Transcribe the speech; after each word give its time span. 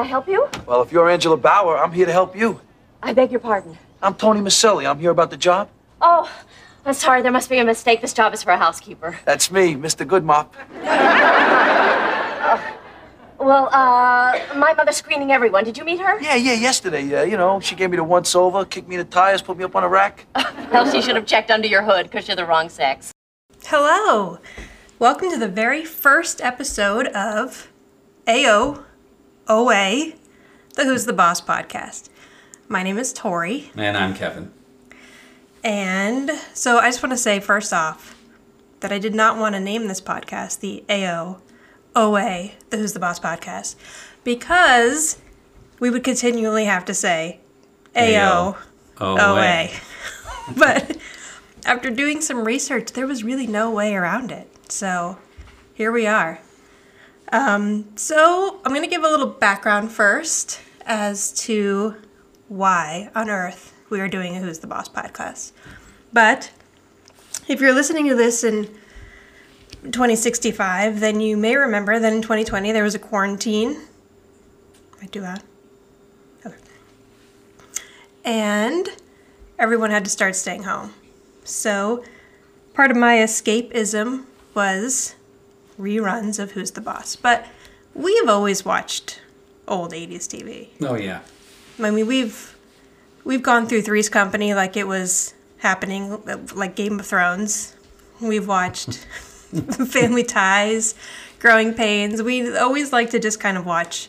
I 0.00 0.04
help 0.04 0.26
you? 0.26 0.48
Well, 0.66 0.80
if 0.80 0.92
you're 0.92 1.10
Angela 1.10 1.36
Bauer, 1.36 1.76
I'm 1.76 1.92
here 1.92 2.06
to 2.06 2.12
help 2.12 2.34
you. 2.34 2.58
I 3.02 3.12
beg 3.12 3.30
your 3.30 3.40
pardon. 3.40 3.76
I'm 4.02 4.14
Tony 4.14 4.40
Micelli. 4.40 4.88
I'm 4.88 4.98
here 4.98 5.10
about 5.10 5.30
the 5.30 5.36
job. 5.36 5.68
Oh, 6.00 6.30
I'm 6.86 6.94
sorry. 6.94 7.20
There 7.20 7.30
must 7.30 7.50
be 7.50 7.58
a 7.58 7.64
mistake. 7.64 8.00
This 8.00 8.14
job 8.14 8.32
is 8.32 8.42
for 8.42 8.50
a 8.50 8.56
housekeeper. 8.56 9.18
That's 9.26 9.50
me, 9.50 9.74
Mr. 9.74 10.06
Goodmop. 10.06 10.48
Well, 13.40 13.70
uh, 13.72 14.38
my 14.56 14.74
mother's 14.74 14.96
screening 14.96 15.32
everyone. 15.32 15.64
Did 15.64 15.78
you 15.78 15.84
meet 15.84 15.98
her? 15.98 16.20
Yeah, 16.20 16.34
yeah, 16.34 16.52
yesterday. 16.52 17.20
Uh, 17.20 17.22
you 17.22 17.38
know, 17.38 17.58
she 17.58 17.74
gave 17.74 17.88
me 17.88 17.96
the 17.96 18.04
once 18.04 18.34
over, 18.34 18.66
kicked 18.66 18.86
me 18.86 18.96
in 18.96 18.98
the 18.98 19.06
tires, 19.06 19.40
put 19.40 19.56
me 19.56 19.64
up 19.64 19.74
on 19.74 19.82
a 19.82 19.88
rack. 19.88 20.26
Well, 20.70 20.88
she 20.90 21.00
should 21.00 21.16
have 21.16 21.24
checked 21.24 21.50
under 21.50 21.66
your 21.66 21.82
hood 21.82 22.04
because 22.04 22.28
you're 22.28 22.36
the 22.36 22.44
wrong 22.44 22.68
sex. 22.68 23.12
Hello! 23.64 24.38
Welcome 24.98 25.30
to 25.30 25.38
the 25.38 25.48
very 25.48 25.86
first 25.86 26.42
episode 26.42 27.06
of 27.06 27.72
AO 28.28 28.84
OA, 29.50 30.12
the 30.76 30.84
Who's 30.84 31.06
the 31.06 31.12
Boss 31.12 31.40
podcast. 31.40 32.08
My 32.68 32.84
name 32.84 32.98
is 32.98 33.12
Tori, 33.12 33.72
And 33.74 33.96
I'm 33.96 34.14
Kevin. 34.14 34.52
and 35.64 36.30
so 36.54 36.78
I 36.78 36.86
just 36.86 37.02
want 37.02 37.12
to 37.12 37.16
say 37.18 37.40
first 37.40 37.72
off 37.72 38.16
that 38.78 38.92
I 38.92 39.00
did 39.00 39.12
not 39.12 39.38
want 39.38 39.56
to 39.56 39.60
name 39.60 39.88
this 39.88 40.00
podcast 40.00 40.60
the 40.60 40.84
AO 40.88 41.42
OA, 41.96 42.52
the 42.70 42.76
Who's 42.76 42.92
the 42.92 43.00
Boss 43.00 43.18
podcast, 43.18 43.74
because 44.22 45.18
we 45.80 45.90
would 45.90 46.04
continually 46.04 46.66
have 46.66 46.84
to 46.84 46.94
say 46.94 47.40
AO 47.96 48.56
OA. 49.00 49.68
but 50.56 50.96
after 51.66 51.90
doing 51.90 52.20
some 52.20 52.44
research, 52.44 52.92
there 52.92 53.08
was 53.08 53.24
really 53.24 53.48
no 53.48 53.68
way 53.68 53.96
around 53.96 54.30
it. 54.30 54.48
So 54.70 55.18
here 55.74 55.90
we 55.90 56.06
are. 56.06 56.38
Um, 57.32 57.96
so 57.96 58.60
I'm 58.64 58.72
going 58.72 58.82
to 58.82 58.90
give 58.90 59.04
a 59.04 59.08
little 59.08 59.26
background 59.26 59.92
first 59.92 60.60
as 60.84 61.32
to 61.44 61.94
why 62.48 63.10
on 63.14 63.30
earth 63.30 63.72
we 63.88 64.00
are 64.00 64.08
doing 64.08 64.36
a 64.36 64.40
Who's 64.40 64.58
the 64.58 64.66
Boss 64.66 64.88
podcast. 64.88 65.52
But 66.12 66.50
if 67.48 67.60
you're 67.60 67.74
listening 67.74 68.08
to 68.08 68.16
this 68.16 68.42
in 68.42 68.66
2065, 69.84 71.00
then 71.00 71.20
you 71.20 71.36
may 71.36 71.56
remember 71.56 71.98
that 71.98 72.12
in 72.12 72.22
2020 72.22 72.72
there 72.72 72.84
was 72.84 72.94
a 72.94 72.98
quarantine. 72.98 73.80
I 75.00 75.06
do 75.06 75.20
that. 75.20 75.42
And 78.24 78.88
everyone 79.58 79.90
had 79.90 80.04
to 80.04 80.10
start 80.10 80.36
staying 80.36 80.64
home. 80.64 80.92
So 81.44 82.04
part 82.74 82.90
of 82.90 82.96
my 82.96 83.16
escapism 83.16 84.24
was 84.54 85.14
reruns 85.80 86.38
of 86.38 86.52
Who's 86.52 86.72
the 86.72 86.80
Boss. 86.80 87.16
But 87.16 87.46
we've 87.94 88.28
always 88.28 88.64
watched 88.64 89.20
old 89.66 89.92
80s 89.92 90.26
TV. 90.28 90.68
Oh 90.86 90.94
yeah. 90.94 91.20
I 91.82 91.90
mean, 91.90 92.06
we've 92.06 92.56
we've 93.24 93.42
gone 93.42 93.66
through 93.66 93.82
Three's 93.82 94.08
Company 94.08 94.54
like 94.54 94.76
it 94.76 94.86
was 94.86 95.34
happening, 95.58 96.22
like 96.54 96.74
Game 96.76 97.00
of 97.00 97.06
Thrones. 97.06 97.74
We've 98.20 98.46
watched 98.46 98.94
Family 99.88 100.22
Ties, 100.24 100.94
Growing 101.38 101.74
Pains. 101.74 102.22
We 102.22 102.56
always 102.56 102.92
like 102.92 103.10
to 103.10 103.18
just 103.18 103.40
kind 103.40 103.56
of 103.56 103.64
watch 103.66 104.08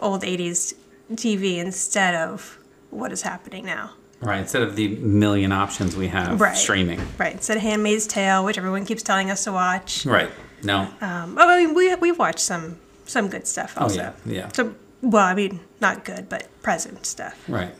old 0.00 0.22
80s 0.22 0.74
TV 1.12 1.58
instead 1.58 2.14
of 2.14 2.58
what 2.90 3.12
is 3.12 3.22
happening 3.22 3.64
now. 3.64 3.92
Right. 4.20 4.38
Instead 4.38 4.62
of 4.62 4.74
the 4.74 4.88
million 4.96 5.52
options 5.52 5.96
we 5.96 6.08
have 6.08 6.40
Right. 6.40 6.56
streaming. 6.56 7.00
Right. 7.18 7.34
Instead 7.34 7.58
of 7.58 7.62
Handmaid's 7.62 8.06
Tale, 8.06 8.44
which 8.44 8.56
everyone 8.58 8.86
keeps 8.86 9.02
telling 9.02 9.30
us 9.30 9.44
to 9.44 9.52
watch. 9.52 10.06
Right. 10.06 10.30
No. 10.64 10.88
Um, 11.00 11.36
oh, 11.38 11.48
I 11.48 11.64
mean, 11.64 11.74
we 11.74 11.94
we've 11.96 12.18
watched 12.18 12.40
some 12.40 12.78
some 13.04 13.28
good 13.28 13.46
stuff. 13.46 13.76
also. 13.76 14.00
oh 14.00 14.02
yeah. 14.02 14.12
Yeah. 14.40 14.48
So, 14.52 14.74
well, 15.02 15.24
I 15.24 15.34
mean, 15.34 15.60
not 15.80 16.04
good, 16.04 16.28
but 16.28 16.48
present 16.62 17.04
stuff. 17.06 17.42
right. 17.48 17.74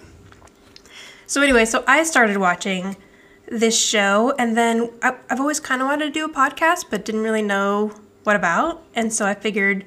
So 1.26 1.40
anyway, 1.40 1.64
so 1.64 1.82
I 1.86 2.04
started 2.04 2.36
watching 2.36 2.96
this 3.48 3.78
show, 3.78 4.34
and 4.38 4.56
then 4.56 4.90
I, 5.02 5.16
I've 5.30 5.40
always 5.40 5.58
kind 5.58 5.80
of 5.80 5.88
wanted 5.88 6.06
to 6.06 6.10
do 6.10 6.24
a 6.26 6.28
podcast, 6.28 6.84
but 6.90 7.04
didn't 7.04 7.22
really 7.22 7.42
know 7.42 7.92
what 8.24 8.36
about. 8.36 8.82
And 8.94 9.12
so 9.12 9.24
I 9.26 9.34
figured, 9.34 9.84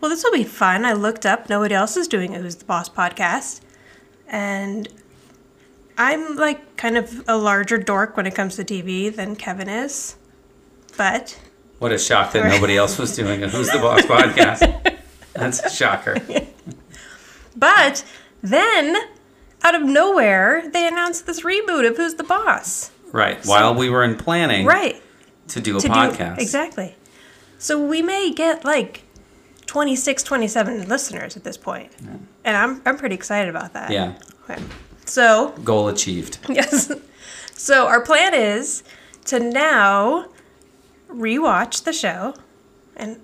well, 0.00 0.08
this 0.08 0.24
will 0.24 0.32
be 0.32 0.44
fun. 0.44 0.84
I 0.84 0.92
looked 0.92 1.24
up. 1.24 1.48
Nobody 1.48 1.74
else 1.74 1.96
is 1.96 2.08
doing 2.08 2.32
it. 2.32 2.40
Who's 2.42 2.56
the 2.56 2.64
Boss 2.64 2.88
podcast, 2.88 3.60
and 4.26 4.88
I'm 5.96 6.36
like 6.36 6.76
kind 6.76 6.96
of 6.96 7.22
a 7.28 7.36
larger 7.36 7.78
dork 7.78 8.16
when 8.16 8.26
it 8.26 8.34
comes 8.34 8.56
to 8.56 8.64
TV 8.64 9.14
than 9.14 9.36
Kevin 9.36 9.68
is, 9.68 10.16
but 10.96 11.38
What 11.82 11.90
a 11.90 11.98
shock 11.98 12.30
that 12.34 12.44
nobody 12.48 12.76
else 12.76 12.96
was 12.96 13.16
doing 13.16 13.42
a 13.42 13.48
Who's 13.48 13.68
the 13.68 13.78
Boss 13.80 14.02
podcast. 14.02 15.00
That's 15.32 15.58
a 15.58 15.68
shocker. 15.68 16.16
but 17.56 18.04
then 18.40 18.96
out 19.64 19.74
of 19.74 19.82
nowhere 19.82 20.70
they 20.70 20.86
announced 20.86 21.26
this 21.26 21.40
reboot 21.40 21.84
of 21.90 21.96
Who's 21.96 22.14
the 22.14 22.22
Boss. 22.22 22.92
Right. 23.10 23.44
While 23.44 23.74
we 23.74 23.90
were 23.90 24.04
in 24.04 24.16
planning 24.16 24.64
Right. 24.64 25.02
to 25.48 25.60
do 25.60 25.76
a 25.76 25.80
to 25.80 25.88
podcast. 25.88 26.36
do 26.36 26.42
exactly. 26.42 26.94
So 27.58 27.84
we 27.84 28.00
may 28.00 28.32
get 28.32 28.64
like 28.64 29.02
26, 29.66 30.22
27 30.22 30.88
listeners 30.88 31.36
at 31.36 31.42
this 31.42 31.56
point. 31.56 31.90
And 32.44 32.56
I'm 32.56 32.80
I'm 32.86 32.96
pretty 32.96 33.16
excited 33.16 33.48
about 33.50 33.72
that. 33.72 33.90
Yeah. 33.90 34.14
Okay. 34.48 34.62
So, 35.04 35.50
Goal 35.64 35.88
achieved. 35.88 36.38
yes. 36.48 36.92
So 37.54 37.88
our 37.88 38.00
plan 38.02 38.34
is 38.34 38.84
to 39.24 39.40
now 39.40 40.28
rewatch 41.14 41.84
the 41.84 41.92
show 41.92 42.34
and 42.96 43.20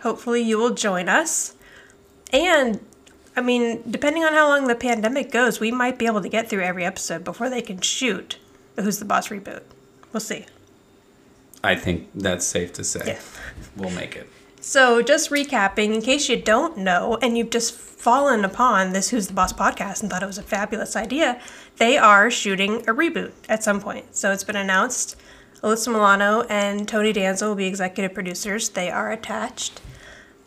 hopefully 0.00 0.42
you 0.42 0.58
will 0.58 0.74
join 0.74 1.08
us. 1.08 1.54
And 2.32 2.80
I 3.36 3.40
mean, 3.40 3.82
depending 3.88 4.24
on 4.24 4.32
how 4.32 4.48
long 4.48 4.66
the 4.66 4.74
pandemic 4.74 5.30
goes, 5.30 5.60
we 5.60 5.70
might 5.70 5.98
be 5.98 6.06
able 6.06 6.22
to 6.22 6.28
get 6.28 6.48
through 6.48 6.62
every 6.62 6.84
episode 6.84 7.24
before 7.24 7.48
they 7.48 7.62
can 7.62 7.80
shoot 7.80 8.36
the 8.74 8.82
Who's 8.82 8.98
the 8.98 9.04
Boss 9.04 9.28
reboot. 9.28 9.62
We'll 10.12 10.20
see. 10.20 10.46
I 11.62 11.74
think 11.74 12.08
that's 12.14 12.46
safe 12.46 12.72
to 12.74 12.84
say. 12.84 13.02
Yeah. 13.06 13.20
We'll 13.76 13.90
make 13.90 14.16
it. 14.16 14.28
So, 14.60 15.02
just 15.02 15.30
recapping, 15.30 15.94
in 15.94 16.02
case 16.02 16.28
you 16.28 16.36
don't 16.40 16.78
know, 16.78 17.16
and 17.22 17.38
you've 17.38 17.50
just 17.50 17.74
fallen 17.74 18.44
upon 18.44 18.92
this 18.92 19.10
Who's 19.10 19.28
the 19.28 19.32
Boss 19.32 19.52
podcast 19.52 20.02
and 20.02 20.10
thought 20.10 20.22
it 20.22 20.26
was 20.26 20.38
a 20.38 20.42
fabulous 20.42 20.96
idea, 20.96 21.40
they 21.76 21.96
are 21.96 22.30
shooting 22.30 22.78
a 22.88 22.94
reboot 22.94 23.32
at 23.48 23.62
some 23.62 23.80
point. 23.80 24.16
So, 24.16 24.32
it's 24.32 24.44
been 24.44 24.56
announced. 24.56 25.16
Alyssa 25.62 25.88
Milano 25.88 26.42
and 26.42 26.86
Tony 26.86 27.12
Danza 27.12 27.46
will 27.46 27.54
be 27.54 27.66
executive 27.66 28.14
producers. 28.14 28.68
They 28.68 28.90
are 28.90 29.10
attached. 29.10 29.80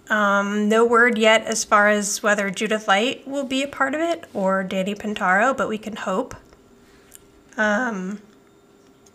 Um, 0.10 0.68
no 0.68 0.86
word 0.86 1.18
yet 1.18 1.46
as 1.46 1.64
far 1.64 1.90
as 1.90 2.22
whether 2.22 2.50
Judith 2.50 2.88
Light 2.88 3.26
will 3.28 3.46
be 3.46 3.64
a 3.64 3.68
part 3.68 3.96
of 3.96 4.02
it 4.02 4.26
or 4.34 4.64
Danny 4.64 4.94
Pintauro, 4.94 5.56
but 5.56 5.70
we 5.70 5.78
can 5.78 5.96
hope. 5.96 6.36
Um, 7.58 8.20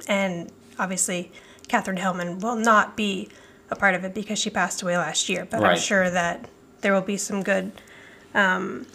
and 0.09 0.51
obviously, 0.79 1.33
Katherine 1.69 1.99
Helmond 1.99 2.43
will 2.43 2.57
not 2.57 2.97
be 2.97 3.29
a 3.71 3.77
part 3.77 3.95
of 3.95 4.05
it 4.05 4.15
because 4.15 4.39
she 4.39 4.51
passed 4.51 4.83
away 4.83 4.97
last 4.97 5.29
year. 5.29 5.47
But 5.51 5.63
I'm 5.65 5.79
sure 5.79 6.09
that 6.11 6.49
there 6.81 6.93
will 6.93 7.01
be 7.03 7.17
some 7.17 7.43
good 7.43 7.73
um, 8.35 8.87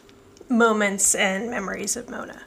moments 0.49 1.13
and 1.15 1.49
memories 1.49 1.95
of 1.97 2.09
Mona. 2.09 2.41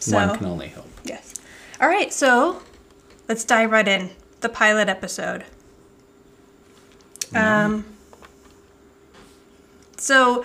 So, 0.00 0.16
One 0.16 0.36
can 0.36 0.46
only 0.46 0.68
hope. 0.68 0.88
yes. 1.04 1.34
All 1.80 1.88
right, 1.88 2.12
so 2.12 2.62
let's 3.28 3.44
dive 3.44 3.70
right 3.70 3.86
in. 3.86 4.10
The 4.40 4.48
pilot 4.48 4.88
episode. 4.88 5.44
Um, 7.34 7.84
so 9.96 10.44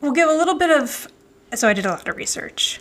we'll 0.00 0.12
give 0.12 0.28
a 0.28 0.32
little 0.32 0.54
bit 0.54 0.70
of. 0.70 1.08
So 1.54 1.68
I 1.68 1.72
did 1.72 1.86
a 1.86 1.90
lot 1.90 2.06
of 2.06 2.16
research 2.16 2.80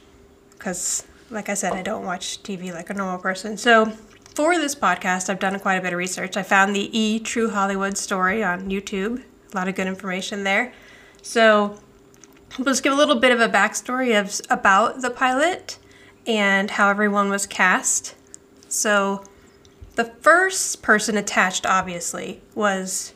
because, 0.52 1.06
like 1.30 1.48
I 1.48 1.54
said, 1.54 1.74
I 1.74 1.82
don't 1.82 2.04
watch 2.04 2.44
TV 2.44 2.74
like 2.74 2.90
a 2.90 2.94
normal 2.94 3.20
person. 3.20 3.56
So 3.56 3.94
for 4.36 4.58
this 4.58 4.76
podcast, 4.76 5.30
I've 5.30 5.40
done 5.40 5.58
quite 5.60 5.76
a 5.76 5.82
bit 5.82 5.94
of 5.94 5.98
research. 5.98 6.36
I 6.36 6.44
found 6.44 6.76
the 6.76 6.98
E 6.98 7.20
True 7.20 7.50
Hollywood 7.50 7.98
story 7.98 8.44
on 8.44 8.70
YouTube. 8.70 9.24
A 9.54 9.56
lot 9.56 9.68
of 9.68 9.76
good 9.76 9.88
information 9.88 10.44
there. 10.44 10.74
So 11.22 11.80
let's 12.60 12.82
give 12.82 12.92
a 12.92 12.96
little 12.96 13.20
bit 13.20 13.32
of 13.32 13.40
a 13.40 13.48
backstory 13.48 14.20
of 14.20 14.42
about 14.50 15.02
the 15.02 15.10
pilot 15.10 15.78
and 16.28 16.70
how 16.72 16.90
everyone 16.90 17.30
was 17.30 17.46
cast. 17.48 18.14
So 18.68 19.24
the 19.96 20.04
first 20.06 20.82
person 20.82 21.18
attached, 21.18 21.66
obviously, 21.66 22.42
was 22.54 23.14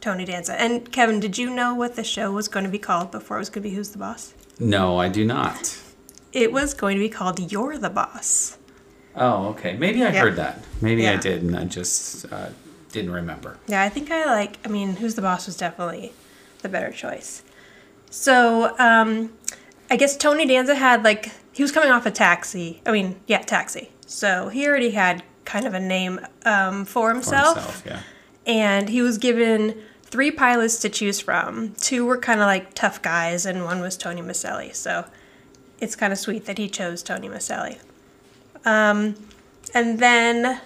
Tony 0.00 0.24
Danza. 0.24 0.60
And 0.60 0.90
Kevin, 0.90 1.20
did 1.20 1.36
you 1.38 1.50
know 1.50 1.74
what 1.74 1.94
the 1.96 2.02
show 2.04 2.32
was 2.32 2.48
going 2.48 2.64
to 2.64 2.70
be 2.70 2.78
called 2.78 3.10
before 3.10 3.36
it 3.36 3.40
was 3.40 3.50
going 3.50 3.62
to 3.62 3.68
be 3.68 3.74
Who's 3.76 3.90
the 3.90 3.98
Boss? 3.98 4.32
No, 4.58 4.98
I 4.98 5.08
do 5.08 5.24
not. 5.24 5.78
It 6.32 6.50
was 6.52 6.74
going 6.74 6.96
to 6.96 7.00
be 7.00 7.08
called 7.08 7.52
You're 7.52 7.78
the 7.78 7.90
Boss. 7.90 8.56
Oh, 9.14 9.48
okay. 9.48 9.76
Maybe 9.76 10.02
I 10.02 10.10
Yeah. 10.12 10.20
heard 10.22 10.36
that. 10.36 10.60
Maybe 10.80 11.06
I 11.08 11.16
did, 11.16 11.42
and 11.42 11.56
I 11.56 11.64
just 11.64 12.30
uh, 12.32 12.48
didn't 12.92 13.12
remember. 13.12 13.58
Yeah, 13.66 13.82
I 13.82 13.88
think 13.88 14.10
I 14.10 14.24
like, 14.26 14.58
I 14.64 14.68
mean, 14.68 14.96
Who's 14.96 15.14
the 15.14 15.22
Boss 15.22 15.46
was 15.46 15.56
definitely 15.56 16.12
the 16.62 16.68
better 16.68 16.90
choice. 16.90 17.42
So, 18.10 18.76
um, 18.78 19.32
I 19.90 19.96
guess 19.96 20.16
Tony 20.16 20.46
Danza 20.46 20.74
had 20.74 21.02
like, 21.04 21.30
he 21.56 21.62
was 21.62 21.72
coming 21.72 21.90
off 21.90 22.04
a 22.04 22.10
taxi. 22.10 22.82
I 22.84 22.92
mean, 22.92 23.18
yeah, 23.26 23.38
taxi. 23.38 23.90
So 24.06 24.48
he 24.48 24.66
already 24.68 24.90
had 24.90 25.22
kind 25.46 25.66
of 25.66 25.72
a 25.74 25.80
name 25.80 26.20
um, 26.44 26.84
for 26.84 27.08
For 27.08 27.14
himself. 27.14 27.56
himself, 27.56 27.82
yeah. 27.86 28.00
and 28.46 28.88
he 28.88 29.00
was 29.00 29.16
given 29.16 29.74
three 30.02 30.30
pilots 30.30 30.78
to 30.80 30.88
choose 30.88 31.18
from. 31.20 31.72
Two 31.80 32.04
were 32.04 32.18
kind 32.18 32.40
of 32.40 32.46
like 32.46 32.74
tough 32.74 33.00
guys, 33.00 33.46
and 33.46 33.64
one 33.64 33.80
was 33.80 33.96
Tony 33.96 34.20
Micelli. 34.20 34.74
So 34.74 35.06
it's 35.80 35.96
kind 35.96 36.12
of 36.12 36.18
sweet 36.18 36.44
that 36.44 36.58
he 36.58 36.68
chose 36.68 37.02
Tony 37.02 37.28
Micelli. 37.28 37.78
Um, 38.64 39.14
and 39.74 39.98
then 39.98 40.60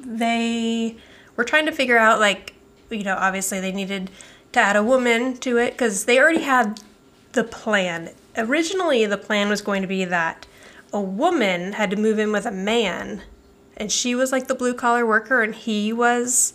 they 0.00 0.96
were 1.36 1.44
trying 1.44 1.66
to 1.66 1.72
figure 1.72 1.98
out, 1.98 2.18
like, 2.18 2.54
you 2.90 3.04
know, 3.04 3.16
obviously 3.18 3.60
they 3.60 3.72
needed 3.72 4.10
to 4.52 4.60
add 4.60 4.76
a 4.76 4.82
woman 4.82 5.36
to 5.38 5.56
it 5.58 5.72
because 5.72 6.04
they 6.04 6.18
already 6.18 6.42
had 6.42 6.80
the 7.32 7.44
plan. 7.44 8.10
Originally, 8.36 9.06
the 9.06 9.16
plan 9.18 9.48
was 9.48 9.60
going 9.62 9.82
to 9.82 9.88
be 9.88 10.04
that 10.04 10.46
a 10.92 11.00
woman 11.00 11.72
had 11.72 11.90
to 11.90 11.96
move 11.96 12.18
in 12.18 12.32
with 12.32 12.46
a 12.46 12.50
man, 12.52 13.22
and 13.76 13.90
she 13.90 14.14
was 14.14 14.32
like 14.32 14.46
the 14.48 14.54
blue 14.54 14.74
collar 14.74 15.04
worker, 15.06 15.42
and 15.42 15.54
he 15.54 15.92
was 15.92 16.52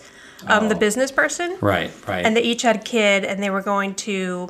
um, 0.47 0.69
the 0.69 0.75
Oh. 0.75 0.79
business 0.79 1.11
person. 1.11 1.57
Right, 1.61 1.91
right. 2.07 2.25
And 2.25 2.35
they 2.35 2.41
each 2.41 2.61
had 2.61 2.77
a 2.77 2.79
kid, 2.79 3.25
and 3.25 3.41
they 3.43 3.49
were 3.49 3.61
going 3.61 3.95
to 3.95 4.49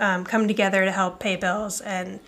um, 0.00 0.24
come 0.24 0.46
together 0.48 0.84
to 0.84 0.92
help 0.92 1.18
pay 1.20 1.36
bills 1.36 1.80
and 1.80 2.20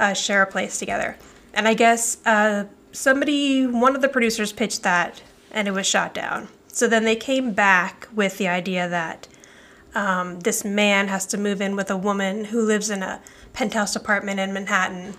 uh, 0.00 0.14
share 0.14 0.42
a 0.42 0.46
place 0.46 0.78
together. 0.78 1.16
And 1.52 1.68
I 1.68 1.74
guess 1.74 2.18
uh, 2.26 2.64
somebody, 2.92 3.66
one 3.66 3.94
of 3.94 4.02
the 4.02 4.08
producers 4.08 4.52
pitched 4.52 4.82
that, 4.82 5.22
and 5.50 5.68
it 5.68 5.72
was 5.72 5.86
shot 5.86 6.14
down. 6.14 6.48
So 6.68 6.88
then 6.88 7.04
they 7.04 7.16
came 7.16 7.52
back 7.52 8.08
with 8.14 8.38
the 8.38 8.48
idea 8.48 8.88
that 8.88 9.28
um, 9.94 10.40
this 10.40 10.64
man 10.64 11.08
has 11.08 11.24
to 11.26 11.38
move 11.38 11.60
in 11.60 11.76
with 11.76 11.90
a 11.90 11.96
woman 11.96 12.46
who 12.46 12.60
lives 12.62 12.90
in 12.90 13.02
a 13.02 13.20
penthouse 13.54 13.96
apartment 13.96 14.38
in 14.38 14.52
Manhattan, 14.52 15.14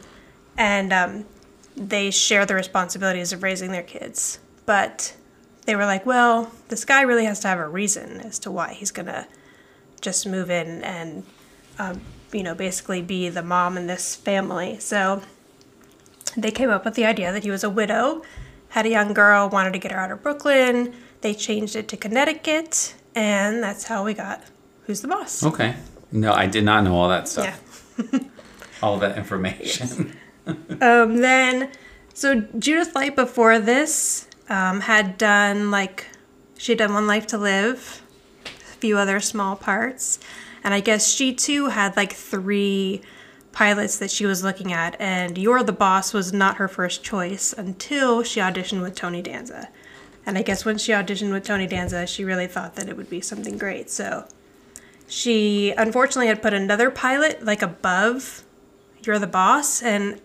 and 0.57 0.93
um, 0.93 1.25
they 1.75 2.11
share 2.11 2.45
the 2.45 2.53
responsibilities 2.53 3.33
of 3.33 3.41
raising 3.41 3.71
their 3.71 3.83
kids. 3.83 4.39
But 4.67 5.15
they 5.65 5.75
were 5.75 5.85
like, 5.85 6.05
well, 6.05 6.51
this 6.67 6.85
guy 6.85 7.01
really 7.01 7.25
has 7.25 7.39
to 7.39 7.47
have 7.47 7.59
a 7.59 7.67
reason 7.67 8.21
as 8.21 8.37
to 8.39 8.51
why 8.51 8.73
he's 8.73 8.91
gonna 8.91 9.27
just 10.01 10.27
move 10.27 10.51
in 10.51 10.83
and, 10.83 11.23
um, 11.79 12.01
you 12.31 12.43
know, 12.43 12.53
basically 12.53 13.01
be 13.01 13.29
the 13.29 13.41
mom 13.41 13.77
in 13.77 13.87
this 13.87 14.15
family. 14.15 14.77
So 14.79 15.23
they 16.37 16.51
came 16.51 16.69
up 16.69 16.85
with 16.85 16.95
the 16.95 17.05
idea 17.05 17.31
that 17.31 17.43
he 17.43 17.49
was 17.49 17.63
a 17.63 17.69
widow, 17.69 18.21
had 18.69 18.85
a 18.85 18.89
young 18.89 19.13
girl, 19.13 19.49
wanted 19.49 19.73
to 19.73 19.79
get 19.79 19.91
her 19.91 19.99
out 19.99 20.11
of 20.11 20.21
Brooklyn. 20.21 20.93
They 21.21 21.33
changed 21.33 21.75
it 21.75 21.87
to 21.87 21.97
Connecticut, 21.97 22.95
and 23.15 23.63
that's 23.63 23.85
how 23.85 24.03
we 24.03 24.13
got 24.13 24.43
Who's 24.85 25.01
the 25.01 25.07
Boss. 25.07 25.43
okay. 25.43 25.75
No, 26.11 26.33
I 26.33 26.45
did 26.45 26.63
not 26.63 26.83
know 26.83 26.95
all 26.95 27.09
that 27.09 27.27
stuff. 27.27 27.45
Yeah. 27.45 27.55
All 28.81 28.97
that 28.99 29.17
information. 29.17 30.15
Um, 30.47 31.17
then, 31.17 31.71
so 32.13 32.41
Judith 32.59 32.93
Light 32.95 33.15
before 33.15 33.59
this 33.59 34.27
um, 34.49 34.81
had 34.81 35.17
done 35.17 35.71
like 35.71 36.07
she 36.57 36.71
had 36.71 36.79
done 36.79 36.93
One 36.93 37.07
Life 37.07 37.27
to 37.27 37.37
Live, 37.37 38.01
a 38.45 38.49
few 38.77 38.97
other 38.97 39.19
small 39.19 39.55
parts, 39.55 40.19
and 40.63 40.73
I 40.73 40.79
guess 40.79 41.11
she 41.11 41.33
too 41.33 41.67
had 41.69 41.95
like 41.95 42.13
three 42.13 43.01
pilots 43.51 43.97
that 43.97 44.11
she 44.11 44.25
was 44.25 44.43
looking 44.43 44.71
at. 44.71 44.99
And 44.99 45.37
You're 45.37 45.63
the 45.63 45.71
Boss 45.71 46.13
was 46.13 46.31
not 46.31 46.57
her 46.57 46.67
first 46.67 47.03
choice 47.03 47.53
until 47.53 48.21
she 48.21 48.39
auditioned 48.39 48.81
with 48.81 48.95
Tony 48.95 49.21
Danza. 49.21 49.69
And 50.25 50.37
I 50.37 50.41
guess 50.41 50.65
when 50.65 50.77
she 50.77 50.91
auditioned 50.91 51.31
with 51.31 51.45
Tony 51.45 51.67
Danza, 51.67 52.05
she 52.07 52.23
really 52.23 52.47
thought 52.47 52.75
that 52.75 52.89
it 52.89 52.97
would 52.97 53.09
be 53.09 53.21
something 53.21 53.57
great. 53.57 53.89
So 53.89 54.27
she 55.07 55.71
unfortunately 55.71 56.27
had 56.27 56.41
put 56.41 56.53
another 56.53 56.89
pilot 56.89 57.43
like 57.43 57.61
above 57.61 58.43
You're 59.03 59.19
the 59.19 59.27
Boss, 59.27 59.81
and 59.83 60.19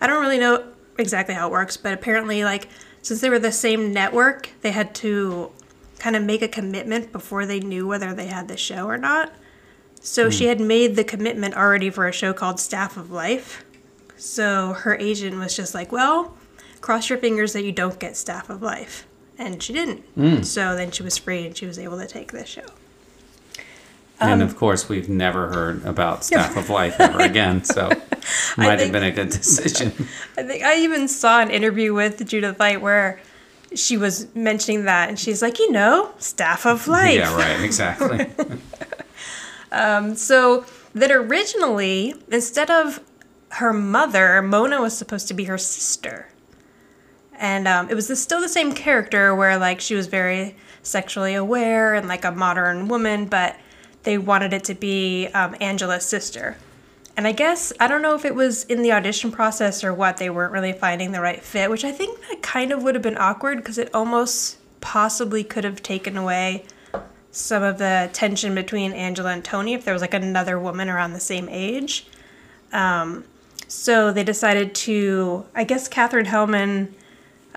I 0.00 0.06
don't 0.06 0.20
really 0.20 0.38
know 0.38 0.64
exactly 0.98 1.34
how 1.34 1.48
it 1.48 1.52
works, 1.52 1.76
but 1.76 1.94
apparently, 1.94 2.44
like, 2.44 2.68
since 3.02 3.20
they 3.20 3.30
were 3.30 3.38
the 3.38 3.52
same 3.52 3.92
network, 3.92 4.50
they 4.62 4.72
had 4.72 4.94
to 4.96 5.50
kind 5.98 6.16
of 6.16 6.22
make 6.22 6.42
a 6.42 6.48
commitment 6.48 7.12
before 7.12 7.46
they 7.46 7.60
knew 7.60 7.86
whether 7.86 8.14
they 8.14 8.26
had 8.26 8.48
the 8.48 8.56
show 8.56 8.86
or 8.86 8.98
not. 8.98 9.32
So 10.00 10.30
she 10.30 10.44
hmm. 10.44 10.48
had 10.48 10.60
made 10.60 10.96
the 10.96 11.04
commitment 11.04 11.56
already 11.56 11.90
for 11.90 12.06
a 12.06 12.12
show 12.12 12.32
called 12.32 12.60
Staff 12.60 12.96
of 12.96 13.10
Life. 13.10 13.64
So 14.16 14.72
her 14.72 14.96
agent 14.96 15.38
was 15.38 15.56
just 15.56 15.74
like, 15.74 15.92
well, 15.92 16.36
cross 16.80 17.08
your 17.08 17.18
fingers 17.18 17.52
that 17.52 17.64
you 17.64 17.72
don't 17.72 17.98
get 17.98 18.16
Staff 18.16 18.50
of 18.50 18.62
Life. 18.62 19.06
And 19.38 19.62
she 19.62 19.72
didn't. 19.72 20.00
Hmm. 20.14 20.42
So 20.42 20.74
then 20.74 20.90
she 20.90 21.02
was 21.02 21.16
free 21.18 21.46
and 21.46 21.56
she 21.56 21.66
was 21.66 21.78
able 21.78 21.98
to 21.98 22.06
take 22.06 22.32
this 22.32 22.48
show. 22.48 22.66
Um, 24.20 24.30
and 24.30 24.42
of 24.42 24.56
course, 24.56 24.88
we've 24.88 25.08
never 25.08 25.48
heard 25.48 25.84
about 25.84 26.24
Staff 26.24 26.56
of 26.56 26.70
Life 26.70 26.98
ever 26.98 27.20
again, 27.20 27.62
so 27.64 27.90
might 28.56 28.80
have 28.80 28.90
been 28.92 29.04
a 29.04 29.12
good 29.12 29.30
decision. 29.30 29.92
I 30.36 30.42
think 30.42 30.64
I 30.64 30.78
even 30.78 31.06
saw 31.08 31.40
an 31.40 31.50
interview 31.50 31.94
with 31.94 32.26
Judith 32.26 32.58
Light 32.58 32.80
where 32.80 33.20
she 33.74 33.96
was 33.96 34.34
mentioning 34.34 34.84
that, 34.84 35.08
and 35.08 35.18
she's 35.18 35.40
like, 35.42 35.58
you 35.58 35.70
know, 35.70 36.12
staff 36.18 36.66
of 36.66 36.88
life. 36.88 37.14
Yeah, 37.14 37.34
right, 37.36 37.60
exactly. 37.60 38.26
So 40.16 40.64
that 40.94 41.10
originally, 41.10 42.14
instead 42.30 42.70
of 42.70 43.00
her 43.50 43.72
mother, 43.72 44.42
Mona 44.42 44.80
was 44.80 44.96
supposed 44.96 45.28
to 45.28 45.34
be 45.34 45.44
her 45.44 45.58
sister. 45.58 46.28
And 47.38 47.68
um, 47.68 47.88
it 47.88 47.94
was 47.94 48.08
the, 48.08 48.16
still 48.16 48.40
the 48.40 48.48
same 48.48 48.72
character 48.72 49.34
where, 49.34 49.58
like, 49.58 49.80
she 49.80 49.94
was 49.94 50.06
very 50.06 50.56
sexually 50.82 51.34
aware 51.34 51.94
and 51.94 52.08
like 52.08 52.24
a 52.24 52.32
modern 52.32 52.88
woman, 52.88 53.26
but 53.26 53.56
they 54.08 54.16
wanted 54.16 54.54
it 54.54 54.64
to 54.64 54.74
be 54.74 55.26
um, 55.34 55.54
Angela's 55.60 56.06
sister. 56.06 56.56
And 57.14 57.26
I 57.26 57.32
guess, 57.32 57.74
I 57.78 57.86
don't 57.88 58.00
know 58.00 58.14
if 58.14 58.24
it 58.24 58.34
was 58.34 58.64
in 58.64 58.80
the 58.80 58.90
audition 58.90 59.30
process 59.30 59.84
or 59.84 59.92
what, 59.92 60.16
they 60.16 60.30
weren't 60.30 60.50
really 60.50 60.72
finding 60.72 61.12
the 61.12 61.20
right 61.20 61.42
fit, 61.42 61.68
which 61.68 61.84
I 61.84 61.92
think 61.92 62.18
that 62.26 62.40
kind 62.40 62.72
of 62.72 62.82
would 62.82 62.94
have 62.94 63.02
been 63.02 63.18
awkward 63.18 63.58
because 63.58 63.76
it 63.76 63.90
almost 63.92 64.56
possibly 64.80 65.44
could 65.44 65.64
have 65.64 65.82
taken 65.82 66.16
away 66.16 66.64
some 67.32 67.62
of 67.62 67.76
the 67.76 68.08
tension 68.14 68.54
between 68.54 68.94
Angela 68.94 69.30
and 69.30 69.44
Tony 69.44 69.74
if 69.74 69.84
there 69.84 69.92
was 69.92 70.00
like 70.00 70.14
another 70.14 70.58
woman 70.58 70.88
around 70.88 71.12
the 71.12 71.20
same 71.20 71.46
age. 71.50 72.06
Um, 72.72 73.24
so 73.66 74.10
they 74.10 74.24
decided 74.24 74.74
to, 74.86 75.44
I 75.54 75.64
guess 75.64 75.86
Katherine 75.86 76.24
Helmond, 76.24 76.94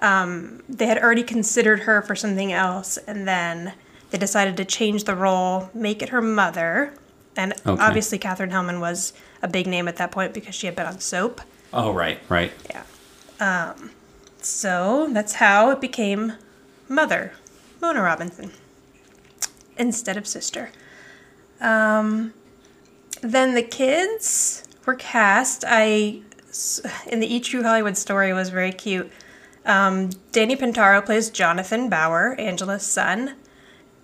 um, 0.02 0.64
they 0.68 0.88
had 0.88 0.98
already 0.98 1.24
considered 1.24 1.82
her 1.84 2.02
for 2.02 2.14
something 2.14 2.52
else, 2.52 2.98
and 2.98 3.26
then 3.26 3.72
they 4.12 4.18
decided 4.18 4.56
to 4.58 4.66
change 4.66 5.06
the 5.06 5.16
role, 5.16 5.70
make 5.74 6.02
it 6.02 6.10
her 6.10 6.22
mother. 6.22 6.94
And 7.36 7.54
Okay. 7.66 7.82
obviously, 7.84 8.18
Katherine 8.18 8.52
Helmond 8.52 8.80
was 8.82 9.14
a 9.42 9.48
big 9.48 9.66
name 9.68 9.88
at 9.88 9.96
that 9.98 10.12
point 10.12 10.34
because 10.34 10.54
she 10.54 10.68
had 10.68 10.76
been 10.76 10.86
on 10.86 11.00
soap. 11.00 11.42
oh, 11.74 11.92
right, 11.94 12.20
right. 12.30 12.52
Yeah. 12.70 12.84
Um, 13.40 13.92
so 14.42 15.08
that's 15.12 15.34
how 15.36 15.72
it 15.72 15.80
became 15.82 16.34
Mother, 16.90 17.32
Mona 17.82 18.02
Robinson, 18.02 18.52
instead 19.78 20.18
of 20.18 20.28
sister. 20.28 20.70
Um, 21.62 22.34
then 23.22 23.54
the 23.56 23.64
kids 23.64 24.64
were 24.86 24.96
cast. 24.96 25.64
I 25.68 26.22
in 27.08 27.22
the 27.22 27.34
E 27.34 27.40
True 27.40 27.64
Hollywood 27.64 27.96
story 27.98 28.34
was 28.34 28.50
very 28.50 28.74
cute. 28.74 29.10
Um, 29.66 30.10
Danny 30.34 30.56
Pintauro 30.58 31.06
plays 31.06 31.30
Jonathan 31.30 31.88
Bauer, 31.88 32.36
Angela's 32.40 32.86
son, 32.86 33.36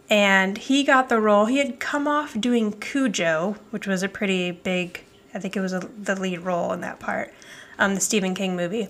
and 0.09 0.57
he 0.57 0.83
got 0.83 1.09
the 1.09 1.19
role. 1.19 1.45
He 1.45 1.57
had 1.57 1.79
come 1.79 2.07
off 2.07 2.39
doing 2.39 2.71
Cujo, 2.73 3.57
which 3.71 3.87
was 3.87 4.03
a 4.03 4.09
pretty 4.09 4.51
big. 4.51 5.03
I 5.33 5.39
think 5.39 5.55
it 5.55 5.61
was 5.61 5.73
a, 5.73 5.79
the 5.79 6.15
lead 6.15 6.39
role 6.39 6.71
in 6.73 6.81
that 6.81 6.99
part, 6.99 7.33
um, 7.77 7.95
the 7.95 8.01
Stephen 8.01 8.33
King 8.33 8.55
movie. 8.55 8.87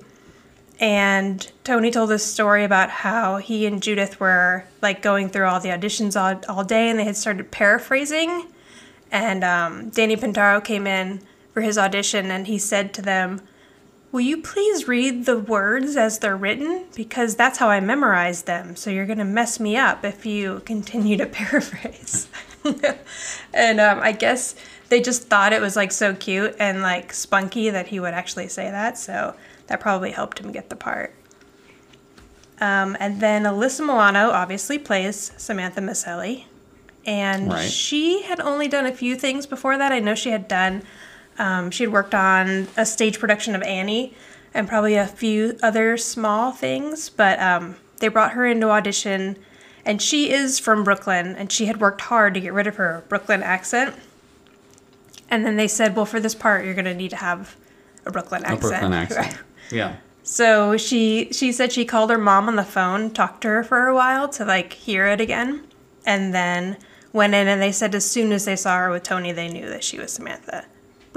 And 0.80 1.52
Tony 1.64 1.90
told 1.90 2.12
this 2.12 2.24
story 2.24 2.64
about 2.64 2.90
how 2.90 3.38
he 3.38 3.66
and 3.66 3.82
Judith 3.82 4.20
were 4.20 4.66
like 4.82 5.02
going 5.02 5.30
through 5.30 5.48
all 5.48 5.60
the 5.60 5.70
auditions 5.70 6.20
all, 6.20 6.40
all 6.48 6.64
day 6.64 6.90
and 6.90 7.00
they 7.00 7.04
had 7.04 7.18
started 7.18 7.50
paraphrasing. 7.50 8.48
And 9.12 9.44
um, 9.44 9.90
Danny 9.90 10.16
Pintauro 10.16 10.64
came 10.64 10.86
in 10.86 11.22
for 11.52 11.62
his 11.62 11.78
audition 11.78 12.30
and 12.30 12.46
he 12.46 12.60
said 12.60 12.94
to 12.94 13.02
them, 13.02 13.42
Will 14.12 14.22
you 14.22 14.42
please 14.42 14.88
read 14.88 15.26
the 15.26 15.38
words 15.38 15.98
as 15.98 16.20
they're 16.20 16.38
written? 16.38 16.86
Because 16.96 17.36
that's 17.36 17.58
how 17.60 17.70
I 17.70 17.80
memorize 17.82 18.44
them. 18.44 18.76
So 18.76 18.90
you're 18.90 19.06
going 19.06 19.18
to 19.20 19.26
mess 19.26 19.60
me 19.60 19.76
up 19.76 20.06
if 20.06 20.26
you 20.26 20.62
continue 20.66 21.18
to 21.18 21.26
paraphrase. 21.28 22.28
and 23.54 23.80
um, 23.80 24.00
I 24.00 24.14
guess 24.14 24.56
they 24.90 25.02
just 25.02 25.24
thought 25.28 25.52
it 25.54 25.62
was 25.62 25.76
like 25.76 25.92
so 25.92 26.14
cute 26.16 26.56
and 26.60 26.82
like 26.82 27.14
spunky 27.14 27.70
that 27.70 27.88
he 27.88 28.00
would 28.00 28.14
actually 28.14 28.48
say 28.48 28.72
that. 28.72 28.98
So 28.98 29.36
that 29.68 29.80
probably 29.82 30.12
helped 30.12 30.40
him 30.40 30.52
get 30.52 30.70
the 30.70 30.76
part. 30.78 31.14
Um, 32.60 32.98
and 33.00 33.20
then 33.22 33.44
Alyssa 33.44 33.82
Milano 33.82 34.30
obviously 34.32 34.80
plays 34.80 35.32
Samantha 35.38 35.82
Micelli. 35.82 36.46
And 37.06 37.50
Right. 37.52 37.70
she 37.70 38.24
had 38.24 38.40
only 38.40 38.68
done 38.68 38.86
a 38.86 38.92
few 38.92 39.16
things 39.16 39.46
before 39.46 39.78
that. 39.78 39.92
I 39.92 40.00
know 40.00 40.16
she 40.16 40.32
had 40.32 40.48
done, 40.48 40.84
um, 41.38 41.72
she 41.72 41.84
had 41.84 41.94
worked 41.94 42.16
on 42.16 42.68
a 42.78 42.86
stage 42.86 43.20
production 43.20 43.56
of 43.56 43.62
Annie 43.64 44.14
and 44.54 44.68
probably 44.68 44.96
a 44.96 45.08
few 45.08 45.58
other 45.62 45.98
small 45.98 46.52
things. 46.52 47.10
But 47.10 47.40
um, 47.40 47.76
they 47.98 48.08
brought 48.08 48.32
her 48.32 48.46
into 48.46 48.70
audition. 48.70 49.38
And 49.86 50.02
she 50.02 50.32
is 50.32 50.60
from 50.60 50.84
Brooklyn. 50.84 51.36
And 51.36 51.52
she 51.52 51.68
had 51.68 51.80
worked 51.80 52.02
hard 52.02 52.34
to 52.34 52.42
get 52.42 52.54
rid 52.54 52.68
of 52.68 52.76
her 52.76 53.04
Brooklyn 53.08 53.44
accent. 53.44 53.96
And 55.30 55.46
then 55.46 55.58
they 55.58 55.68
said, 55.68 55.96
well, 55.96 56.06
for 56.06 56.20
this 56.20 56.36
part, 56.36 56.66
you're 56.66 56.74
going 56.74 56.86
to 56.86 56.94
need 56.94 57.10
to 57.10 57.18
have 57.18 57.56
a 58.06 58.12
Brooklyn 58.12 58.44
accent. 58.44 58.64
A. 58.64 58.68
Brooklyn 58.68 58.94
accent. 58.94 59.28
Right. 59.28 59.38
Yeah. 59.70 59.98
So 60.24 60.78
she 60.78 61.30
she 61.32 61.52
said 61.52 61.74
she 61.74 61.84
called 61.84 62.10
her 62.10 62.18
mom 62.18 62.48
on 62.48 62.56
the 62.56 62.64
phone, 62.64 63.12
talked 63.12 63.42
to 63.42 63.50
her 63.50 63.64
for 63.64 63.88
a 63.88 63.94
while 63.96 64.30
to 64.30 64.46
like 64.46 64.72
hear 64.72 65.08
it 65.08 65.20
again, 65.20 65.64
and 66.06 66.34
then 66.34 66.78
went 67.12 67.34
in 67.34 67.48
and 67.48 67.62
they 67.62 67.72
said 67.72 67.96
as 67.96 68.10
soon 68.10 68.32
as 68.32 68.46
they 68.46 68.56
saw 68.56 68.78
her 68.78 68.90
with 68.90 69.04
Tony, 69.04 69.32
they 69.32 69.50
knew 69.50 69.68
that 69.68 69.84
she 69.84 69.98
was 70.00 70.12
Samantha. 70.14 70.66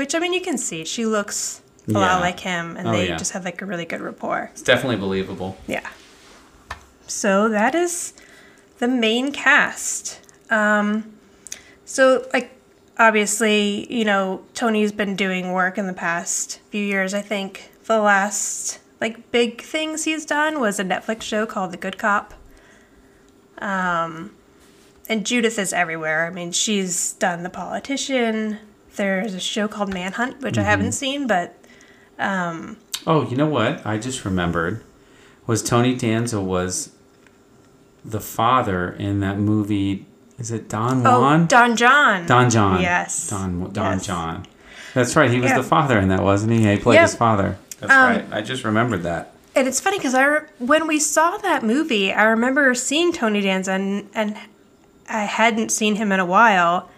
Which 0.00 0.14
I 0.14 0.19
mean, 0.19 0.33
you 0.33 0.40
can 0.40 0.57
see 0.57 0.87
she 0.87 1.04
looks 1.04 1.61
a 1.87 1.92
Yeah. 1.92 1.99
lot 1.99 2.21
like 2.23 2.40
him, 2.40 2.75
and 2.78 2.88
Oh, 2.88 2.92
they 2.92 3.09
yeah. 3.09 3.16
just 3.19 3.33
have 3.33 3.45
like 3.45 3.61
a 3.61 3.66
really 3.66 3.85
good 3.85 4.00
rapport. 4.00 4.49
It's 4.54 4.62
definitely 4.62 4.97
believable. 4.97 5.59
Yeah. 5.66 5.87
So 7.07 7.50
that 7.50 7.75
is 7.75 8.14
the 8.78 8.88
main 8.88 9.30
cast. 9.30 10.21
Um, 10.50 11.12
so 11.85 12.26
like 12.33 12.50
obviously, 12.99 13.92
you 13.95 14.07
know, 14.07 14.40
Tony's 14.54 14.90
been 14.90 15.16
doing 15.16 15.52
work 15.52 15.76
in 15.76 15.87
the 15.87 15.92
past 15.92 16.61
few 16.71 16.83
years. 16.83 17.12
I 17.12 17.21
think 17.21 17.71
the 17.85 17.99
last 18.00 18.78
like 19.02 19.30
big 19.30 19.61
things 19.61 20.04
he's 20.04 20.25
done 20.25 20.61
was 20.61 20.80
a 20.80 20.85
Netflix 20.85 21.21
show 21.25 21.45
called 21.45 21.73
The 21.73 21.76
Good 21.76 21.99
Cop. 21.99 22.33
Um, 23.59 24.30
and 25.11 25.26
Judith 25.26 25.59
is 25.59 25.75
everywhere. 25.75 26.26
I 26.26 26.30
mean, 26.30 26.52
she's 26.52 27.12
done 27.12 27.42
The 27.42 27.50
Politician. 27.50 28.61
There's 28.97 29.35
a 29.35 29.40
show 29.40 29.68
called 29.68 29.92
Manhunt, 29.92 30.40
which 30.40 30.59
I 30.59 30.62
haven't 30.62 30.92
seen, 30.92 31.26
but 31.26 31.54
Oh, 32.18 33.26
you 33.30 33.37
know 33.37 33.47
what? 33.47 33.85
I 33.87 33.99
just 33.99 34.25
remembered. 34.25 34.82
Was 35.47 35.62
Tony 35.62 35.94
Danza 35.97 36.40
was 36.40 36.90
the 38.04 38.20
father 38.20 38.92
in 38.92 39.20
that 39.20 39.38
movie? 39.38 40.06
Is 40.38 40.50
it 40.50 40.68
Don 40.68 41.02
Juan? 41.02 41.42
oh, 41.42 41.47
Don 41.47 41.76
Jon. 41.76 42.26
Don 42.26 42.50
Jon. 42.50 42.80
Yes. 42.80 43.28
Don 43.30 43.73
Don 43.73 43.92
Yes. 43.99 44.06
John. 44.06 44.47
That's 44.94 45.16
right. 45.16 45.30
He 45.30 45.40
was 45.40 45.50
Yeah. 45.50 45.59
the 45.59 45.62
father 45.62 45.99
in 45.99 46.09
that, 46.09 46.23
wasn't 46.23 46.52
he? 46.52 46.66
He 46.70 46.76
played 46.78 46.97
Yeah. 46.97 47.02
his 47.02 47.14
father. 47.14 47.56
That's 47.80 47.92
Um, 47.92 48.11
right. 48.11 48.25
I 48.32 48.40
just 48.42 48.64
remembered 48.64 49.02
that. 49.04 49.32
And 49.54 49.66
it's 49.66 49.80
funny 49.80 49.99
because 49.99 50.14
I 50.14 50.25
re- 50.25 50.40
when 50.59 50.87
we 50.87 50.99
saw 50.99 51.37
that 51.38 51.62
movie, 51.62 52.12
I 52.12 52.23
remember 52.25 52.75
seeing 52.75 53.12
Tony 53.12 53.40
Danza 53.40 53.73
and, 53.73 54.09
and 54.14 54.37
I 55.09 55.25
hadn't 55.25 55.70
seen 55.73 55.97
him 55.97 56.12
in 56.12 56.20
a 56.20 56.25
while, 56.26 56.88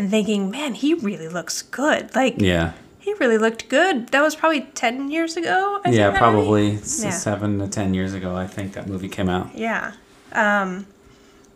and 0.00 0.10
thinking, 0.10 0.50
man, 0.50 0.72
he 0.74 0.94
really 0.94 1.28
looks 1.28 1.60
good. 1.60 2.14
Like 2.14 2.36
Yeah. 2.38 2.72
he 2.98 3.12
really 3.14 3.36
looked 3.36 3.68
good. 3.68 4.08
That 4.08 4.22
was 4.22 4.34
probably 4.34 4.62
ten 4.74 5.10
years 5.10 5.36
ago. 5.36 5.80
I 5.84 5.90
Yeah, 5.90 6.16
probably 6.16 6.70
Yeah. 6.72 7.10
seven 7.10 7.58
to 7.58 7.68
ten 7.68 7.92
years 7.92 8.14
ago. 8.14 8.34
I 8.34 8.46
think 8.46 8.72
that 8.72 8.86
movie 8.88 9.08
came 9.10 9.28
out. 9.28 9.50
Yeah. 9.54 9.92
Um, 10.32 10.86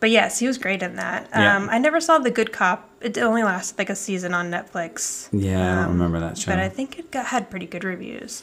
but 0.01 0.11
yes, 0.11 0.39
he 0.41 0.47
was 0.47 0.59
great 0.59 0.83
in 0.83 0.97
that. 0.97 1.29
Yeah. 1.35 1.57
Um, 1.57 1.69
I 1.71 1.79
never 1.79 2.01
saw 2.03 2.19
The 2.19 2.31
Good 2.31 2.53
Cop. 2.53 2.91
It 3.01 3.17
only 3.17 3.43
lasted 3.43 3.79
like 3.79 3.89
a 3.89 3.97
season 3.97 4.35
on 4.35 4.51
Netflix. 4.51 5.29
Yeah, 5.33 5.73
I 5.73 5.75
don't 5.77 5.85
Um, 5.85 5.91
remember 5.93 6.21
that 6.21 6.37
show. 6.37 6.53
But 6.53 6.61
I 6.61 6.69
think 6.69 6.99
it 6.99 7.11
got, 7.11 7.27
had 7.27 7.49
pretty 7.49 7.67
good 7.67 7.83
reviews. 7.85 8.43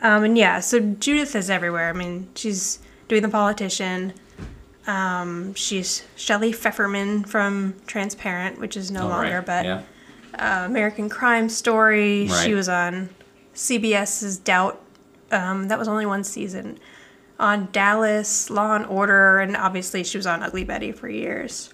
Um, 0.00 0.24
and 0.24 0.36
yeah, 0.36 0.58
so 0.58 0.80
Judith 0.80 1.36
is 1.36 1.48
everywhere. 1.48 1.88
I 1.88 1.92
mean, 1.92 2.26
she's 2.34 2.80
doing 3.06 3.22
the 3.22 3.28
politician. 3.28 4.14
Um, 4.86 5.54
she's 5.54 6.04
Shelley 6.16 6.52
Pfefferman 6.52 7.26
from 7.28 7.74
Transparent, 7.86 8.58
which 8.60 8.76
is 8.76 8.90
no 8.90 9.04
Oh, 9.04 9.08
longer, 9.08 9.36
right. 9.36 9.46
but 9.46 9.64
yeah. 9.64 9.82
uh, 10.38 10.66
American 10.66 11.08
Crime 11.08 11.48
Story. 11.48 12.28
She 12.42 12.54
was 12.54 12.68
on 12.68 13.10
CBS's 13.54 14.38
Doubt. 14.38 14.80
Um, 15.30 15.68
that 15.68 15.78
was 15.78 15.88
only 15.88 16.04
one 16.06 16.24
season. 16.24 16.78
On 17.38 17.68
Dallas, 17.72 18.50
Law 18.50 18.74
and 18.76 18.86
Order, 18.86 19.38
and 19.38 19.56
obviously 19.56 20.04
she 20.04 20.16
was 20.18 20.26
on 20.26 20.42
Ugly 20.42 20.64
Betty 20.64 20.92
for 20.92 21.08
years. 21.08 21.72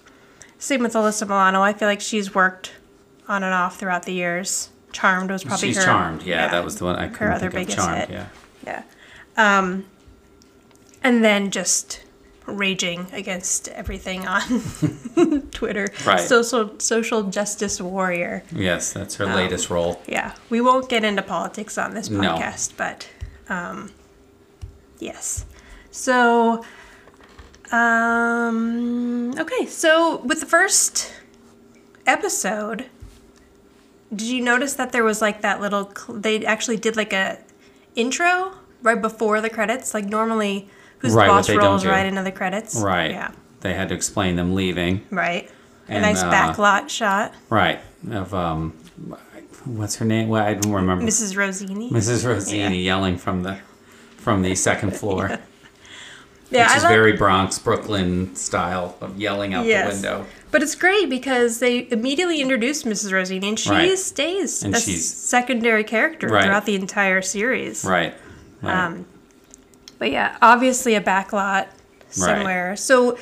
Same 0.59 0.83
with 0.83 0.93
Alyssa 0.95 1.27
Milano. 1.27 1.63
I 1.63 1.73
feel 1.73 1.89
like 1.89 2.01
she's 2.01 2.35
worked 2.35 2.73
on 3.27 3.43
and 3.43 3.53
off 3.55 3.79
throughout 3.79 4.05
the 4.05 4.13
years. 4.13 4.71
Charmed 4.93 5.31
was 5.31 5.45
probably 5.45 5.69
She's 5.69 5.77
her. 5.79 5.85
charmed. 5.85 6.23
Yeah, 6.23 6.49
that 6.49 6.65
was 6.65 6.77
the 6.79 6.85
one 6.85 6.97
I 6.97 7.09
couldn't 7.09 7.35
other 7.35 7.51
biggest 7.51 7.77
Charmed. 7.77 8.09
hit. 8.09 8.11
Yeah. 8.11 8.27
Yeah. 9.37 9.59
Um, 9.59 9.85
and 11.03 11.23
then 11.25 11.51
just 11.51 12.01
raging 12.49 13.07
against 13.13 13.69
everything 13.69 14.27
on 14.27 14.41
Twitter. 15.53 15.89
Right. 16.07 16.21
Social 16.21 16.79
social 16.79 17.25
justice 17.25 17.81
warrior. 17.81 18.43
Yes, 18.55 18.93
that's 18.93 19.21
Um, 19.21 19.29
her 19.29 19.37
latest 19.37 19.71
role. 19.71 20.01
Yeah. 20.07 20.33
We 20.51 20.61
won't 20.61 20.89
get 20.89 21.05
into 21.05 21.23
politics 21.23 21.77
on 21.79 21.95
this 21.95 22.09
No. 22.11 22.21
podcast, 22.21 22.73
but 22.77 23.09
um, 23.49 23.91
yes. 24.99 25.45
So 25.91 26.65
um 27.71 29.35
okay, 29.39 29.67
so 29.67 30.19
with 30.25 30.41
the 30.41 30.47
first 30.47 31.13
episode, 32.07 32.87
did 34.15 34.27
you 34.29 34.43
notice 34.43 34.75
that 34.75 34.93
there 34.93 35.05
was 35.05 35.21
like 35.21 35.43
that 35.43 35.61
little 35.61 35.93
they 36.09 36.45
actually 36.47 36.77
did 36.79 36.97
like 36.97 37.13
a 37.13 37.39
intro 37.95 38.55
right 38.83 39.01
before 39.01 39.41
the 39.41 39.51
credits? 39.51 39.93
Like 39.95 40.07
normally 40.07 40.69
who's 40.99 41.15
Right, 41.15 41.29
boss 41.29 41.49
rolls 41.51 41.85
right 41.87 42.07
into 42.07 42.23
the 42.23 42.33
credits. 42.33 42.77
Right. 42.81 43.11
Yeah. 43.11 43.33
They 43.61 43.75
had 43.75 43.89
to 43.89 43.95
explain 43.95 44.37
them 44.37 44.55
leaving. 44.55 45.05
Right. 45.11 45.51
And, 45.89 45.99
a 46.05 46.09
nice 46.09 46.23
uh, 46.23 46.31
backlot 46.31 46.89
shot. 46.89 47.35
Right. 47.51 47.81
Of 48.11 48.33
um, 48.35 48.73
what's 49.65 49.97
her 49.97 50.05
name? 50.05 50.29
Well, 50.29 50.45
I 50.45 50.55
don't 50.55 50.73
remember. 50.73 51.05
Mrs. 51.05 51.37
Rossini. 51.37 51.91
Mrs. 51.91 52.27
Rossini 52.27 52.83
yelling 52.83 53.17
from 53.19 53.43
the 53.43 53.59
from 54.17 54.43
the 54.43 54.55
second 54.55 54.91
floor, 54.97 55.29
yeah, 56.51 56.65
which 56.65 56.71
I 56.71 56.77
is 56.77 56.83
love- 56.83 56.93
very 56.93 57.13
Bronx, 57.17 57.59
Brooklyn 57.59 58.35
style 58.37 58.97
of 59.01 59.19
yelling 59.19 59.55
out 59.55 59.65
Yes. 59.67 60.01
the 60.03 60.09
window. 60.09 60.27
But 60.51 60.63
it's 60.63 60.75
great 60.75 61.09
because 61.11 61.59
they 61.61 61.89
immediately 61.91 62.41
introduced 62.41 62.85
Mrs. 62.85 63.13
Rossini, 63.13 63.49
and 63.49 63.59
she 63.59 63.71
Right. 63.71 63.99
stays 63.99 64.63
And 64.63 64.75
a 64.75 64.81
she's- 64.81 65.05
secondary 65.07 65.85
character 65.85 66.29
Right. 66.29 66.45
throughout 66.45 66.67
the 66.67 66.75
entire 66.75 67.23
series. 67.23 67.85
Right. 67.85 68.15
right. 68.63 68.85
Um, 68.87 69.07
but 69.99 70.11
yeah, 70.11 70.37
obviously 70.43 70.95
a 70.95 71.01
backlot 71.01 71.69
somewhere. 72.11 72.77
So 72.77 73.19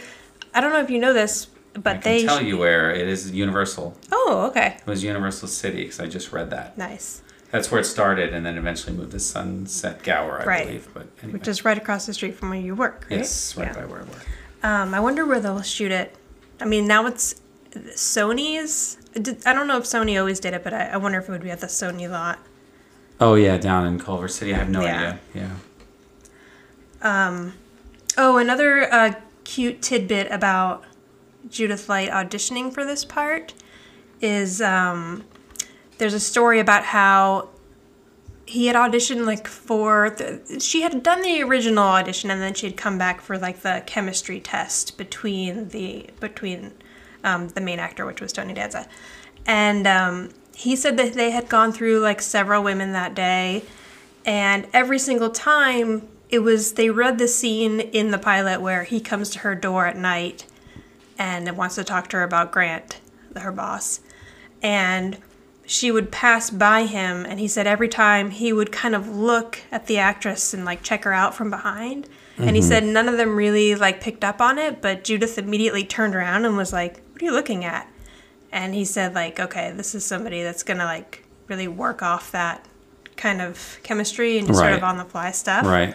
I 0.54 0.61
don't 0.61 0.73
know 0.73 0.80
if 0.80 0.90
you 0.90 0.99
know 0.99 1.12
this, 1.12 1.47
but 1.75 1.87
I 1.87 1.92
can 1.95 2.02
they. 2.02 2.25
tell 2.25 2.42
you 2.42 2.59
where 2.59 2.90
it 2.90 3.06
is. 3.09 3.30
Universal. 3.30 3.97
Oh, 4.12 4.47
okay, 4.50 4.76
It 4.80 4.87
was 4.87 5.02
Universal 5.04 5.49
City 5.49 5.83
because 5.83 6.00
I 6.00 6.06
just 6.06 6.33
read 6.33 6.50
that. 6.50 6.76
nice. 6.78 7.23
That's 7.52 7.71
where 7.71 7.80
it 7.80 7.85
started, 7.85 8.35
and 8.35 8.45
then 8.45 8.59
eventually 8.59 8.95
moved 8.97 9.12
to 9.12 9.21
Sunset 9.21 10.02
Gower, 10.02 10.42
I 10.42 10.45
Right. 10.45 10.66
believe. 10.66 10.88
But 10.92 11.06
anyway. 11.23 11.38
Which 11.38 11.49
is 11.49 11.64
right 11.64 11.78
across 11.78 12.04
the 12.04 12.12
street 12.12 12.35
from 12.37 12.50
where 12.50 12.59
you 12.59 12.75
work, 12.75 13.06
right? 13.09 13.18
yes, 13.21 13.56
right 13.56 13.68
Yeah. 13.68 13.73
by 13.75 13.87
where 13.87 14.00
I 14.00 14.02
work. 14.02 14.26
Um, 14.64 14.95
I 14.95 15.00
wonder 15.00 15.25
where 15.25 15.38
they'll 15.38 15.62
shoot 15.62 15.92
it. 15.92 16.14
I 16.61 16.64
mean, 16.64 16.87
now 16.88 17.06
it's 17.06 17.37
Sony's. 17.95 18.99
I 19.47 19.52
don't 19.52 19.66
know 19.68 19.78
if 19.78 19.85
Sony 19.85 20.18
always 20.18 20.40
did 20.40 20.54
it, 20.54 20.64
but 20.64 20.75
I, 20.75 20.88
I 20.88 20.97
wonder 20.97 21.18
if 21.18 21.28
it 21.28 21.33
would 21.33 21.42
be 21.42 21.50
at 21.50 21.61
the 21.61 21.66
Sony 21.68 22.11
lot. 22.11 22.38
Oh 23.21 23.35
yeah, 23.35 23.56
down 23.56 23.87
in 23.87 23.99
Culver 23.99 24.28
City. 24.28 24.52
I 24.54 24.59
have 24.59 24.68
no 24.68 24.83
Yeah. 24.83 24.97
idea. 24.97 25.18
Yeah. 25.35 25.49
Oh, 27.03 28.38
another 28.38 28.93
uh, 28.93 29.12
cute 29.45 29.83
tidbit 29.83 30.31
about 30.31 30.85
Judith 31.49 31.88
Light 31.88 32.11
auditioning 32.11 32.73
for 32.73 32.85
this 32.85 33.05
part 33.05 33.55
is 34.21 34.62
um, 34.62 35.25
there's 35.99 36.15
a 36.15 36.21
story 36.21 36.59
about 36.59 36.85
how 36.85 37.50
he 38.47 38.67
had 38.67 38.76
auditioned 38.76 39.26
like 39.26 39.47
for 39.47 40.11
the, 40.11 40.61
she 40.61 40.83
had 40.83 41.03
done 41.03 41.21
the 41.23 41.43
original 41.43 41.85
audition 41.85 42.31
and 42.31 42.41
then 42.41 42.55
she 42.55 42.67
had 42.67 42.76
come 42.76 42.97
back 42.97 43.21
for 43.21 43.37
like 43.37 43.61
the 43.61 43.83
chemistry 43.87 44.41
test 44.41 44.97
between 44.97 45.69
the 45.71 46.09
between 46.21 46.73
um, 47.25 47.49
the 47.49 47.61
main 47.61 47.79
actor 47.79 48.07
which 48.07 48.21
was 48.21 48.33
Tony 48.33 48.55
Danza. 48.55 48.88
And 49.47 49.87
um, 49.87 50.31
he 50.55 50.76
said 50.76 50.97
that 50.97 51.15
they 51.15 51.33
had 51.33 51.49
gone 51.49 51.73
through 51.73 52.00
like 52.00 52.23
several 52.23 52.62
women 52.62 52.93
that 52.93 53.15
day 53.15 53.65
and 54.25 54.67
every 54.73 54.99
single 54.99 55.31
time 55.31 56.09
it 56.28 56.40
was 56.40 56.73
they 56.73 56.90
read 56.90 57.18
the 57.18 57.28
scene 57.28 57.80
in 57.80 58.11
the 58.11 58.18
pilot 58.18 58.61
where 58.61 58.85
he 58.85 59.00
comes 59.00 59.30
to 59.30 59.38
her 59.40 59.54
door 59.54 59.87
at 59.87 59.97
night 59.97 60.47
and 61.18 61.56
wants 61.56 61.76
to 61.76 61.85
talk 61.85 62.09
to 62.09 62.16
her 62.16 62.23
about 62.23 62.52
Grant, 62.52 63.00
her 63.37 63.52
boss. 63.52 64.00
And 64.62 65.18
she 65.64 65.90
would 65.90 66.12
pass 66.12 66.50
by 66.50 66.87
him 66.87 67.26
and 67.26 67.40
he 67.40 67.49
said 67.49 67.66
every 67.66 67.88
time 67.88 68.30
he 68.30 68.52
would 68.52 68.71
kind 68.71 68.95
of 68.95 69.09
look 69.09 69.62
at 69.73 69.87
the 69.87 69.99
actress 69.99 70.54
and 70.54 70.64
like 70.64 70.83
check 70.83 71.04
her 71.04 71.12
out 71.12 71.35
from 71.35 71.50
behind. 71.50 72.09
And 72.38 72.54
he 72.54 72.61
mm-hmm. 72.61 72.68
said 72.68 72.85
none 72.85 73.09
of 73.09 73.16
them 73.16 73.35
really 73.35 73.75
like 73.75 74.00
picked 74.00 74.23
up 74.23 74.40
on 74.42 74.59
it, 74.59 74.83
but 74.83 75.04
Judith 75.04 75.38
immediately 75.38 75.85
turned 75.85 76.14
around 76.14 76.45
and 76.45 76.54
was 76.54 76.71
like, 76.71 77.00
"What 77.12 77.23
are 77.23 77.25
you 77.25 77.33
looking 77.33 77.64
at?" 77.64 77.90
And 78.52 78.75
he 78.75 78.85
said 78.85 79.14
like, 79.14 79.40
"Okay, 79.40 79.73
this 79.75 79.95
is 79.95 80.04
somebody 80.04 80.42
that's 80.42 80.62
going 80.62 80.76
to 80.76 80.85
like 80.85 81.25
really 81.49 81.66
work 81.66 82.02
off 82.02 82.33
that 82.33 82.66
kind 83.16 83.40
of 83.40 83.78
chemistry 83.83 84.37
and 84.37 84.47
just 84.47 84.59
sort 84.59 84.75
of 84.75 84.85
on 84.85 84.99
the 84.99 85.06
fly 85.06 85.30
stuff." 85.30 85.64
Right. 85.64 85.95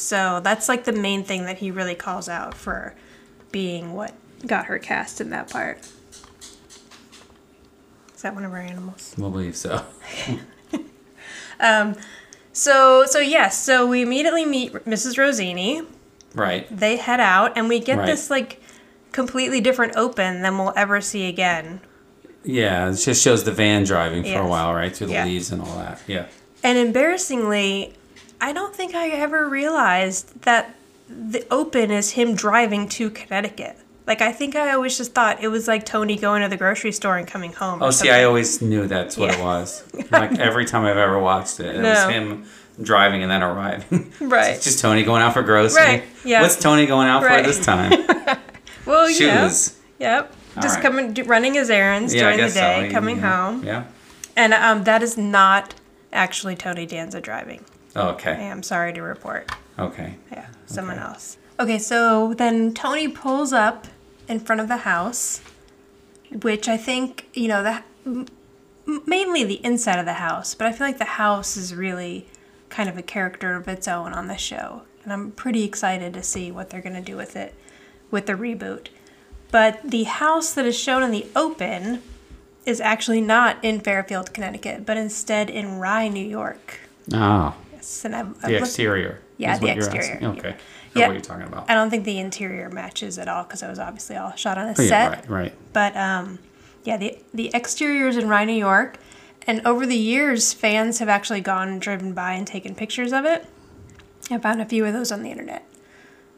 So 0.00 0.40
that's 0.40 0.68
like 0.68 0.84
the 0.84 0.92
main 0.92 1.24
thing 1.24 1.44
that 1.44 1.58
he 1.58 1.70
really 1.70 1.94
calls 1.94 2.28
out 2.28 2.54
for 2.54 2.94
being 3.52 3.92
what 3.92 4.14
got 4.46 4.66
her 4.66 4.78
cast 4.78 5.20
in 5.20 5.30
that 5.30 5.50
part. 5.50 5.78
Is 8.14 8.22
that 8.22 8.34
one 8.34 8.44
of 8.44 8.52
our 8.52 8.58
animals? 8.60 9.14
We'll 9.18 9.30
believe 9.30 9.56
so. 9.56 9.84
um, 11.60 11.94
So 12.52 13.04
so 13.06 13.18
yes, 13.20 13.62
so 13.62 13.86
we 13.86 14.02
immediately 14.02 14.44
meet 14.44 14.72
Mrs. 14.72 15.16
Rossini. 15.18 15.82
Right. 16.34 16.66
They 16.74 16.96
head 16.96 17.20
out 17.20 17.56
and 17.56 17.68
we 17.68 17.78
get 17.80 17.98
Right. 17.98 18.06
this 18.06 18.30
like 18.30 18.60
completely 19.12 19.60
different 19.60 19.96
open 19.96 20.42
than 20.42 20.58
we'll 20.58 20.72
ever 20.76 21.00
see 21.00 21.28
again. 21.28 21.80
Yeah, 22.42 22.88
it 22.88 22.94
just 22.96 23.22
shows 23.22 23.44
the 23.44 23.52
van 23.52 23.84
driving 23.84 24.22
for 24.24 24.38
a 24.40 24.46
while, 24.46 24.72
right? 24.74 24.94
Through 24.96 25.08
the 25.08 25.12
Yeah. 25.14 25.24
leaves 25.26 25.50
and 25.52 25.60
all 25.60 25.76
that. 25.76 26.00
Yeah. 26.06 26.26
And 26.62 26.78
embarrassingly, 26.78 27.94
I 28.40 28.52
don't 28.52 28.74
think 28.74 28.94
I 28.94 29.08
ever 29.10 29.48
realized 29.48 30.42
that 30.42 30.74
the 31.08 31.44
open 31.50 31.90
is 31.90 32.12
him 32.12 32.34
driving 32.34 32.88
to 32.90 33.10
Connecticut. 33.10 33.76
Like 34.06 34.22
I 34.22 34.32
think 34.32 34.56
I 34.56 34.72
always 34.72 34.96
just 34.96 35.12
thought 35.14 35.42
it 35.42 35.48
was 35.48 35.68
like 35.68 35.84
Tony 35.86 36.16
going 36.16 36.42
to 36.42 36.48
the 36.48 36.56
grocery 36.56 36.92
store 36.92 37.16
and 37.18 37.26
coming 37.28 37.52
home. 37.52 37.82
Oh, 37.82 37.90
see, 37.90 38.10
I 38.10 38.24
always 38.24 38.60
knew 38.62 38.86
that's 38.86 39.16
what 39.16 39.30
it 39.30 39.38
Yeah. 39.38 39.44
was. 39.44 39.84
Like 40.10 40.38
every 40.38 40.64
time 40.64 40.84
I've 40.84 40.96
ever 40.96 41.18
watched 41.18 41.60
it, 41.60 41.76
it 41.76 41.80
No. 41.80 41.90
was 41.90 42.12
him 42.14 42.44
driving 42.82 43.22
and 43.22 43.30
then 43.30 43.42
arriving. 43.42 44.12
Right. 44.20 44.54
It's 44.54 44.64
just 44.64 44.80
Tony 44.80 45.02
going 45.04 45.22
out 45.22 45.34
for 45.34 45.42
grocery. 45.42 45.82
Right, 45.82 46.04
yeah. 46.24 46.42
What's 46.42 46.56
Tony 46.58 46.86
going 46.86 47.08
out 47.08 47.22
Right. 47.22 47.44
for 47.44 47.50
this 47.52 47.64
time? 47.64 47.92
well. 48.86 49.08
Shoes. 49.08 49.76
Yep. 49.98 50.34
All 50.56 50.62
Just 50.62 50.76
right. 50.76 50.82
coming, 50.82 51.14
running 51.26 51.54
his 51.54 51.70
errands 51.70 52.12
Yeah, 52.14 52.22
during 52.22 52.36
the 52.38 52.42
guess 52.44 52.54
so. 52.54 52.60
day, 52.60 52.88
coming 52.90 53.18
yeah. 53.18 53.46
home, 53.50 53.64
Yeah. 53.64 53.84
and 54.36 54.52
um, 54.54 54.82
that 54.84 55.02
is 55.02 55.16
not 55.16 55.74
actually 56.12 56.56
Tony 56.56 56.86
Danza 56.86 57.20
driving. 57.20 57.64
I 57.94 58.00
Okay. 58.10 58.32
I 58.32 58.40
am 58.42 58.62
sorry 58.62 58.92
to 58.92 59.02
report. 59.02 59.50
Okay. 59.78 60.16
Yeah, 60.30 60.46
someone 60.66 60.98
Okay. 60.98 61.06
else. 61.06 61.36
Okay, 61.58 61.78
so 61.78 62.34
then 62.34 62.72
Tony 62.72 63.08
pulls 63.08 63.52
up 63.52 63.86
in 64.28 64.40
front 64.40 64.60
of 64.60 64.68
the 64.68 64.78
house, 64.78 65.40
which 66.42 66.68
I 66.68 66.76
think, 66.76 67.28
you 67.34 67.48
know, 67.48 67.62
the 67.62 68.26
mainly 69.06 69.44
the 69.44 69.64
inside 69.64 69.98
of 69.98 70.06
the 70.06 70.14
house, 70.14 70.54
but 70.54 70.66
I 70.66 70.72
feel 70.72 70.86
like 70.86 70.98
the 70.98 71.04
house 71.04 71.56
is 71.56 71.74
really 71.74 72.26
kind 72.70 72.88
of 72.88 72.96
a 72.96 73.02
character 73.02 73.54
of 73.54 73.68
its 73.68 73.86
own 73.86 74.12
on 74.12 74.26
the 74.26 74.36
show. 74.36 74.82
And 75.04 75.12
I'm 75.12 75.32
pretty 75.32 75.64
excited 75.64 76.12
to 76.14 76.22
see 76.22 76.50
what 76.50 76.70
they're 76.70 76.80
going 76.82 76.94
to 76.96 77.00
do 77.00 77.16
with 77.16 77.36
it 77.36 77.54
with 78.10 78.26
the 78.26 78.34
reboot. 78.34 78.88
But 79.50 79.80
the 79.84 80.04
house 80.04 80.52
that 80.54 80.66
is 80.66 80.78
shown 80.78 81.02
in 81.02 81.10
the 81.10 81.26
open 81.34 82.02
is 82.66 82.80
actually 82.80 83.20
not 83.20 83.62
in 83.64 83.80
Fairfield, 83.80 84.32
Connecticut, 84.34 84.84
but 84.86 84.96
instead 84.96 85.50
in 85.50 85.78
Rye, 85.78 86.08
New 86.08 86.26
York. 86.26 86.80
Oh, 87.12 87.54
Yes, 87.80 88.04
and 88.04 88.14
I've, 88.14 88.26
I've 88.28 88.40
the 88.42 88.48
looked- 88.48 88.60
exterior. 88.66 89.18
Yeah, 89.38 89.56
the 89.58 89.68
exterior. 89.72 90.18
Okay. 90.22 90.56
Yeah. 90.94 91.06
What 91.06 91.12
you're 91.14 91.22
talking 91.22 91.46
about. 91.46 91.70
I 91.70 91.74
don't 91.74 91.88
think 91.88 92.04
the 92.04 92.18
interior 92.18 92.68
matches 92.68 93.18
at 93.18 93.26
all 93.28 93.44
because 93.44 93.62
it 93.62 93.68
was 93.68 93.78
obviously 93.78 94.16
all 94.16 94.34
shot 94.36 94.58
on 94.58 94.66
a 94.66 94.74
Oh, 94.76 94.82
yeah, 94.82 94.88
set. 94.88 95.10
right, 95.10 95.28
right. 95.30 95.52
But 95.72 95.96
um, 95.96 96.38
yeah, 96.84 96.96
the 96.98 97.18
the 97.32 97.50
exterior 97.54 98.08
is 98.08 98.16
in 98.18 98.28
Rye, 98.28 98.44
New 98.44 98.52
York, 98.52 98.96
and 99.46 99.64
over 99.66 99.86
the 99.86 99.96
years, 99.96 100.52
fans 100.52 100.98
have 100.98 101.08
actually 101.08 101.40
gone 101.40 101.68
and 101.68 101.80
driven 101.80 102.12
by 102.12 102.32
and 102.32 102.46
taken 102.46 102.74
pictures 102.74 103.12
of 103.12 103.24
it. 103.24 103.46
I 104.30 104.36
found 104.38 104.60
a 104.60 104.66
few 104.66 104.84
of 104.84 104.92
those 104.92 105.10
on 105.10 105.22
the 105.22 105.30
internet. 105.30 105.64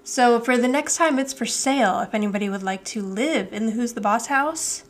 So 0.05 0.39
for 0.41 0.57
the 0.57 0.69
next 0.69 0.97
time 0.97 1.19
it's 1.19 1.33
for 1.33 1.47
sale, 1.47 2.01
if 2.01 2.15
anybody 2.15 2.49
would 2.49 2.63
like 2.63 2.85
to 2.87 3.03
live 3.03 3.53
in 3.53 3.67
the 3.67 3.73
Who's 3.73 3.95
the 3.95 4.01
Boss 4.01 4.27
house, 4.27 4.85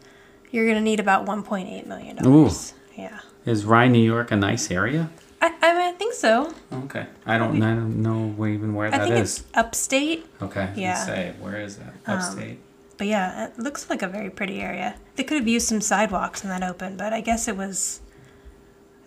you're 0.50 0.66
gonna 0.66 0.80
need 0.80 1.00
about 1.00 1.24
1.8 1.26 1.86
million 1.86 2.16
dollars. 2.16 2.74
Yeah, 2.96 3.20
Is 3.46 3.64
Rye, 3.64 3.88
New 3.88 4.02
York, 4.02 4.30
a 4.30 4.36
nice 4.36 4.70
area? 4.70 5.08
I, 5.42 5.52
I 5.60 5.72
mean 5.72 5.82
I 5.82 5.92
think 5.92 6.14
so. 6.14 6.54
Okay. 6.72 7.06
I 7.26 7.36
don't. 7.36 7.60
I 7.62 7.74
don't 7.74 8.00
know 8.00 8.28
where, 8.28 8.48
even 8.48 8.74
where 8.74 8.90
that 8.90 9.02
is. 9.02 9.06
I 9.06 9.08
that 9.08 9.14
think 9.14 9.24
is. 9.24 9.38
it's 9.40 9.48
upstate. 9.54 10.26
Okay. 10.40 10.72
yeah. 10.76 11.00
Um, 11.00 11.06
say 11.06 11.34
where 11.40 11.60
is 11.60 11.76
that? 11.76 11.92
Upstate. 12.06 12.58
But 12.96 13.08
yeah, 13.08 13.48
it 13.48 13.58
looks 13.58 13.90
like 13.90 14.02
a 14.02 14.08
very 14.08 14.30
pretty 14.30 14.60
area. 14.60 14.94
They 15.16 15.24
could 15.24 15.38
have 15.38 15.48
used 15.48 15.66
some 15.66 15.80
sidewalks 15.80 16.44
in 16.44 16.50
that 16.50 16.62
open, 16.62 16.96
but 16.96 17.12
I 17.12 17.20
guess 17.20 17.48
it 17.48 17.56
was 17.56 18.00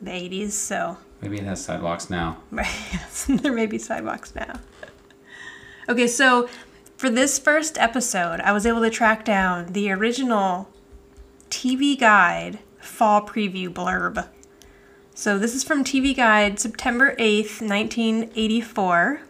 the 0.01 0.11
80s, 0.11 0.51
so 0.51 0.97
Maybe 1.21 1.37
it 1.37 1.43
has 1.43 1.63
sidewalks 1.63 2.09
now. 2.09 2.37
right, 2.51 2.67
there 3.27 3.53
may 3.53 3.65
be 3.65 3.77
sidewalks 3.77 4.35
now. 4.35 4.59
Okay, 5.87 6.07
so 6.07 6.49
for 6.97 7.11
this 7.11 7.37
first 7.37 7.77
episode, 7.77 8.39
I 8.39 8.51
was 8.53 8.65
able 8.65 8.81
to 8.81 8.89
track 8.89 9.23
down 9.23 9.71
the 9.73 9.91
original 9.91 10.67
TV 11.51 11.95
Guide 11.95 12.57
fall 12.79 13.21
preview 13.21 13.69
blurb. 13.69 14.27
So 15.17 15.37
this 15.37 15.55
is 15.55 15.63
from 15.63 15.85
TV 15.85 16.13
Guide, 16.13 16.59
September 16.59 17.15
8th, 17.15 17.61
1984. 17.61 19.21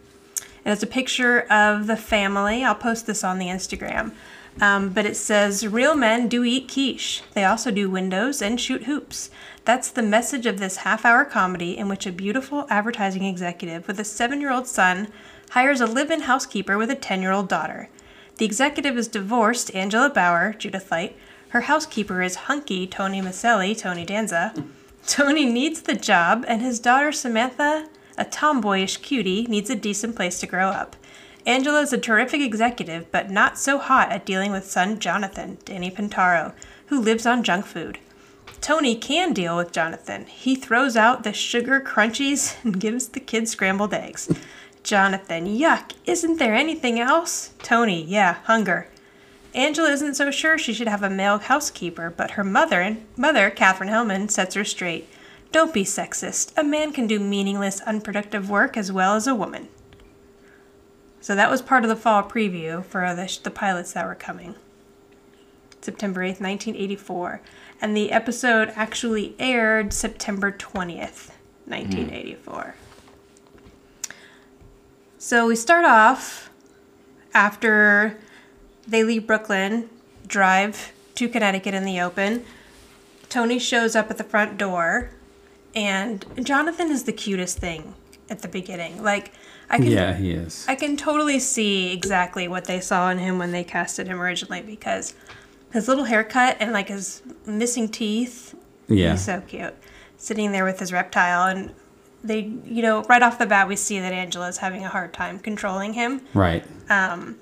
And 0.65 0.73
it's 0.73 0.81
a 0.81 0.87
picture 0.87 1.41
of 1.41 1.85
the 1.85 1.95
family. 1.95 2.63
I'll 2.63 2.73
post 2.73 3.05
this 3.05 3.23
on 3.23 3.37
the 3.37 3.45
Instagram. 3.45 4.11
Um, 4.59 4.89
but 4.89 5.05
it 5.05 5.15
says, 5.15 5.67
Real 5.67 5.93
men 5.93 6.27
do 6.27 6.43
eat 6.43 6.67
quiche. 6.67 7.21
They 7.35 7.43
also 7.43 7.69
do 7.69 7.87
windows 7.87 8.41
and 8.41 8.59
shoot 8.59 8.85
hoops. 8.85 9.29
That's 9.63 9.91
the 9.91 10.01
message 10.01 10.47
of 10.47 10.57
this 10.57 10.77
half 10.77 11.05
hour 11.05 11.23
comedy 11.23 11.77
in 11.77 11.87
which 11.87 12.07
a 12.07 12.11
beautiful 12.11 12.65
advertising 12.67 13.23
executive 13.23 13.87
with 13.87 13.99
a 13.99 14.03
seven 14.03 14.41
year 14.41 14.51
old 14.51 14.65
son 14.65 15.09
hires 15.51 15.81
a 15.81 15.85
live 15.85 16.09
in 16.09 16.21
housekeeper 16.21 16.79
with 16.79 16.89
a 16.89 16.95
10 16.95 17.21
year 17.21 17.31
old 17.31 17.47
daughter. 17.47 17.89
The 18.37 18.45
executive 18.45 18.97
is 18.97 19.07
divorced, 19.07 19.73
Angela 19.75 20.09
Bauer, 20.09 20.55
Judith 20.57 20.89
Light. 20.89 21.15
Her 21.49 21.61
housekeeper 21.61 22.23
is 22.23 22.47
hunky, 22.47 22.87
Tony 22.87 23.21
Micelli, 23.21 23.77
Tony 23.77 24.03
Danza. 24.03 24.51
Tony 25.07 25.45
needs 25.45 25.83
the 25.83 25.93
job, 25.93 26.43
and 26.47 26.61
his 26.61 26.79
daughter 26.79 27.11
Samantha, 27.11 27.87
a 28.17 28.25
tomboyish 28.25 28.97
cutie, 28.97 29.45
needs 29.47 29.69
a 29.69 29.75
decent 29.75 30.15
place 30.15 30.39
to 30.39 30.47
grow 30.47 30.69
up. 30.69 30.95
Angela 31.45 31.81
is 31.81 31.93
a 31.93 31.97
terrific 31.97 32.41
executive, 32.41 33.11
but 33.11 33.29
not 33.29 33.59
so 33.59 33.77
hot 33.77 34.11
at 34.11 34.25
dealing 34.25 34.51
with 34.51 34.65
son 34.65 34.97
Jonathan, 34.97 35.59
Danny 35.63 35.91
Pintauro, 35.91 36.53
who 36.87 36.99
lives 36.99 37.27
on 37.27 37.43
junk 37.43 37.65
food. 37.67 37.99
Tony 38.61 38.95
can 38.95 39.31
deal 39.31 39.55
with 39.55 39.71
Jonathan. 39.71 40.25
He 40.25 40.55
throws 40.55 40.97
out 40.97 41.23
the 41.23 41.33
sugar 41.33 41.79
crunchies 41.79 42.55
and 42.63 42.79
gives 42.79 43.09
the 43.09 43.19
kids 43.19 43.51
scrambled 43.51 43.93
eggs. 43.93 44.27
Jonathan, 44.81 45.45
yuck, 45.45 45.91
isn't 46.05 46.37
there 46.37 46.55
anything 46.55 46.99
else? 46.99 47.53
Tony, 47.59 48.03
yeah, 48.03 48.37
hunger. 48.45 48.87
Angela 49.55 49.89
isn't 49.89 50.15
so 50.15 50.31
sure 50.31 50.57
she 50.57 50.73
should 50.73 50.89
have 50.89 51.01
a 51.01 51.09
male 51.09 51.39
housekeeper, 51.39 52.13
but 52.15 52.31
her 52.31 52.43
mother, 52.43 52.97
mother 53.15 53.49
Katherine 53.49 53.89
Helmond, 53.89 54.29
sets 54.29 54.53
her 54.53 54.65
straight. 54.65 55.07
Don't 55.53 55.73
be 55.73 55.85
sexist. 55.85 56.51
A 56.57 56.63
man 56.63 56.91
can 56.91 57.07
do 57.07 57.19
meaningless, 57.19 57.79
unproductive 57.81 58.49
work 58.49 58.75
as 58.75 58.91
well 58.91 59.15
as 59.15 59.27
a 59.27 59.33
woman. 59.33 59.69
So 61.21 61.35
that 61.35 61.49
was 61.49 61.61
part 61.61 61.85
of 61.85 61.89
the 61.89 61.95
fall 61.95 62.21
preview 62.21 62.83
for 62.83 63.15
the, 63.15 63.39
the 63.43 63.49
pilots 63.49 63.93
that 63.93 64.05
were 64.05 64.13
coming. 64.13 64.55
September 65.79 66.19
8th, 66.19 66.41
1984. 66.41 67.41
And 67.81 67.95
the 67.95 68.11
episode 68.11 68.73
actually 68.75 69.35
aired 69.39 69.93
September 69.93 70.51
20th, 70.51 71.29
1984. 71.65 72.75
So 75.17 75.47
we 75.47 75.55
start 75.55 75.85
off 75.85 76.49
after 77.33 78.19
they 78.87 79.03
leave 79.03 79.25
Brooklyn, 79.27 79.89
drive 80.27 80.91
to 81.15 81.29
Connecticut 81.29 81.73
in 81.73 81.85
the 81.85 81.99
open. 81.99 82.45
Tony 83.29 83.59
shows 83.59 83.95
up 83.95 84.09
at 84.09 84.17
the 84.17 84.23
front 84.23 84.57
door, 84.57 85.09
and 85.73 86.25
Jonathan 86.43 86.91
is 86.91 87.03
the 87.03 87.11
cutest 87.13 87.57
thing 87.57 87.95
at 88.29 88.41
the 88.41 88.47
beginning. 88.47 89.03
Like, 89.03 89.31
I 89.69 89.77
can 89.77 89.87
Yeah, 89.87 90.13
he 90.13 90.31
is. 90.31 90.65
I 90.67 90.75
can 90.75 90.95
totally 90.97 91.39
see 91.39 91.91
exactly 91.91 92.47
what 92.47 92.65
they 92.65 92.79
saw 92.79 93.09
in 93.09 93.17
him 93.17 93.39
when 93.39 93.51
they 93.51 93.63
casted 93.63 94.07
him 94.07 94.21
originally 94.21 94.61
because 94.61 95.15
his 95.73 95.87
little 95.87 96.05
haircut 96.05 96.57
and 96.59 96.71
like 96.71 96.87
his 96.89 97.21
missing 97.45 97.89
teeth. 97.89 98.55
Yeah. 98.87 99.11
He's 99.11 99.25
so 99.25 99.41
cute. 99.41 99.73
Sitting 100.17 100.51
there 100.51 100.63
with 100.63 100.79
his 100.79 100.93
reptile 100.93 101.47
and 101.47 101.73
they 102.23 102.41
you 102.65 102.81
know, 102.81 103.03
right 103.03 103.21
off 103.21 103.37
the 103.39 103.45
bat 103.45 103.67
we 103.67 103.75
see 103.75 103.99
that 103.99 104.13
Angela's 104.13 104.57
having 104.57 104.85
a 104.85 104.89
hard 104.89 105.13
time 105.13 105.39
controlling 105.39 105.93
him 105.93 106.21
Right. 106.33 106.63
Um, 106.89 107.37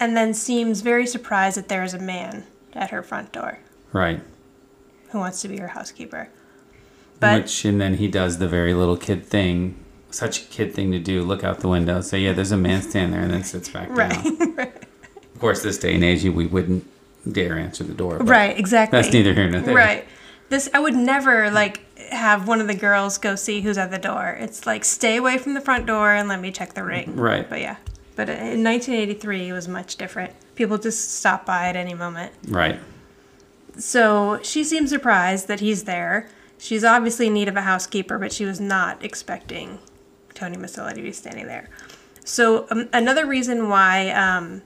and 0.00 0.16
then 0.16 0.34
seems 0.34 0.80
very 0.80 1.06
surprised 1.06 1.56
that 1.56 1.68
there 1.68 1.82
is 1.82 1.94
a 1.94 1.98
man 1.98 2.44
at 2.72 2.90
her 2.90 3.02
front 3.02 3.32
door 3.32 3.58
Right. 3.92 4.20
who 5.10 5.18
wants 5.18 5.40
to 5.42 5.48
be 5.48 5.58
her 5.58 5.68
housekeeper. 5.68 6.28
But 7.20 7.42
Which 7.42 7.64
and 7.64 7.80
then 7.80 7.94
he 7.94 8.06
does 8.08 8.38
the 8.38 8.48
very 8.48 8.74
little 8.74 8.96
kid 8.96 9.24
thing. 9.26 9.76
Such 10.10 10.42
a 10.42 10.44
kid 10.46 10.72
thing 10.74 10.92
to 10.92 10.98
do. 10.98 11.22
Look 11.22 11.42
out 11.44 11.60
the 11.60 11.68
window. 11.68 12.00
Say, 12.00 12.20
yeah, 12.20 12.32
there's 12.32 12.52
a 12.52 12.56
man 12.56 12.80
standing 12.82 13.10
there, 13.12 13.22
and 13.22 13.30
then 13.32 13.42
sits 13.44 13.68
back 13.68 13.88
right. 13.90 14.10
down. 14.24 14.58
Of 15.34 15.40
course, 15.40 15.62
this 15.62 15.78
day 15.78 15.94
and 15.94 16.04
age, 16.04 16.22
we 16.24 16.46
wouldn't 16.46 16.84
dare 17.30 17.58
answer 17.58 17.84
the 17.84 17.92
door. 17.94 18.18
but 18.18 18.28
right, 18.28 18.58
exactly. 18.58 18.98
That's 19.00 19.12
neither 19.12 19.34
here 19.34 19.50
nor 19.50 19.60
there. 19.60 19.74
Right. 19.74 20.06
This 20.48 20.70
I 20.72 20.78
would 20.78 20.94
never 20.94 21.50
like 21.50 21.80
have 22.10 22.48
one 22.48 22.60
of 22.60 22.68
the 22.68 22.74
girls 22.74 23.18
go 23.18 23.34
see 23.34 23.60
who's 23.60 23.76
at 23.76 23.90
the 23.90 23.98
door. 23.98 24.36
It's 24.40 24.64
like 24.66 24.84
stay 24.84 25.16
away 25.16 25.36
from 25.38 25.52
the 25.54 25.60
front 25.60 25.84
door 25.86 26.12
and 26.12 26.28
let 26.28 26.40
me 26.40 26.50
check 26.52 26.72
the 26.74 26.84
ring. 26.84 27.16
Right. 27.16 27.48
But 27.48 27.60
yeah. 27.60 27.76
But 28.18 28.28
in 28.30 28.64
1983 28.64 29.50
it 29.50 29.52
was 29.52 29.68
much 29.68 29.94
different. 29.94 30.32
People 30.56 30.76
just 30.76 31.14
stop 31.14 31.46
by 31.46 31.68
at 31.68 31.76
any 31.76 31.94
moment. 31.94 32.32
Right. 32.48 32.80
So 33.76 34.40
she 34.42 34.64
seems 34.64 34.90
surprised 34.90 35.46
that 35.46 35.60
he's 35.60 35.84
there. 35.84 36.28
She's 36.58 36.82
obviously 36.82 37.28
in 37.28 37.34
need 37.34 37.46
of 37.46 37.54
a 37.54 37.60
housekeeper, 37.60 38.18
but 38.18 38.32
she 38.32 38.44
was 38.44 38.58
not 38.58 39.04
expecting 39.04 39.78
Tony 40.34 40.56
Micelli 40.56 40.94
to 40.94 41.00
be 41.00 41.12
standing 41.12 41.46
there. 41.46 41.70
So 42.24 42.66
um, 42.72 42.88
another 42.92 43.24
reason 43.24 43.68
why 43.68 44.10
um, 44.10 44.62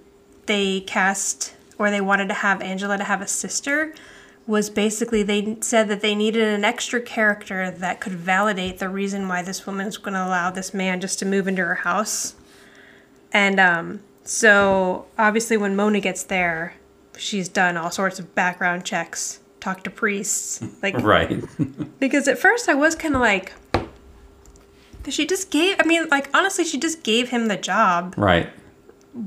they 0.47 0.81
cast 0.81 1.55
or 1.77 1.91
they 1.91 2.01
wanted 2.01 2.29
to 2.29 2.35
have 2.35 2.63
Angela 2.63 2.97
to 2.97 3.05
have 3.05 3.21
a 3.21 3.27
sister 3.27 3.95
was 4.47 4.71
basically 4.71 5.23
they 5.23 5.59
said 5.61 5.89
that 5.89 6.01
they 6.01 6.15
needed 6.15 6.49
an 6.49 6.65
extra 6.65 7.03
character 7.03 7.71
that 7.71 8.01
could 8.01 8.15
validate 8.15 8.79
the 8.79 8.89
reason 8.89 9.29
why 9.29 9.43
this 9.43 9.67
woman 9.67 9.89
is 9.89 9.99
going 9.99 10.15
to 10.15 10.25
allow 10.25 10.51
this 10.51 10.73
man 10.73 11.03
just 11.03 11.19
to 11.19 11.27
move 11.27 11.47
into 11.47 11.63
her 11.63 11.75
house. 11.75 12.35
And 13.33 13.59
um, 13.59 14.01
so 14.25 15.07
obviously 15.19 15.57
when 15.57 15.75
Mona 15.75 16.01
gets 16.01 16.23
there, 16.25 16.75
she's 17.17 17.49
done 17.49 17.77
all 17.77 17.91
sorts 17.91 18.19
of 18.19 18.35
background 18.35 18.85
checks, 18.85 19.41
talked 19.61 19.85
to 19.85 19.91
priests, 19.91 20.63
like 20.83 20.97
Right. 20.99 21.43
because 21.99 22.29
at 22.29 22.39
first 22.39 22.69
I 22.69 22.75
was 22.75 22.95
kind 22.95 23.15
of 23.15 23.21
like, 23.21 23.53
she 25.09 25.27
just 25.27 25.51
gave. 25.51 25.77
I 25.81 25.85
mean, 25.85 26.09
like 26.11 26.31
honestly, 26.33 26.65
she 26.65 26.79
just 26.79 27.03
gave 27.03 27.31
him 27.31 27.49
the 27.49 27.57
job. 27.57 28.15
right. 28.17 28.49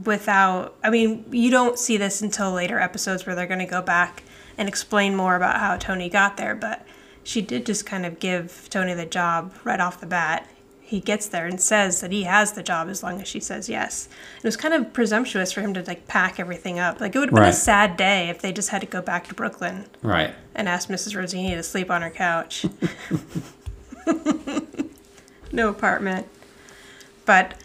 without. 0.06 0.76
I 0.84 0.90
mean, 0.90 1.26
you 1.32 1.52
don't 1.52 1.78
see 1.78 1.98
this 1.98 2.22
until 2.22 2.52
later 2.54 2.80
episodes 2.80 3.26
where 3.26 3.36
they're 3.36 3.48
going 3.48 3.60
to 3.60 3.66
go 3.66 3.82
back 3.82 4.24
and 4.58 4.70
explain 4.70 5.16
more 5.18 5.36
about 5.36 5.60
how 5.60 5.76
Tony 5.76 6.08
got 6.10 6.38
there. 6.38 6.56
But 6.56 6.86
she 7.24 7.42
did 7.42 7.66
just 7.66 7.86
kind 7.86 8.06
of 8.06 8.20
give 8.20 8.68
Tony 8.70 8.94
the 8.94 9.06
job 9.06 9.54
right 9.66 9.82
off 9.82 10.00
the 10.00 10.06
bat. 10.08 10.48
He 10.88 11.00
gets 11.00 11.28
there 11.28 11.48
and 11.48 11.60
says 11.60 12.02
that 12.02 12.12
he 12.12 12.24
has 12.26 12.52
the 12.54 12.62
job 12.62 12.90
as 12.90 13.02
long 13.02 13.20
as 13.20 13.28
she 13.28 13.40
says 13.40 13.68
yes. 13.68 14.08
It 14.38 14.44
was 14.44 14.56
kind 14.56 14.72
of 14.72 14.94
presumptuous 14.94 15.52
for 15.52 15.62
him 15.62 15.74
to 15.74 15.82
like 15.82 16.08
pack 16.08 16.40
everything 16.40 16.78
up. 16.78 17.02
Like 17.02 17.16
it 17.16 17.20
would 17.20 17.30
have 17.30 17.36
been 17.36 17.44
a 17.50 17.54
sad 17.54 17.98
day 17.98 18.30
if 18.30 18.40
they 18.40 18.54
just 18.54 18.70
had 18.70 18.82
to 18.82 18.88
go 18.88 19.02
back 19.02 19.28
to 19.30 19.34
Brooklyn 19.34 19.86
Right. 20.04 20.36
and 20.54 20.70
ask 20.70 20.88
Mrs. 20.88 21.16
Rossini 21.18 21.56
to 21.56 21.64
sleep 21.64 21.90
on 21.90 22.04
her 22.04 22.12
couch. 22.12 22.68
no 25.52 25.70
apartment. 25.70 26.28
But 27.26 27.56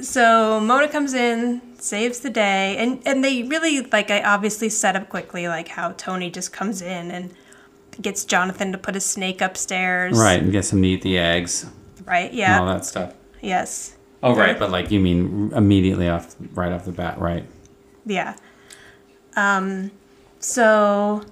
so 0.00 0.58
Mona 0.58 0.88
comes 0.88 1.14
in, 1.14 1.62
saves 1.78 2.18
the 2.20 2.30
day, 2.30 2.76
and 2.76 3.00
and 3.06 3.22
they 3.24 3.44
really 3.44 3.82
like 3.82 4.10
I 4.10 4.20
obviously 4.22 4.68
set 4.68 4.96
up 4.96 5.08
quickly 5.08 5.46
like 5.46 5.68
how 5.68 5.92
Tony 5.92 6.28
just 6.28 6.52
comes 6.52 6.82
in 6.82 7.12
and 7.12 7.32
gets 8.02 8.24
Jonathan 8.24 8.72
to 8.72 8.78
put 8.78 8.94
his 8.94 9.04
snake 9.04 9.40
upstairs. 9.40 10.18
Right. 10.18 10.42
And 10.42 10.50
gets 10.50 10.72
him 10.72 10.82
to 10.82 10.88
eat 10.88 11.02
the 11.02 11.18
eggs 11.18 11.66
Right. 12.10 12.30
and 12.30 12.38
Yeah. 12.38 12.60
all 12.60 12.66
that 12.66 12.84
stuff. 12.84 13.14
Yes. 13.40 13.96
Oh, 14.22 14.34
right. 14.34 14.58
But 14.58 14.70
like 14.70 14.90
you 14.90 14.98
mean 15.00 15.52
immediately 15.54 16.08
off, 16.08 16.34
right 16.54 16.72
off 16.72 16.84
the 16.84 16.92
bat, 16.92 17.18
right? 17.18 17.44
Yeah. 18.04 18.34
Um, 19.36 19.92
so 20.40 21.22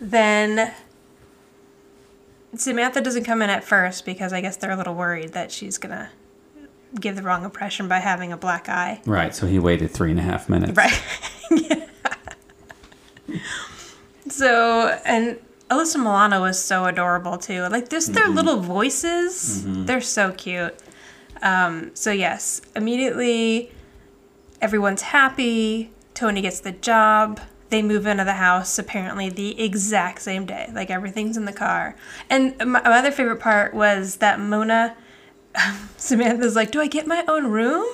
then 0.00 0.72
Samantha 2.56 3.00
doesn't 3.00 3.24
come 3.24 3.42
in 3.42 3.50
at 3.50 3.62
first 3.64 4.04
because 4.06 4.32
I 4.32 4.40
guess 4.40 4.56
they're 4.56 4.70
a 4.70 4.76
little 4.76 4.94
worried 4.94 5.32
that 5.34 5.52
she's 5.52 5.76
gonna 5.78 6.10
give 7.00 7.16
the 7.16 7.22
wrong 7.22 7.44
impression 7.44 7.86
by 7.88 7.98
having 7.98 8.32
a 8.32 8.36
black 8.36 8.68
eye. 8.68 9.00
Right. 9.04 9.34
So 9.34 9.46
he 9.46 9.58
waited 9.58 9.90
three 9.90 10.10
and 10.10 10.18
a 10.18 10.22
half 10.22 10.48
minutes. 10.48 10.72
Right. 10.76 11.02
so 14.28 14.98
and 15.04 15.38
Alyssa 15.70 15.96
Milano 15.96 16.42
was 16.42 16.62
so 16.62 16.84
adorable 16.84 17.38
too. 17.38 17.62
Like 17.68 17.88
just 17.88 18.12
their 18.12 18.28
little 18.28 18.60
voices, 18.60 19.64
they're 19.86 20.00
so 20.00 20.32
cute. 20.32 20.74
Um, 21.42 21.90
so 21.94 22.10
yes, 22.10 22.60
immediately 22.76 23.72
everyone's 24.60 25.02
happy. 25.02 25.90
Tony 26.14 26.42
gets 26.42 26.60
the 26.60 26.72
job. 26.72 27.40
They 27.70 27.82
move 27.82 28.06
into 28.06 28.24
the 28.24 28.34
house 28.34 28.78
apparently 28.78 29.30
the 29.30 29.60
exact 29.60 30.22
same 30.22 30.46
day. 30.46 30.70
Like 30.72 30.90
everything's 30.90 31.36
in 31.36 31.44
the 31.44 31.52
car. 31.52 31.96
And 32.30 32.56
my, 32.58 32.80
my 32.82 32.98
other 32.98 33.10
favorite 33.10 33.40
part 33.40 33.74
was 33.74 34.16
that 34.16 34.38
Mona, 34.38 34.96
Samantha's 35.96 36.54
like, 36.54 36.70
"Do 36.70 36.80
I 36.80 36.86
get 36.86 37.06
my 37.06 37.24
own 37.26 37.46
room?" 37.46 37.86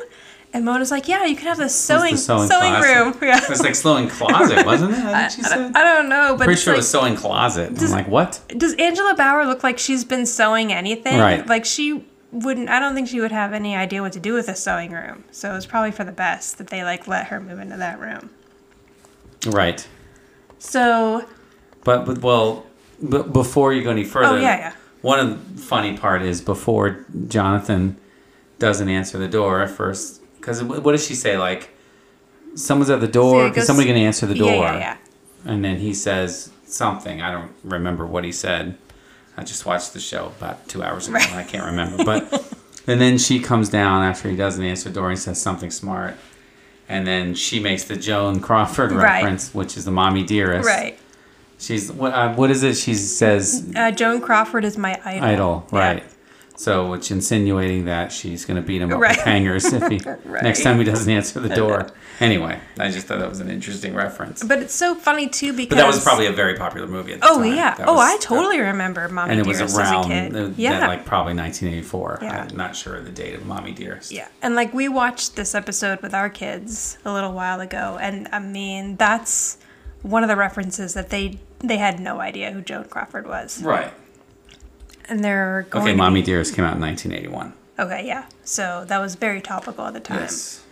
And 0.53 0.65
Mona's 0.65 0.91
like, 0.91 1.07
"Yeah, 1.07 1.25
you 1.27 1.37
can 1.37 1.47
have 1.47 1.59
the 1.59 1.69
sewing 1.69 2.17
sewing, 2.17 2.49
closet. 2.49 2.83
room." 2.95 3.17
Yeah. 3.23 3.43
It 3.43 3.49
was 3.49 3.61
like 3.63 3.75
sewing 3.77 4.09
closet, 4.09 4.67
wasn't 4.67 4.93
it? 4.95 4.99
I 4.99 5.29
think 5.29 5.33
she 5.33 5.43
said. 5.49 5.73
I 5.77 5.85
don't 5.85 6.09
know, 6.09 6.35
but 6.37 6.43
I'm 6.43 6.47
Pretty 6.47 6.61
sure 6.61 6.73
like, 6.73 6.79
it 6.79 6.81
was 6.81 6.91
sewing 6.91 7.15
closet. 7.17 7.81
I'm 7.81 7.91
like, 7.91 8.09
what? 8.09 8.41
does 8.57 8.75
Angela 8.75 9.15
Bauer 9.15 9.47
look 9.47 9.63
like 9.63 9.79
she's 9.79 10.05
been 10.05 10.27
sewing 10.27 10.73
anything? 10.73 11.19
Right. 11.21 11.47
Like 11.47 11.65
she 11.65 12.05
wouldn't. 12.33 12.69
I 12.69 12.81
don't 12.81 12.95
think 12.97 13.07
she 13.09 13.21
would 13.21 13.31
have 13.33 13.53
any 13.53 13.77
idea 13.77 14.03
what 14.03 14.13
to 14.15 14.21
do 14.21 14.35
with 14.35 14.49
a 14.49 14.57
sewing 14.57 14.91
room. 14.91 15.23
So 15.31 15.51
it 15.53 15.55
was 15.55 15.67
probably 15.67 15.93
for 15.93 16.03
the 16.05 16.13
best 16.13 16.59
that 16.59 16.67
they 16.69 16.83
like 16.83 17.07
let 17.07 17.29
her 17.29 17.39
move 17.41 17.61
into 17.61 17.77
that 17.77 18.01
room. 18.01 18.31
Right. 19.47 19.87
So 20.59 21.25
But, 21.85 22.05
but 22.07 22.19
well, 22.23 22.67
b- 23.09 23.23
before 23.23 23.73
you 23.73 23.83
go 23.83 23.91
any 23.91 24.05
further, 24.05 24.37
Oh, 24.37 24.41
yeah, 24.41 24.59
yeah. 24.59 24.73
One 25.03 25.19
of 25.19 25.57
the 25.57 25.63
funny 25.63 25.97
part 25.97 26.23
is 26.23 26.43
before 26.43 27.07
Jonathan 27.29 27.97
doesn't 28.59 28.89
answer 28.89 29.17
the 29.17 29.29
door 29.29 29.63
at 29.63 29.71
first, 29.71 30.20
because 30.41 30.63
what 30.63 30.93
does 30.93 31.07
she 31.07 31.15
say? 31.15 31.37
Like, 31.39 31.71
someone's 32.55 32.91
at 32.91 33.01
the 33.01 33.09
door. 33.09 33.47
Is 33.49 33.55
goes- 33.57 33.67
somebody 33.67 33.89
going 33.89 34.01
to 34.01 34.07
answer 34.07 34.27
the 34.27 34.35
door? 34.35 34.51
yeah, 34.51 34.73
yeah, 34.73 34.79
yeah. 34.79 34.97
And 35.53 35.65
then 35.65 35.77
he 35.79 35.95
says 35.95 36.51
something. 36.67 37.23
I 37.23 37.31
don't 37.33 37.53
remember 37.65 38.07
what 38.07 38.25
he 38.25 38.33
said. 38.33 38.77
I 39.37 39.45
just 39.45 39.65
watched 39.65 39.93
the 39.95 40.01
show 40.01 40.27
about 40.39 40.69
two 40.69 40.83
hours 40.83 41.09
ago. 41.09 41.19
and 41.21 41.35
I 41.37 41.45
can't 41.45 41.65
remember. 41.65 42.05
But 42.05 42.55
and 42.87 43.01
then 43.01 43.17
she 43.19 43.41
comes 43.41 43.69
down 43.71 44.03
after 44.03 44.29
he 44.29 44.37
doesn't 44.37 44.63
answer 44.63 44.89
the 44.91 44.95
door 44.95 45.11
and 45.11 45.19
says 45.19 45.41
something 45.41 45.71
smart. 45.71 46.17
And 46.89 47.07
then 47.07 47.35
she 47.35 47.61
makes 47.61 47.85
the 47.85 47.97
Joan 47.97 48.41
Crawford 48.41 48.91
Right. 48.93 49.23
reference, 49.23 49.55
which 49.55 49.77
is 49.77 49.85
the 49.85 49.93
mommy 49.93 50.25
dearest. 50.25 50.67
Right. 50.69 50.99
She's 51.59 51.91
what? 51.93 52.13
Uh, 52.13 52.35
what 52.35 52.51
is 52.51 52.63
it? 52.63 52.77
She 52.77 52.95
says 52.95 53.71
Uh, 53.77 53.91
Joan 53.93 54.21
Crawford 54.21 54.65
is 54.65 54.77
my 54.77 55.01
idol. 55.05 55.25
idol, 55.29 55.67
Yeah. 55.73 56.03
So, 56.61 56.91
which 56.91 57.11
insinuating 57.11 57.87
that 57.87 58.13
she's 58.13 58.45
going 58.45 58.61
to 58.61 58.67
beat 58.67 58.83
him 58.83 58.93
up 58.93 59.01
Right. 59.01 59.17
with 59.17 59.25
hangers 59.25 59.65
if 59.73 59.83
he 59.89 59.99
Right. 60.27 60.43
next 60.49 60.63
time 60.63 60.77
he 60.77 60.85
doesn't 60.85 61.11
answer 61.11 61.41
the 61.41 61.49
door. 61.49 61.87
Anyway, 62.21 62.61
I 62.79 62.91
just 62.91 63.07
thought 63.07 63.19
that 63.21 63.31
was 63.31 63.41
an 63.41 63.49
interesting 63.49 63.95
reference. 63.95 64.43
But 64.43 64.59
it's 64.59 64.75
so 64.75 64.95
funny 64.95 65.27
too 65.27 65.55
because 65.55 65.71
But 65.71 65.77
that 65.77 65.87
was 65.87 66.05
probably 66.05 66.27
a 66.27 66.33
very 66.33 66.57
popular 66.59 66.87
movie 66.87 67.15
at 67.15 67.21
the 67.23 67.29
Oh 67.31 67.39
time. 67.39 67.55
yeah. 67.55 67.75
That 67.77 67.89
oh, 67.89 67.95
was- 67.95 68.13
I 68.15 68.19
totally 68.19 68.61
remember 68.61 69.09
Mommy 69.09 69.31
and 69.31 69.41
it 69.41 69.47
was 69.47 69.57
Dearest 69.57 69.79
around 69.79 70.13
as 70.13 70.29
a 70.29 70.31
kid. 70.35 70.37
uh, 70.37 70.51
yeah. 70.59 70.81
that, 70.81 70.89
like 70.89 71.07
probably 71.07 71.33
1984. 71.33 72.19
Yeah. 72.21 72.47
I'm 72.51 72.55
not 72.57 72.77
sure 72.77 72.97
of 72.97 73.07
the 73.07 73.11
date 73.11 73.35
of 73.35 73.47
Mommy 73.47 73.73
Dearest. 73.73 74.13
Yeah, 74.13 74.29
and 74.43 74.55
like 74.55 74.75
we 74.75 74.87
watched 74.87 75.37
this 75.37 75.55
episode 75.55 76.03
with 76.03 76.13
our 76.13 76.29
kids 76.29 76.99
a 77.07 77.13
little 77.15 77.33
while 77.33 77.61
ago, 77.61 77.97
and 78.03 78.29
I 78.33 78.39
mean 78.39 78.97
that's 78.97 79.57
one 80.03 80.23
of 80.23 80.29
the 80.29 80.37
references 80.37 80.93
that 80.93 81.09
they 81.09 81.39
they 81.61 81.79
had 81.79 82.01
no 82.01 82.21
idea 82.21 82.53
who 82.53 82.61
Joan 82.61 82.85
Crawford 82.85 83.27
was, 83.27 83.63
Right. 83.63 83.93
And 85.11 85.23
they're 85.23 85.67
going. 85.69 85.85
Okay, 85.85 85.95
Mommy 85.95 86.23
Dearest 86.23 86.55
came 86.55 86.65
out 86.65 86.77
in 86.77 86.81
1981. 86.81 87.53
Okay, 87.79 88.07
yeah. 88.07 88.27
So 88.45 88.85
that 88.87 88.99
was 88.99 89.17
very 89.17 89.41
topical 89.41 89.87
at 89.87 89.95
the 89.95 90.01
time. 90.01 90.21
Yes. 90.21 90.65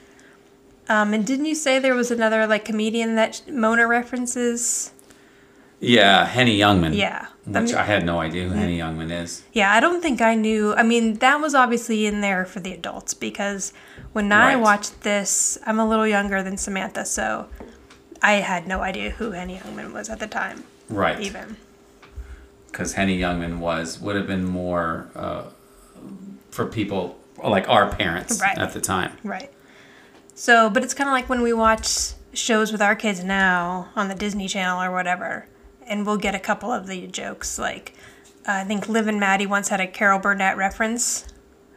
Um, 0.89 1.13
and 1.13 1.27
didn't 1.27 1.47
you 1.47 1.55
say 1.55 1.79
there 1.79 1.95
was 1.95 2.11
another 2.11 2.47
like 2.47 2.65
comedian 2.65 3.17
that 3.17 3.43
Mona 3.51 3.87
references? 3.87 4.93
Yeah, 5.81 6.27
Henny 6.27 6.59
Youngman. 6.59 6.97
Yeah. 6.97 7.27
Which 7.47 7.73
I 7.73 7.85
had 7.85 8.05
no 8.05 8.19
idea 8.21 8.49
who 8.49 8.55
Henny 8.55 8.79
Youngman 8.79 9.11
is. 9.11 9.43
Yeah, 9.53 9.73
I 9.73 9.81
don't 9.81 10.03
think 10.03 10.21
I 10.21 10.35
knew. 10.35 10.75
I 10.75 10.83
mean, 10.83 11.15
that 11.15 11.41
was 11.41 11.55
obviously 11.55 12.07
in 12.07 12.21
there 12.21 12.45
for 12.45 12.61
the 12.61 12.73
adults 12.73 13.15
because 13.15 13.73
when 14.13 14.33
I 14.33 14.57
watched 14.57 15.03
this, 15.03 15.57
I'm 15.65 15.79
a 15.79 15.89
little 15.89 16.07
younger 16.07 16.43
than 16.43 16.57
Samantha, 16.57 17.05
so 17.05 17.49
I 18.23 18.35
had 18.35 18.67
no 18.67 18.81
idea 18.81 19.11
who 19.11 19.31
Henny 19.31 19.59
Youngman 19.59 19.93
was 19.93 20.11
at 20.11 20.19
the 20.19 20.27
time. 20.27 20.65
Right. 20.91 21.21
Even. 21.21 21.57
Because 22.79 22.93
Henny 22.93 23.19
Youngman 23.19 23.59
was 23.59 23.99
would 23.99 24.15
have 24.15 24.29
been 24.29 24.45
more 24.45 25.09
uh, 25.17 25.43
for 26.53 26.65
people 26.65 27.19
like 27.43 27.69
our 27.69 27.91
parents 27.93 28.41
Right. 28.41 28.57
at 28.57 28.73
the 28.73 28.81
time. 28.81 29.17
Right. 29.25 29.51
So, 30.37 30.71
but 30.71 30.85
it's 30.85 30.95
kind 30.95 31.09
of 31.11 31.13
like 31.13 31.29
when 31.29 31.43
we 31.43 31.53
watch 31.53 32.13
shows 32.33 32.71
with 32.71 32.81
our 32.81 32.95
kids 32.95 33.25
now 33.25 33.89
on 33.97 34.07
the 34.07 34.15
Disney 34.15 34.47
Channel 34.47 34.81
or 34.81 34.93
whatever, 34.93 35.49
and 35.89 36.07
we'll 36.07 36.19
get 36.19 36.37
a 36.37 36.39
couple 36.39 36.71
of 36.71 36.87
the 36.87 37.09
jokes. 37.09 37.59
Like, 37.59 37.95
uh, 38.47 38.53
I 38.53 38.65
think 38.65 38.89
Liv 38.89 39.09
and 39.09 39.19
Maddie 39.19 39.47
once 39.47 39.71
had 39.71 39.81
a 39.81 39.87
Carol 39.89 40.21
Burnett 40.21 40.57
reference. 40.57 41.27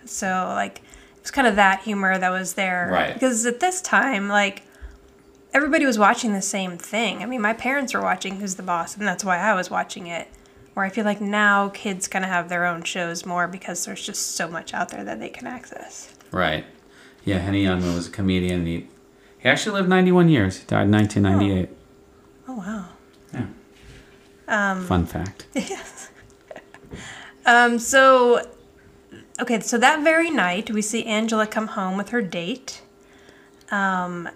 So, 0.05 0.27
like, 0.55 0.77
it 1.15 1.21
was 1.23 1.31
kind 1.31 1.47
of 1.47 1.55
that 1.55 1.81
humor 1.81 2.15
that 2.19 2.29
was 2.29 2.53
there. 2.53 2.89
Right. 2.91 3.13
Because 3.15 3.47
at 3.47 3.59
this 3.59 3.81
time, 3.81 4.29
like, 4.29 4.61
everybody 5.51 5.87
was 5.87 5.97
watching 5.97 6.33
the 6.33 6.41
same 6.43 6.77
thing. 6.77 7.23
I 7.23 7.25
mean, 7.25 7.41
my 7.41 7.53
parents 7.53 7.95
were 7.95 8.01
watching 8.01 8.39
Who's 8.39 8.53
the 8.55 8.63
Boss, 8.63 8.95
and 8.95 9.07
that's 9.07 9.23
why 9.23 9.39
I 9.39 9.55
was 9.55 9.71
watching 9.71 10.05
it. 10.05 10.27
Where 10.73 10.85
I 10.85 10.89
feel 10.89 11.05
like 11.05 11.19
now 11.19 11.69
kids 11.69 12.07
kind 12.07 12.23
of 12.23 12.31
have 12.31 12.47
their 12.47 12.65
own 12.65 12.83
shows 12.83 13.25
more 13.25 13.47
because 13.47 13.85
there's 13.85 14.05
just 14.05 14.35
so 14.35 14.47
much 14.47 14.73
out 14.73 14.89
there 14.89 15.03
that 15.03 15.19
they 15.19 15.29
can 15.29 15.45
access. 15.47 16.13
Right. 16.31 16.65
Yeah, 17.25 17.39
Henny 17.39 17.65
Youngman 17.65 17.93
was 17.93 18.07
a 18.07 18.11
comedian. 18.11 18.65
He 18.65 18.87
he 19.41 19.49
actually 19.49 19.73
lived 19.73 19.89
91 19.89 20.29
years. 20.29 20.59
He 20.59 20.65
died 20.65 20.83
in 20.83 20.91
1998. 20.91 21.69
Oh, 22.47 22.53
wow. 22.57 22.89
Yeah. 23.33 23.47
Um, 24.47 24.85
Fun 24.85 25.05
fact. 25.05 25.47
Yes. 25.55 26.09
um, 27.45 27.79
so, 27.79 28.45
okay, 29.39 29.59
so 29.61 29.79
that 29.79 30.03
very 30.03 30.29
night, 30.29 30.69
we 30.69 30.81
see 30.83 31.05
Angela 31.05 31.47
come 31.47 31.67
home 31.67 31.97
with 31.97 32.09
her 32.09 32.21
date. 32.21 32.81
Um, 33.71 34.29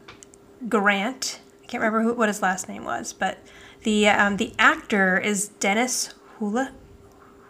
Grant, 0.67 1.39
I 1.61 1.67
can't 1.67 1.83
remember 1.83 2.01
who, 2.01 2.13
what 2.15 2.29
his 2.29 2.41
last 2.41 2.67
name 2.67 2.83
was, 2.83 3.13
but 3.13 3.37
the 3.83 4.07
um, 4.07 4.37
the 4.37 4.53
actor 4.57 5.19
is 5.19 5.49
Dennis 5.49 6.13
Hula, 6.39 6.71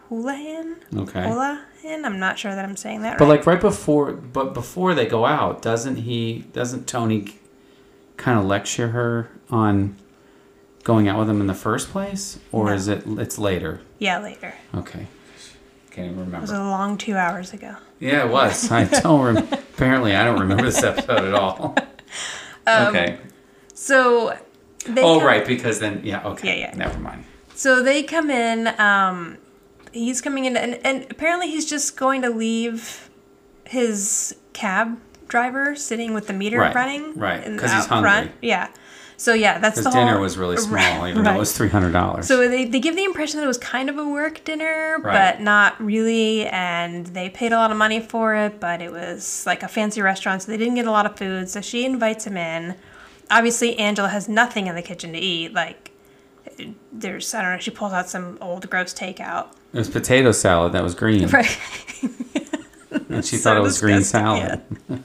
Houlihan. 0.08 0.76
Okay. 0.96 1.22
Houlihan. 1.22 2.04
I'm 2.04 2.18
not 2.18 2.38
sure 2.38 2.54
that 2.54 2.64
I'm 2.64 2.76
saying 2.76 3.02
that 3.02 3.18
But 3.18 3.24
right. 3.26 3.38
like 3.38 3.46
right 3.46 3.60
before, 3.60 4.12
but 4.12 4.54
before 4.54 4.94
they 4.94 5.06
go 5.06 5.24
out, 5.26 5.62
doesn't 5.62 5.96
he? 5.96 6.44
Doesn't 6.52 6.86
Tony 6.86 7.36
kind 8.16 8.38
of 8.38 8.44
lecture 8.44 8.88
her 8.88 9.30
on 9.50 9.96
going 10.84 11.08
out 11.08 11.18
with 11.18 11.28
him 11.28 11.40
in 11.40 11.46
the 11.48 11.54
first 11.54 11.88
place, 11.90 12.38
or 12.52 12.66
No. 12.66 12.72
is 12.72 12.88
it? 12.88 13.02
It's 13.06 13.38
later. 13.38 13.80
yeah, 13.98 14.18
later. 14.18 14.54
Okay. 14.74 15.06
Can't 15.90 16.06
even 16.12 16.18
remember. 16.20 16.36
It 16.38 16.40
was 16.42 16.50
a 16.50 16.58
long 16.62 16.98
two 16.98 17.16
hours 17.16 17.52
ago. 17.52 17.74
Yeah, 18.00 18.24
it 18.26 18.30
was. 18.30 18.70
I 18.70 18.84
don't. 19.02 19.20
Rem- 19.34 19.48
apparently, 19.52 20.14
I 20.14 20.24
don't 20.24 20.38
remember 20.40 20.64
this 20.64 20.82
episode 20.82 21.24
at 21.24 21.34
all. 21.34 21.74
Um, 22.68 22.88
okay. 22.88 23.18
So. 23.74 24.36
They 24.88 25.00
Oh, 25.00 25.20
right. 25.24 25.46
Because 25.46 25.78
then, 25.78 26.00
yeah. 26.02 26.26
Okay. 26.30 26.48
Yeah, 26.60 26.70
yeah. 26.70 26.76
Never 26.76 26.98
mind. 26.98 27.24
So 27.56 27.82
they 27.82 28.02
come 28.02 28.30
in. 28.30 28.68
Um, 28.80 29.38
he's 29.92 30.20
coming 30.20 30.44
in, 30.44 30.56
and, 30.56 30.74
and 30.84 31.06
apparently 31.10 31.48
he's 31.50 31.64
just 31.66 31.96
going 31.96 32.22
to 32.22 32.30
leave 32.30 33.08
his 33.64 34.36
cab 34.52 34.98
driver 35.28 35.74
sitting 35.74 36.14
with 36.14 36.26
the 36.28 36.32
meter 36.32 36.58
Right, 36.58 36.74
running. 36.74 37.14
right, 37.18 37.42
in- 37.42 37.58
'cause 37.58 37.72
he's 37.72 37.82
out 37.82 37.88
front. 37.88 38.04
hungry. 38.06 38.32
Yeah. 38.42 38.68
So 39.18 39.32
yeah, 39.32 39.58
that's 39.58 39.82
the 39.82 39.90
dinner 39.90 40.12
whole, 40.12 40.20
was 40.20 40.36
really 40.36 40.56
small, 40.68 40.74
Right, 40.76 41.08
even 41.08 41.24
though 41.24 41.34
it 41.34 41.38
was 41.38 41.56
three 41.56 41.70
hundred 41.70 41.92
dollars. 41.92 42.26
So 42.28 42.46
they, 42.48 42.66
they 42.66 42.78
give 42.80 42.94
the 42.94 43.04
impression 43.04 43.38
that 43.38 43.44
it 43.44 43.48
was 43.48 43.56
kind 43.58 43.88
of 43.88 43.96
a 43.96 44.06
work 44.06 44.44
dinner, 44.44 44.98
Right. 45.02 45.32
but 45.36 45.40
not 45.42 45.80
really. 45.82 46.46
And 46.48 47.06
they 47.06 47.30
paid 47.30 47.52
a 47.52 47.56
lot 47.56 47.70
of 47.70 47.78
money 47.78 47.98
for 48.00 48.34
it, 48.34 48.60
but 48.60 48.82
it 48.82 48.92
was 48.92 49.44
like 49.46 49.62
a 49.62 49.68
fancy 49.68 50.02
restaurant, 50.02 50.42
so 50.42 50.52
they 50.52 50.58
didn't 50.58 50.74
get 50.74 50.86
a 50.86 50.90
lot 50.90 51.06
of 51.06 51.16
food. 51.16 51.48
So 51.48 51.62
she 51.62 51.86
invites 51.86 52.26
him 52.26 52.36
in. 52.36 52.76
Obviously, 53.30 53.78
Angela 53.78 54.10
has 54.10 54.28
nothing 54.28 54.66
in 54.66 54.74
the 54.74 54.82
kitchen 54.82 55.12
to 55.14 55.18
eat. 55.18 55.54
Like, 55.54 55.92
there's, 56.92 57.34
I 57.34 57.42
don't 57.42 57.52
know, 57.52 57.58
she 57.58 57.70
pulls 57.70 57.92
out 57.92 58.08
some 58.08 58.38
old 58.40 58.68
gross 58.70 58.92
takeout. 58.94 59.48
it 59.72 59.78
was 59.78 59.90
potato 59.90 60.32
salad 60.32 60.72
that 60.72 60.82
was 60.82 60.94
green, 60.94 61.28
Right. 61.32 61.58
and 63.08 63.24
she 63.24 63.36
So 63.36 63.50
thought 63.50 63.56
it 63.56 63.60
was 63.60 63.80
green 63.80 64.02
salad. 64.02 64.60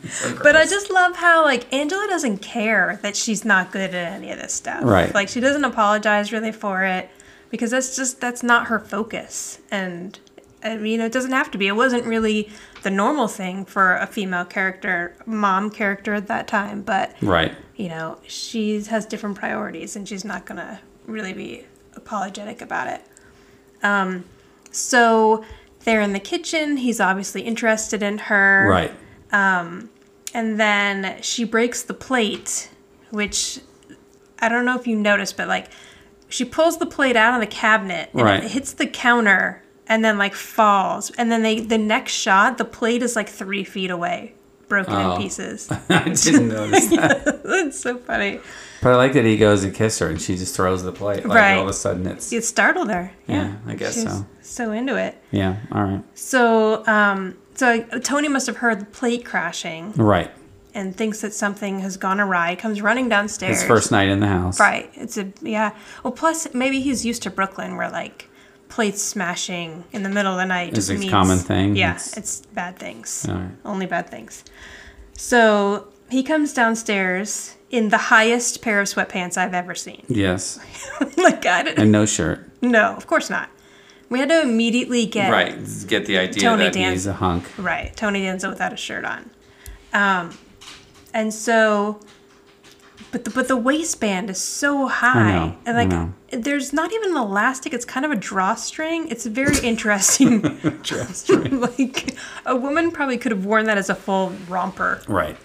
So 0.09 0.37
But 0.43 0.55
I 0.55 0.65
just 0.65 0.89
love 0.91 1.15
how 1.15 1.43
like 1.43 1.71
Angela 1.73 2.07
doesn't 2.07 2.39
care 2.39 2.99
that 3.03 3.15
she's 3.15 3.43
not 3.45 3.71
good 3.71 3.93
at 3.93 4.13
any 4.13 4.31
of 4.31 4.39
this 4.39 4.53
stuff. 4.53 4.83
Right. 4.83 5.13
Like 5.13 5.27
she 5.29 5.39
doesn't 5.39 5.63
apologize 5.65 6.31
really 6.31 6.51
for 6.51 6.83
it 6.83 7.09
because 7.49 7.71
that's 7.71 7.95
just 7.95 8.21
that's 8.21 8.43
not 8.43 8.67
her 8.67 8.79
focus. 8.79 9.59
And 9.71 10.17
I 10.63 10.77
mean 10.77 11.01
it 11.01 11.11
doesn't 11.11 11.31
have 11.31 11.51
to 11.51 11.57
be. 11.57 11.67
It 11.67 11.75
wasn't 11.75 12.05
really 12.05 12.49
the 12.83 12.91
normal 12.91 13.27
thing 13.27 13.65
for 13.65 13.97
a 13.97 14.07
female 14.07 14.45
character, 14.45 15.15
mom 15.25 15.69
character 15.69 16.13
at 16.13 16.27
that 16.27 16.47
time, 16.47 16.81
but 16.81 17.15
right, 17.21 17.53
you 17.75 17.89
know, 17.89 18.19
she 18.25 18.81
has 18.83 19.05
different 19.05 19.37
priorities 19.37 19.95
and 19.95 20.07
she's 20.07 20.23
not 20.25 20.45
gonna 20.45 20.79
really 21.11 21.33
be 21.33 21.65
apologetic 21.95 22.61
about 22.61 22.87
it. 22.87 23.01
Um, 23.83 24.25
so 24.71 25.43
they're 25.83 26.01
in 26.01 26.13
the 26.13 26.19
kitchen. 26.19 26.77
He's 26.77 26.99
obviously 26.99 27.41
interested 27.41 28.01
in 28.03 28.17
her. 28.17 28.67
right. 28.69 28.91
And 30.33 30.57
then 30.59 31.21
she 31.21 31.43
breaks 31.43 31.83
the 31.83 31.93
plate, 31.93 32.69
which 33.09 33.59
I 34.39 34.47
don't 34.47 34.63
know 34.65 34.77
if 34.79 34.87
you 34.87 34.95
noticed, 34.95 35.35
but 35.35 35.47
like 35.49 35.67
she 36.29 36.45
pulls 36.45 36.77
the 36.77 36.85
plate 36.85 37.17
out 37.17 37.33
of 37.33 37.41
the 37.41 37.47
cabinet 37.53 38.09
and 38.13 38.21
Right. 38.21 38.43
it 38.43 38.51
hits 38.51 38.71
the 38.73 38.87
counter 38.87 39.61
and 39.87 40.05
then 40.05 40.17
like 40.17 40.33
falls. 40.33 41.11
And 41.11 41.29
then 41.31 41.41
they 41.43 41.59
the 41.59 41.77
next 41.77 42.13
shot, 42.13 42.57
the 42.57 42.63
plate 42.65 43.03
is 43.03 43.15
like 43.17 43.27
three 43.27 43.65
feet 43.65 43.91
away, 43.91 44.35
broken 44.69 44.93
Oh. 44.93 45.15
in 45.15 45.21
pieces. 45.21 45.69
I 45.89 46.03
didn't 46.09 46.47
notice 46.47 46.87
that, 46.87 47.41
That's 47.43 47.79
so 47.79 47.97
funny. 47.97 48.39
But 48.81 48.93
I 48.93 48.95
like 48.95 49.13
that 49.13 49.25
he 49.25 49.37
goes 49.37 49.63
and 49.63 49.73
kiss 49.73 49.99
her 49.99 50.07
and 50.07 50.21
she 50.21 50.35
just 50.37 50.55
throws 50.55 50.83
the 50.83 50.91
plate. 50.91 51.25
Like 51.25 51.37
Right. 51.37 51.55
all 51.55 51.63
of 51.63 51.69
a 51.69 51.73
sudden, 51.73 52.07
it's 52.07 52.31
It 52.33 52.43
startled 52.43 52.89
her. 52.89 53.11
Yeah, 53.27 53.55
I 53.67 53.75
guess 53.75 53.93
She's 53.95 54.03
so. 54.03 54.25
So 54.41 54.71
into 54.71 54.95
it. 54.97 55.17
yeah, 55.31 55.57
all 55.71 55.83
right, 55.83 56.03
So, 56.13 56.85
um, 56.87 57.35
so 57.55 57.81
Tony 58.03 58.27
must 58.27 58.47
have 58.47 58.57
heard 58.57 58.79
the 58.81 58.85
plate 58.85 59.23
crashing 59.25 59.91
right. 59.93 60.31
and 60.73 60.95
thinks 60.95 61.21
that 61.21 61.33
something 61.33 61.79
has 61.81 61.95
gone 61.97 62.19
awry. 62.19 62.55
Comes 62.55 62.81
running 62.81 63.07
downstairs. 63.07 63.59
His 63.59 63.67
first 63.67 63.91
night 63.91 64.09
in 64.09 64.19
the 64.19 64.27
house, 64.27 64.59
Right. 64.59 64.89
It's 64.95 65.17
a 65.17 65.27
yeah. 65.41 65.71
Well, 66.03 66.11
plus 66.13 66.47
maybe 66.53 66.81
he's 66.81 67.05
used 67.05 67.21
to 67.23 67.29
Brooklyn, 67.29 67.77
where 67.77 67.89
like 67.89 68.27
plates 68.69 69.01
smashing 69.01 69.83
in 69.91 70.03
the 70.03 70.09
middle 70.09 70.31
of 70.31 70.37
the 70.37 70.45
night 70.45 70.77
Is 70.77 70.89
a 70.89 71.09
common 71.09 71.37
thing? 71.39 71.75
Yeah, 71.75 71.91
It's- 71.91 72.15
it's, 72.17 72.41
bad 72.53 72.79
things. 72.79 73.25
All 73.29 73.35
right. 73.35 73.51
Only 73.65 73.85
bad 73.85 74.09
things. 74.09 74.43
So 75.13 75.87
he 76.09 76.23
comes 76.23 76.53
downstairs 76.53 77.55
in 77.71 77.89
the 77.89 77.97
highest 77.97 78.61
pair 78.61 78.79
of 78.81 78.87
sweatpants 78.87 79.37
I've 79.37 79.53
ever 79.53 79.73
seen. 79.75 80.03
Yes, 80.09 80.59
like 81.17 81.45
I 81.45 81.63
didn't. 81.63 81.79
and 81.79 81.91
no 81.91 82.05
shirt. 82.05 82.47
No, 82.61 82.93
of 82.95 83.07
course 83.07 83.29
not. 83.29 83.49
We 84.09 84.19
had 84.19 84.27
to 84.29 84.41
immediately 84.41 85.05
get 85.05 85.31
Right, 85.31 85.55
get 85.87 86.05
the 86.05 86.17
idea 86.17 86.43
Tony 86.43 86.65
that 86.65 86.73
Dan- 86.73 86.91
he's 86.91 87.07
a 87.07 87.13
hunk. 87.13 87.45
Right, 87.57 87.95
Tony 87.95 88.21
Danza 88.23 88.49
without 88.49 88.73
a 88.73 88.77
shirt 88.77 89.05
on. 89.05 89.29
Um, 89.93 90.37
and 91.13 91.33
so, 91.33 91.99
but 93.11 93.23
the 93.23 93.29
but 93.29 93.47
the 93.47 93.55
waistband 93.57 94.29
is 94.29 94.39
so 94.39 94.87
high, 94.87 95.31
know, 95.47 95.57
and 95.65 95.75
like 96.29 96.43
there's 96.43 96.71
not 96.73 96.91
even 96.93 97.11
an 97.11 97.17
elastic. 97.17 97.73
It's 97.73 97.85
kind 97.85 98.05
of 98.05 98.11
a 98.11 98.15
drawstring. 98.15 99.07
It's 99.09 99.25
very 99.25 99.57
interesting. 99.65 100.41
Drawstring. 100.83 101.59
like 101.77 102.15
a 102.45 102.55
woman 102.55 102.91
probably 102.91 103.17
could 103.17 103.31
have 103.31 103.45
worn 103.45 103.65
that 103.65 103.77
as 103.77 103.89
a 103.89 103.95
full 103.95 104.33
romper. 104.49 105.01
Right. 105.07 105.37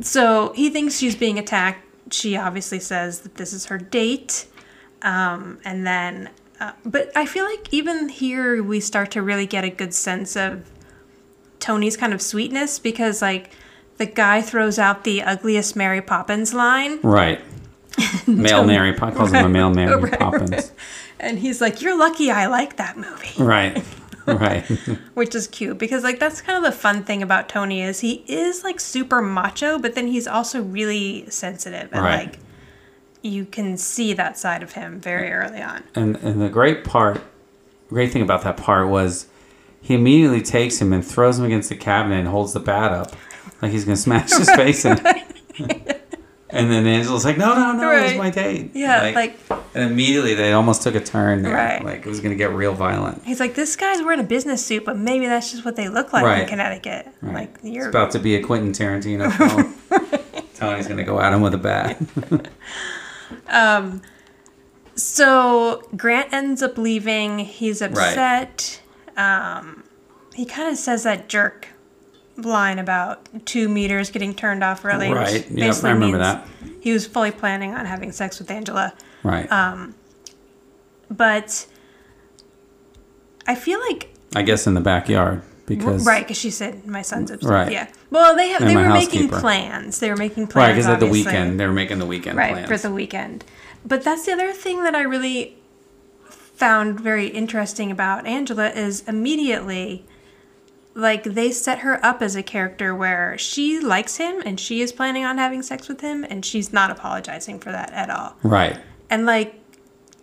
So 0.00 0.52
he 0.54 0.70
thinks 0.70 0.96
she's 0.98 1.16
being 1.16 1.38
attacked. 1.38 1.86
She 2.12 2.36
obviously 2.36 2.80
says 2.80 3.20
that 3.20 3.34
this 3.36 3.52
is 3.52 3.66
her 3.66 3.78
date. 3.78 4.46
Um, 5.02 5.58
and 5.64 5.86
then, 5.86 6.30
uh, 6.60 6.72
but 6.84 7.10
I 7.16 7.26
feel 7.26 7.44
like 7.44 7.72
even 7.72 8.08
here 8.08 8.62
we 8.62 8.80
start 8.80 9.10
to 9.12 9.22
really 9.22 9.46
get 9.46 9.64
a 9.64 9.70
good 9.70 9.94
sense 9.94 10.36
of 10.36 10.70
Tony's 11.58 11.96
kind 11.96 12.12
of 12.12 12.20
sweetness 12.22 12.78
because, 12.78 13.22
like, 13.22 13.50
the 13.98 14.06
guy 14.06 14.40
throws 14.42 14.78
out 14.78 15.04
the 15.04 15.22
ugliest 15.22 15.76
Mary 15.76 16.00
Poppins 16.02 16.54
line. 16.54 16.98
Right. 17.02 17.40
Male 18.26 18.64
Mary 18.64 18.92
Poppins. 18.94 19.16
calls 19.18 19.32
him 19.32 19.44
a 19.44 19.48
male 19.48 19.70
Mary 19.70 19.94
Right, 20.02 20.18
Poppins. 20.18 20.50
right. 20.50 20.70
And 21.18 21.38
he's 21.38 21.60
like, 21.60 21.82
You're 21.82 21.98
lucky 21.98 22.30
I 22.30 22.46
like 22.46 22.76
that 22.76 22.96
movie. 22.96 23.42
Right. 23.42 23.82
Right. 24.36 24.62
which 25.14 25.34
is 25.34 25.46
cute 25.46 25.78
because 25.78 26.02
like 26.02 26.18
that's 26.18 26.40
kind 26.40 26.64
of 26.64 26.70
the 26.72 26.76
fun 26.78 27.04
thing 27.04 27.22
about 27.22 27.48
Tony 27.48 27.82
is 27.82 28.00
he 28.00 28.24
is 28.26 28.62
like 28.64 28.80
super 28.80 29.20
macho, 29.22 29.78
but 29.78 29.94
then 29.94 30.06
he's 30.08 30.26
also 30.26 30.62
really 30.62 31.28
sensitive 31.30 31.88
and 31.92 32.02
Right. 32.02 32.26
like 32.26 32.38
you 33.22 33.44
can 33.44 33.76
see 33.76 34.12
that 34.14 34.38
side 34.38 34.62
of 34.62 34.72
him 34.72 34.98
very 35.00 35.30
early 35.32 35.60
on. 35.62 35.82
and 35.94 36.16
and 36.16 36.40
the 36.40 36.48
great 36.48 36.84
part, 36.84 37.20
great 37.88 38.12
thing 38.12 38.22
about 38.22 38.42
that 38.44 38.56
part 38.56 38.88
was, 38.88 39.26
he 39.82 39.94
immediately 39.94 40.40
takes 40.42 40.80
him 40.80 40.92
and 40.92 41.04
throws 41.04 41.38
him 41.38 41.44
against 41.44 41.68
the 41.68 41.76
cabinet 41.76 42.18
and 42.18 42.28
holds 42.28 42.52
the 42.54 42.60
bat 42.60 42.92
up, 42.92 43.12
like 43.60 43.72
he's 43.72 43.84
gonna 43.84 43.96
smash 43.96 44.30
his 44.32 44.50
face 44.56 44.84
in. 44.84 44.98
it. 45.04 45.96
And 46.52 46.70
then 46.70 46.86
Angela's 46.86 47.24
like, 47.24 47.38
"No, 47.38 47.54
no, 47.54 47.72
no, 47.72 47.90
it 47.92 48.02
was 48.02 48.14
my 48.14 48.30
date." 48.30 48.72
Yeah, 48.74 49.12
like, 49.14 49.38
and 49.74 49.84
immediately 49.90 50.34
they 50.34 50.52
almost 50.52 50.82
took 50.82 50.94
a 50.96 51.00
turn 51.00 51.42
there, 51.42 51.54
Right. 51.54 51.84
like 51.84 51.98
it 52.00 52.06
was 52.06 52.20
gonna 52.20 52.34
get 52.34 52.52
real 52.52 52.72
violent. 52.74 53.22
he's 53.24 53.38
like 53.40 53.54
this 53.54 53.76
guy's 53.76 54.02
wearing 54.02 54.18
a 54.20 54.24
business 54.24 54.64
suit, 54.64 54.84
but 54.84 54.96
maybe 54.98 55.26
that's 55.26 55.50
just 55.52 55.64
what 55.64 55.76
they 55.76 55.88
look 55.88 56.12
like 56.12 56.24
Right. 56.24 56.42
in 56.42 56.48
Connecticut. 56.48 57.06
Right. 57.22 57.34
Like 57.34 57.58
you're 57.62 57.88
about 57.88 58.10
to 58.12 58.18
be 58.18 58.34
a 58.36 58.42
Quentin 58.42 58.72
Tarantino 58.72 59.30
film. 59.90 60.40
Tony's 60.56 60.88
gonna 60.88 61.04
go 61.04 61.20
at 61.20 61.32
him 61.32 61.40
with 61.40 61.54
a 61.54 61.58
bat. 61.58 61.98
um, 63.48 64.02
So 64.96 65.82
Grant 65.96 66.32
ends 66.32 66.62
up 66.62 66.76
leaving. 66.76 67.38
He's 67.40 67.80
upset. 67.80 68.80
Um, 69.16 69.84
he 70.34 70.44
kind 70.44 70.68
of 70.68 70.76
says 70.76 71.04
that 71.04 71.28
jerk 71.28 71.68
line 72.44 72.78
about 72.78 73.46
two 73.46 73.68
meters 73.68 74.10
getting 74.10 74.34
turned 74.34 74.62
off 74.64 74.84
early. 74.84 75.12
Right. 75.12 75.34
Yep, 75.34 75.46
I 75.50 75.54
basically 75.54 75.92
remember 75.92 76.18
that. 76.18 76.46
He 76.80 76.92
was 76.92 77.06
fully 77.06 77.30
planning 77.30 77.74
on 77.74 77.86
having 77.86 78.12
sex 78.12 78.38
with 78.38 78.50
Angela. 78.50 78.92
right. 79.22 79.50
Um, 79.50 79.94
But 81.10 81.66
I 83.46 83.54
feel 83.54 83.80
like 83.80 84.14
I 84.34 84.42
guess 84.42 84.66
in 84.66 84.74
the 84.74 84.80
backyard 84.80 85.42
because 85.66 86.06
right 86.06 86.24
because 86.24 86.36
she 86.38 86.50
said 86.50 86.86
my 86.86 87.02
son's 87.02 87.30
upset. 87.30 87.50
Right. 87.50 87.72
Yeah. 87.72 87.88
Well, 88.10 88.36
they 88.36 88.48
have 88.48 88.60
they 88.64 88.76
were 88.76 88.88
making 88.88 89.28
plans. 89.28 90.00
They 90.00 90.10
were 90.10 90.16
making 90.16 90.46
plans. 90.48 90.68
right 90.68 90.74
because 90.74 90.86
at 90.88 91.00
the 91.00 91.06
weekend 91.06 91.58
they 91.58 91.66
were 91.66 91.72
making 91.72 91.98
the 91.98 92.06
weekend 92.06 92.36
right 92.38 92.52
plans. 92.52 92.68
for 92.68 92.76
the 92.76 92.92
weekend. 92.92 93.44
But 93.84 94.02
that's 94.04 94.26
the 94.26 94.32
other 94.32 94.52
thing 94.52 94.82
that 94.84 94.94
I 94.94 95.02
really 95.02 95.56
found 96.28 97.00
very 97.00 97.28
interesting 97.28 97.90
about 97.90 98.26
Angela 98.26 98.68
is 98.70 99.02
immediately 99.08 100.04
like 100.94 101.24
they 101.24 101.52
set 101.52 101.80
her 101.80 102.04
up 102.04 102.20
as 102.20 102.34
a 102.34 102.42
character 102.42 102.94
where 102.94 103.38
she 103.38 103.78
likes 103.80 104.16
him 104.16 104.42
and 104.44 104.58
she 104.58 104.80
is 104.80 104.92
planning 104.92 105.24
on 105.24 105.38
having 105.38 105.62
sex 105.62 105.88
with 105.88 106.00
him 106.00 106.24
and 106.24 106.44
she's 106.44 106.72
not 106.72 106.90
apologizing 106.90 107.58
for 107.60 107.70
that 107.70 107.92
at 107.92 108.10
all. 108.10 108.36
right. 108.42 108.78
And 109.08 109.26
like 109.26 109.54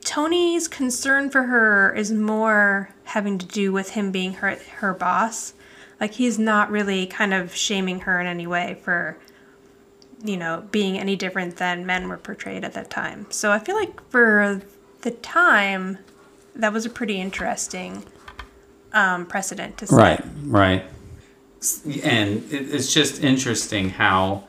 Tony's 0.04 0.68
concern 0.68 1.30
for 1.30 1.44
her 1.44 1.94
is 1.94 2.12
more 2.12 2.90
having 3.06 3.38
to 3.38 3.46
do 3.46 3.72
with 3.72 3.92
him 3.92 4.12
being 4.12 4.34
her 4.34 4.58
her 4.78 4.94
boss. 4.94 5.54
Like 6.00 6.14
he's 6.14 6.38
not 6.38 6.70
really 6.70 7.08
kind 7.08 7.34
of 7.34 7.56
shaming 7.56 8.02
her 8.02 8.20
in 8.20 8.28
any 8.28 8.48
way 8.48 8.80
for 8.84 9.18
you 10.24 10.38
know, 10.38 10.68
being 10.72 10.98
any 10.98 11.16
different 11.16 11.58
than 11.58 11.86
men 11.86 12.08
were 12.08 12.18
portrayed 12.18 12.64
at 12.64 12.74
that 12.74 12.90
time. 12.90 13.28
So 13.30 13.52
I 13.52 13.60
feel 13.60 13.76
like 13.76 14.02
for 14.10 14.62
the 15.02 15.12
time 15.12 16.00
that 16.56 16.74
was 16.74 16.86
a 16.86 16.90
pretty 16.90 17.22
interesting 17.22 18.04
um, 18.98 19.26
precedent 19.26 19.78
to 19.78 19.88
set. 19.88 19.96
Right, 19.96 20.24
right. 20.46 20.84
And 22.04 22.44
it's 22.52 22.94
just 22.94 23.24
interesting 23.24 23.90
how 23.92 24.44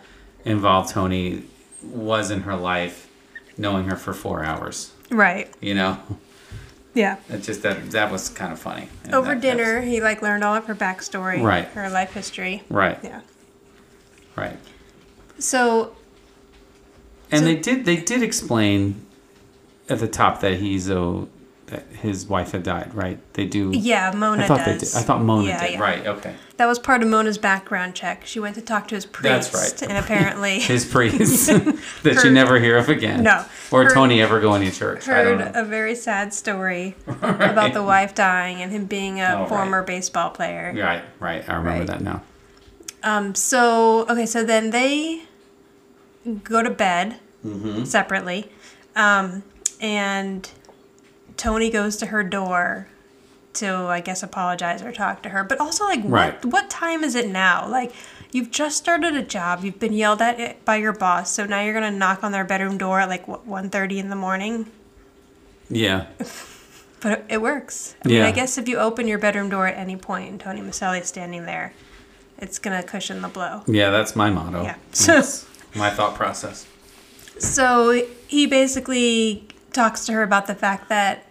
involved 0.44 0.90
Tony 0.90 1.42
was 1.82 2.30
in 2.30 2.42
her 2.42 2.56
life, 2.56 3.08
knowing 3.56 3.88
her 3.88 3.96
for 3.96 4.12
four 4.14 4.44
hours. 4.44 4.92
Right. 5.10 5.52
You 5.60 5.74
know, 5.74 5.98
Yeah. 6.94 7.16
it 7.28 7.42
just 7.42 7.62
that 7.62 7.90
that 7.92 8.10
was 8.12 8.28
kind 8.28 8.52
of 8.52 8.58
funny. 8.58 8.88
And 9.04 9.14
Over 9.14 9.34
that- 9.34 9.40
dinner, 9.40 9.80
he 9.80 10.00
like 10.00 10.22
learned 10.22 10.44
all 10.44 10.54
of 10.54 10.66
her 10.66 10.74
backstory, 10.74 11.42
Right. 11.42 11.66
her 11.68 11.88
life 11.90 12.12
history. 12.12 12.62
Right, 12.70 12.98
Yeah. 13.02 13.20
right. 14.36 14.56
So 15.38 15.92
And 17.30 17.40
So- 17.40 17.44
they 17.46 17.56
did 17.56 17.84
they 17.84 17.96
did 17.96 18.22
explain 18.22 19.04
at 19.88 19.98
the 19.98 20.08
top 20.08 20.40
that 20.40 20.54
he's 20.58 20.88
a 20.90 20.94
that 20.94 21.28
his 21.92 22.26
wife 22.26 22.52
had 22.52 22.62
died, 22.62 22.94
right? 22.94 23.18
They 23.34 23.46
do. 23.46 23.70
Yeah, 23.74 24.12
Mona 24.14 24.44
I 24.44 24.46
thought 24.46 24.64
does. 24.64 24.66
they 24.66 24.78
did. 24.86 24.96
I 24.96 25.02
thought 25.06 25.22
Mona 25.22 25.46
Yeah, 25.48 25.60
did. 25.64 25.72
yeah. 25.74 25.80
Right. 25.80 26.06
Okay. 26.06 26.34
That 26.56 26.66
was 26.66 26.78
part 26.78 27.02
of 27.02 27.08
Mona's 27.08 27.38
background 27.38 27.94
check. 27.94 28.24
She 28.26 28.40
went 28.40 28.54
to 28.56 28.60
talk 28.62 28.88
to 28.88 28.94
his 28.94 29.06
priest. 29.06 29.52
That's 29.52 29.80
right. 29.82 29.90
And 29.90 29.98
apparently 30.04 30.58
His 30.60 30.84
priest 30.90 31.46
that 32.02 32.22
you 32.24 32.30
never 32.30 32.58
hear 32.58 32.76
of 32.78 32.88
again. 32.88 33.22
No. 33.22 33.44
Or 33.70 33.84
Heard- 33.84 33.92
Tony 33.94 34.20
ever 34.22 34.40
going 34.40 34.62
to 34.64 34.70
church. 34.70 35.08
I 35.08 35.22
don't 35.22 35.38
heard 35.40 35.54
know. 35.54 35.60
a 35.60 35.64
very 35.64 35.94
sad 35.94 36.32
story 36.34 36.96
about 37.06 37.74
the 37.74 37.82
wife 37.82 38.14
dying 38.14 38.60
and 38.62 38.72
him 38.72 38.86
being 38.86 39.20
a 39.20 39.24
Oh, 39.34 39.40
right. 39.40 39.48
former 39.48 39.82
baseball 39.82 40.30
player. 40.30 40.72
Right. 40.76 41.02
Right. 41.20 41.48
I 41.48 41.56
remember 41.56 41.78
Right. 41.80 41.86
that 41.86 42.00
now. 42.00 42.22
Um, 43.04 43.34
so 43.34 44.06
okay, 44.08 44.26
so 44.26 44.42
then 44.42 44.70
they 44.70 45.22
go 46.44 46.62
to 46.62 46.70
bed 46.70 47.16
Mm-hmm. 47.46 47.84
separately, 47.84 48.50
um, 48.96 49.44
and 49.80 50.50
Tony 51.38 51.70
goes 51.70 51.96
to 51.96 52.06
her 52.06 52.22
door 52.22 52.88
to, 53.54 53.66
I 53.74 54.00
guess, 54.00 54.22
apologize 54.22 54.82
or 54.82 54.92
talk 54.92 55.22
to 55.22 55.30
her. 55.30 55.42
But 55.44 55.58
also, 55.60 55.84
like, 55.86 56.00
Right. 56.04 56.34
what 56.44 56.52
what 56.52 56.70
time 56.70 57.02
is 57.02 57.14
it 57.14 57.28
now? 57.28 57.66
Like, 57.66 57.92
you've 58.30 58.50
just 58.50 58.76
started 58.76 59.14
a 59.14 59.22
job, 59.22 59.64
you've 59.64 59.78
been 59.80 59.94
yelled 59.94 60.20
at 60.20 60.38
it 60.38 60.62
by 60.66 60.76
your 60.76 60.92
boss, 60.92 61.30
so 61.32 61.46
now 61.46 61.62
you're 61.62 61.72
gonna 61.72 61.90
knock 61.90 62.22
on 62.22 62.32
their 62.32 62.44
bedroom 62.44 62.76
door 62.76 63.00
at 63.00 63.08
like 63.08 63.26
what 63.26 63.46
1.30 63.48 63.98
in 63.98 64.10
the 64.10 64.16
morning. 64.16 64.66
Yeah. 65.70 66.06
But 67.00 67.26
it, 67.28 67.40
works. 67.40 67.94
I 68.04 68.08
mean, 68.08 68.16
Yeah. 68.16 68.26
I 68.26 68.32
guess 68.32 68.58
if 68.58 68.66
you 68.68 68.76
open 68.78 69.06
your 69.06 69.20
bedroom 69.20 69.48
door 69.50 69.68
at 69.68 69.76
any 69.78 69.94
point 69.96 70.30
and 70.32 70.40
Tony 70.40 70.60
Micelli 70.60 71.00
is 71.02 71.06
standing 71.06 71.46
there, 71.46 71.72
it's 72.38 72.58
gonna 72.58 72.82
cushion 72.82 73.22
the 73.22 73.28
blow. 73.28 73.62
Yeah. 73.68 73.90
That's 73.90 74.16
my 74.16 74.30
motto. 74.30 74.64
Yeah. 74.64 74.74
That's 75.06 75.46
my 75.76 75.90
thought 75.90 76.16
process. 76.16 76.66
So 77.38 78.04
he 78.26 78.46
basically 78.46 79.46
talks 79.72 80.06
to 80.06 80.12
her 80.12 80.24
about 80.24 80.48
the 80.48 80.56
fact 80.56 80.88
that, 80.88 81.24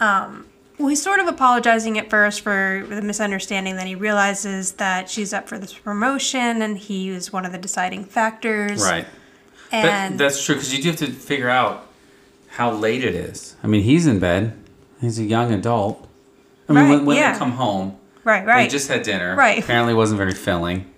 um, 0.00 0.46
well, 0.78 0.88
he's 0.88 1.02
sort 1.02 1.20
of 1.20 1.28
apologizing 1.28 1.98
at 1.98 2.10
first 2.10 2.40
for 2.40 2.84
the 2.88 3.02
misunderstanding. 3.02 3.76
Then 3.76 3.86
he 3.86 3.94
realizes 3.94 4.72
that 4.72 5.08
she's 5.08 5.32
up 5.32 5.48
for 5.48 5.58
this 5.58 5.72
promotion, 5.72 6.62
and 6.62 6.76
he 6.78 7.10
was 7.10 7.32
one 7.32 7.44
of 7.44 7.52
the 7.52 7.58
deciding 7.58 8.04
factors. 8.04 8.82
Right. 8.82 9.06
That, 9.70 9.84
And 9.84 10.18
that's 10.20 10.44
true 10.44 10.56
because 10.56 10.74
you 10.74 10.82
do 10.82 10.90
have 10.90 10.98
to 10.98 11.06
figure 11.06 11.48
out 11.48 11.86
how 12.48 12.72
late 12.72 13.04
it 13.04 13.14
is. 13.14 13.56
I 13.62 13.66
mean, 13.66 13.82
he's 13.82 14.06
in 14.06 14.18
bed. 14.18 14.54
He's 15.00 15.18
a 15.18 15.24
young 15.24 15.52
adult. 15.52 16.08
I 16.68 16.72
mean, 16.72 16.84
Right, 16.84 16.90
when, 16.90 17.06
when 17.06 17.16
yeah. 17.16 17.32
they 17.32 17.38
come 17.38 17.52
home, 17.52 17.98
right, 18.24 18.44
right, 18.44 18.64
they 18.64 18.68
just 18.68 18.88
had 18.88 19.02
dinner. 19.02 19.34
Right. 19.34 19.62
Apparently, 19.62 19.94
wasn't 19.94 20.18
very 20.18 20.34
filling. 20.34 20.91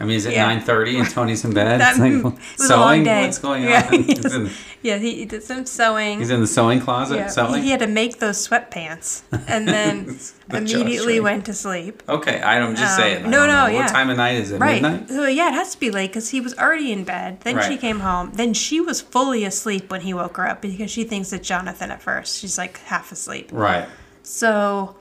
I 0.00 0.04
mean, 0.04 0.16
is 0.16 0.26
it 0.26 0.32
Yeah. 0.32 0.46
nine 0.46 0.60
thirty 0.60 0.98
and 0.98 1.08
Tony's 1.08 1.44
in 1.44 1.54
bed? 1.54 1.80
That- 1.80 1.90
It's 1.92 1.98
like, 2.00 2.34
it 2.34 2.58
sewing. 2.58 3.04
What's 3.06 3.38
going 3.38 3.62
Yeah, 3.62 3.86
on? 3.92 4.02
he's, 4.02 4.34
in, 4.34 4.50
yeah, 4.82 4.98
he 4.98 5.24
did 5.24 5.42
some 5.44 5.64
sewing. 5.66 6.18
he's 6.18 6.30
in 6.30 6.40
the 6.40 6.46
sewing 6.48 6.80
closet 6.80 7.16
yeah, 7.16 7.26
sewing. 7.28 7.62
he 7.62 7.70
had 7.70 7.78
to 7.80 7.86
make 7.86 8.18
those 8.18 8.46
sweatpants, 8.48 9.22
and 9.46 9.68
then 9.68 10.18
The 10.48 10.58
immediately 10.58 11.20
went 11.20 11.46
to 11.46 11.54
sleep. 11.54 12.02
Okay, 12.08 12.42
I 12.42 12.58
don't 12.58 12.76
just 12.76 12.98
Um, 12.98 13.00
say 13.04 13.12
it. 13.14 13.24
I 13.24 13.28
no, 13.28 13.46
no, 13.46 13.46
know. 13.46 13.66
yeah. 13.68 13.78
What 13.82 13.88
time 13.88 14.10
of 14.10 14.16
night 14.18 14.34
is 14.36 14.50
it? 14.50 14.58
Right. 14.60 14.82
Midnight. 14.82 15.08
So 15.08 15.26
yeah, 15.26 15.48
it 15.48 15.54
has 15.54 15.72
to 15.74 15.80
be 15.80 15.90
late 15.90 16.10
because 16.10 16.28
he 16.30 16.40
was 16.40 16.54
already 16.58 16.92
in 16.92 17.04
bed. 17.04 17.40
Then 17.42 17.62
she 17.62 17.76
came 17.78 18.00
home. 18.00 18.32
Then 18.34 18.52
she 18.52 18.80
was 18.80 19.00
fully 19.00 19.44
asleep 19.44 19.90
when 19.90 20.00
he 20.02 20.12
woke 20.12 20.36
her 20.36 20.46
up 20.48 20.60
because 20.60 20.90
she 20.90 21.04
thinks 21.04 21.32
it's 21.32 21.46
Jonathan 21.48 21.90
at 21.90 22.02
first. 22.02 22.40
She's 22.40 22.58
like 22.58 22.78
half 22.80 23.10
asleep. 23.12 23.48
Right. 23.52 23.88
So, 24.22 24.96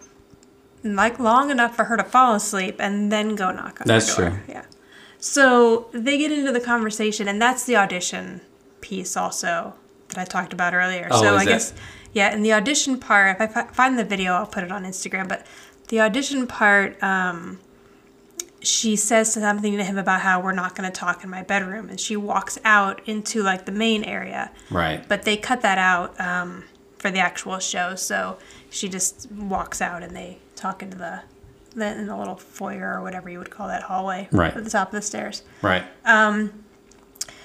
like 0.84 1.20
long 1.20 1.50
enough 1.50 1.76
for 1.76 1.86
her 1.86 1.98
to 1.98 2.04
fall 2.04 2.36
asleep 2.36 2.76
and 2.80 3.12
then 3.12 3.36
go 3.36 3.52
knock 3.52 3.82
on 3.82 3.88
That's 3.88 4.16
the 4.16 4.22
door. 4.22 4.30
That's 4.32 4.46
true. 4.46 4.54
Yeah. 4.56 4.64
So 5.24 5.88
they 5.94 6.18
get 6.18 6.34
into 6.34 6.52
the 6.52 6.60
conversation, 6.60 7.30
and 7.30 7.42
that's 7.42 7.64
the 7.64 7.78
audition 7.78 8.42
piece 8.82 9.16
also 9.16 9.74
that 10.10 10.18
I 10.18 10.26
talked 10.26 10.52
about 10.52 10.74
earlier. 10.74 11.08
Oh, 11.10 11.22
so 11.22 11.36
is 11.36 11.40
I 11.40 11.44
it? 11.44 11.46
guess 11.46 11.74
yeah, 12.12 12.34
in 12.34 12.44
the 12.44 12.52
audition 12.52 13.00
part, 13.00 13.38
if 13.40 13.56
I 13.56 13.64
find 13.68 13.98
the 13.98 14.04
video, 14.04 14.34
I'll 14.34 14.46
put 14.46 14.66
it 14.66 14.72
on 14.72 14.84
Instagram. 14.84 15.30
But 15.30 15.48
the 15.88 16.02
audition 16.02 16.46
part, 16.46 17.02
um, 17.02 17.62
she 18.60 18.98
says 18.98 19.32
something 19.32 19.78
to 19.78 19.84
him 19.86 19.98
about 19.98 20.20
how 20.20 20.42
we're 20.42 20.52
not 20.52 20.76
going 20.76 20.92
to 20.92 20.94
talk 21.00 21.24
in 21.24 21.30
my 21.30 21.42
bedroom, 21.42 21.88
and 21.88 22.02
she 22.02 22.18
walks 22.18 22.60
out 22.66 23.02
into 23.08 23.42
like 23.44 23.66
the 23.66 23.72
main 23.72 24.04
area 24.04 24.52
Right. 24.70 25.08
but 25.08 25.24
they 25.24 25.38
cut 25.38 25.62
that 25.62 25.78
out 25.78 26.20
um, 26.20 26.66
for 26.98 27.10
the 27.10 27.20
actual 27.20 27.60
show. 27.60 27.96
So 27.96 28.38
she 28.70 28.90
just 28.90 29.32
walks 29.32 29.82
out 29.82 30.04
and 30.04 30.14
they 30.14 30.40
talk 30.58 30.84
into 30.84 30.98
the, 30.98 31.22
the 31.80 31.88
in 31.98 32.08
the 32.08 32.16
little 32.18 32.36
foyer 32.36 32.96
or 32.98 33.02
whatever 33.02 33.30
you 33.30 33.40
would 33.40 33.50
call 33.50 33.68
that 33.68 33.84
hallway 33.84 34.28
Right. 34.32 34.56
at 34.56 34.64
the 34.64 34.70
top 34.70 34.88
of 34.90 34.94
the 34.94 35.02
stairs. 35.02 35.44
Right. 35.62 35.84
Um, 36.06 36.64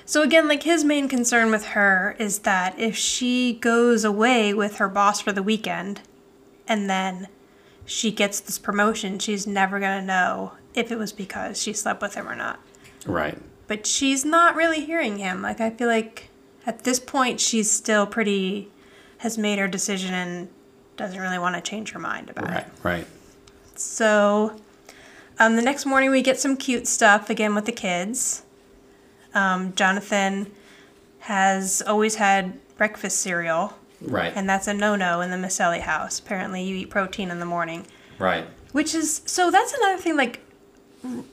So 0.04 0.22
again, 0.22 0.48
like 0.48 0.62
his 0.62 0.84
main 0.84 1.06
concern 1.08 1.50
with 1.50 1.64
her 1.66 2.16
is 2.18 2.38
that 2.40 2.78
if 2.78 2.96
she 2.96 3.52
goes 3.60 4.04
away 4.04 4.54
with 4.54 4.76
her 4.76 4.88
boss 4.88 5.20
for 5.20 5.32
the 5.32 5.42
weekend, 5.42 6.00
and 6.66 6.88
then 6.88 7.28
she 7.84 8.10
gets 8.10 8.40
this 8.40 8.58
promotion, 8.58 9.18
she's 9.18 9.46
never 9.46 9.78
gonna 9.78 10.00
know 10.02 10.52
if 10.74 10.90
it 10.90 10.98
was 10.98 11.12
because 11.12 11.60
she 11.60 11.72
slept 11.74 12.00
with 12.00 12.14
him 12.14 12.26
or 12.28 12.34
not. 12.36 12.58
right. 13.06 13.36
but 13.66 13.86
she's 13.86 14.24
not 14.24 14.54
really 14.56 14.82
hearing 14.84 15.18
him. 15.18 15.42
Like 15.42 15.60
I 15.60 15.68
feel 15.70 15.88
like 15.88 16.30
at 16.66 16.84
this 16.84 16.98
point 17.00 17.38
she's 17.38 17.70
still 17.70 18.06
pretty 18.06 18.70
has 19.18 19.36
made 19.36 19.58
her 19.58 19.68
decision 19.68 20.14
and 20.14 20.48
doesn't 20.96 21.20
really 21.20 21.38
want 21.38 21.54
to 21.54 21.60
change 21.60 21.90
her 21.92 21.98
mind 21.98 22.30
about 22.30 22.48
Right. 22.48 22.56
it. 22.58 22.66
Right. 22.82 23.06
So 23.80 24.56
um, 25.38 25.56
the 25.56 25.62
next 25.62 25.86
morning 25.86 26.10
we 26.10 26.22
get 26.22 26.38
some 26.38 26.56
cute 26.56 26.86
stuff 26.86 27.30
again 27.30 27.54
with 27.54 27.64
the 27.66 27.72
kids. 27.72 28.42
Um, 29.34 29.74
Jonathan 29.74 30.50
has 31.20 31.82
always 31.86 32.16
had 32.16 32.58
breakfast 32.76 33.18
cereal, 33.20 33.74
Right. 34.00 34.32
and 34.34 34.48
that's 34.48 34.66
a 34.68 34.74
no-no 34.74 35.20
in 35.20 35.30
the 35.30 35.36
Micelli 35.36 35.80
house. 35.80 36.18
Apparently, 36.18 36.62
you 36.62 36.76
eat 36.76 36.90
protein 36.90 37.30
in 37.30 37.38
the 37.40 37.46
morning. 37.46 37.86
right. 38.18 38.46
Which 38.72 38.94
is 38.94 39.22
so 39.24 39.50
that's 39.50 39.72
another 39.72 39.96
thing 39.96 40.16
like 40.16 40.40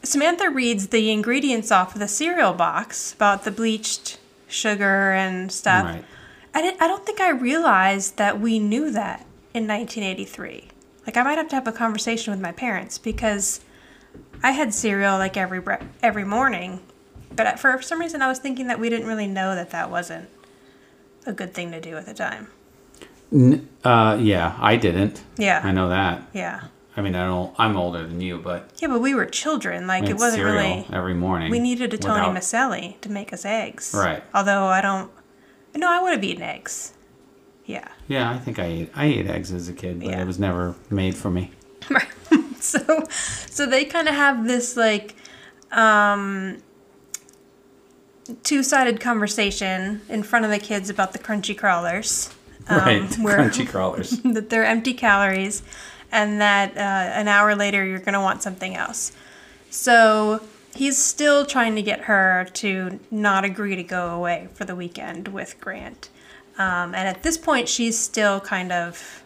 Samantha 0.04 0.50
reads 0.50 0.88
the 0.88 1.12
ingredients 1.12 1.70
off 1.70 1.94
of 1.94 2.00
the 2.00 2.08
cereal 2.08 2.54
box 2.54 3.12
about 3.14 3.44
the 3.44 3.52
bleached 3.52 4.20
sugar 4.48 5.12
and 5.12 5.52
stuff. 5.52 5.84
Right. 5.86 6.06
I 6.54 6.62
didn't, 6.62 6.82
I 6.82 6.88
don't 6.88 7.06
think 7.06 7.20
I 7.20 7.30
realized 7.32 8.16
that 8.18 8.40
we 8.40 8.58
knew 8.60 8.90
that 8.92 9.26
in 9.54 9.68
1983. 9.68 10.70
Like 11.06 11.18
I 11.18 11.24
might 11.24 11.38
have 11.38 11.48
to 11.50 11.56
have 11.56 11.68
a 11.68 11.72
conversation 11.72 12.32
with 12.32 12.42
my 12.42 12.52
parents 12.52 12.98
because 12.98 13.62
I 14.44 14.52
had 14.52 14.74
cereal 14.74 15.18
like 15.18 15.38
every 15.38 15.60
bre- 15.60 15.84
every 16.02 16.24
morning, 16.24 16.82
but 17.36 17.60
for 17.60 17.82
some 17.82 18.00
reason 18.00 18.22
I 18.22 18.28
was 18.28 18.40
thinking 18.40 18.68
that 18.68 18.80
we 18.80 18.90
didn't 18.90 19.08
really 19.08 19.28
know 19.28 19.56
that 19.56 19.70
that 19.72 19.90
wasn't 19.92 20.30
a 21.26 21.34
good 21.34 21.54
thing 21.54 21.72
to 21.72 21.82
do 21.82 21.96
at 21.98 22.06
the 22.06 22.14
time. 22.14 22.48
N- 23.32 23.68
uh, 23.84 24.18
yeah, 24.20 24.56
I 24.60 24.76
didn't. 24.78 25.24
Yeah. 25.38 25.62
I 25.64 25.72
know 25.72 25.90
that. 25.90 26.24
Yeah. 26.34 26.66
I 26.98 27.02
mean, 27.02 27.14
I 27.16 27.26
don't. 27.26 27.54
I'm 27.58 27.76
older 27.76 28.08
than 28.08 28.22
you, 28.22 28.38
but 28.38 28.70
Yeah, 28.80 28.88
but 28.88 29.02
we 29.02 29.14
were 29.14 29.26
children. 29.26 29.86
Like 29.86 30.08
it 30.10 30.18
wasn't 30.18 30.44
really 30.46 30.88
every 30.94 31.14
morning. 31.14 31.52
We 31.52 31.60
needed 31.60 31.94
a 31.94 31.98
Tony 31.98 32.30
without- 32.30 32.36
Micelli 32.36 33.00
to 33.02 33.12
make 33.12 33.34
us 33.34 33.44
eggs. 33.46 33.94
Right. 33.94 34.24
Although 34.34 34.66
I 34.68 34.82
don't. 34.82 35.12
No, 35.76 35.90
I 35.92 36.02
would 36.02 36.14
have 36.14 36.24
eaten 36.24 36.42
eggs. 36.42 36.94
Yeah. 37.66 37.88
Yeah, 38.08 38.32
I 38.32 38.38
think 38.38 38.60
I 38.60 38.66
ate. 38.66 38.92
I 38.96 39.06
ate 39.06 39.28
eggs 39.28 39.52
as 39.52 39.68
a 39.70 39.74
kid, 39.74 40.00
but 40.00 40.10
Yeah. 40.10 40.22
it 40.22 40.28
was 40.28 40.38
never 40.40 40.76
made 40.90 41.16
for 41.16 41.30
me. 41.32 41.52
so, 42.60 43.04
so 43.10 43.66
they 43.66 43.86
kind 43.86 44.08
of 44.08 44.16
have 44.16 44.46
this 44.48 44.76
like, 44.78 45.16
um, 45.72 46.58
two-sided 48.44 49.00
conversation 49.00 50.02
in 50.10 50.24
front 50.24 50.46
of 50.46 50.52
the 50.52 50.60
kids 50.60 50.90
about 50.90 51.14
the 51.14 51.20
crunchy 51.20 51.58
crawlers. 51.58 52.34
um, 52.68 52.78
right. 52.80 53.16
where- 53.20 53.38
Crunchy 53.50 53.68
crawlers. 53.68 54.12
that 54.22 54.50
they're 54.50 54.66
empty 54.66 54.94
calories 54.94 55.62
and 56.12 56.42
that 56.42 56.76
uh, 56.78 56.80
an 57.20 57.28
hour 57.28 57.56
later 57.56 57.86
you're 57.86 58.00
going 58.00 58.14
to 58.14 58.22
want 58.22 58.42
something 58.42 58.76
else. 58.76 59.12
So 59.70 60.42
he's 60.76 60.98
still 60.98 61.46
trying 61.46 61.76
to 61.76 61.82
get 61.82 62.02
her 62.02 62.48
to 62.54 63.00
not 63.12 63.44
agree 63.44 63.76
to 63.76 63.84
go 63.84 64.10
away 64.16 64.48
for 64.54 64.66
the 64.66 64.76
weekend 64.76 65.28
with 65.30 65.60
Grant. 65.60 66.10
Um, 66.58 66.96
and 66.96 67.08
at 67.08 67.24
this 67.24 67.38
point, 67.38 67.68
she's 67.68 67.98
still 68.00 68.40
kind 68.40 68.72
of, 68.72 69.24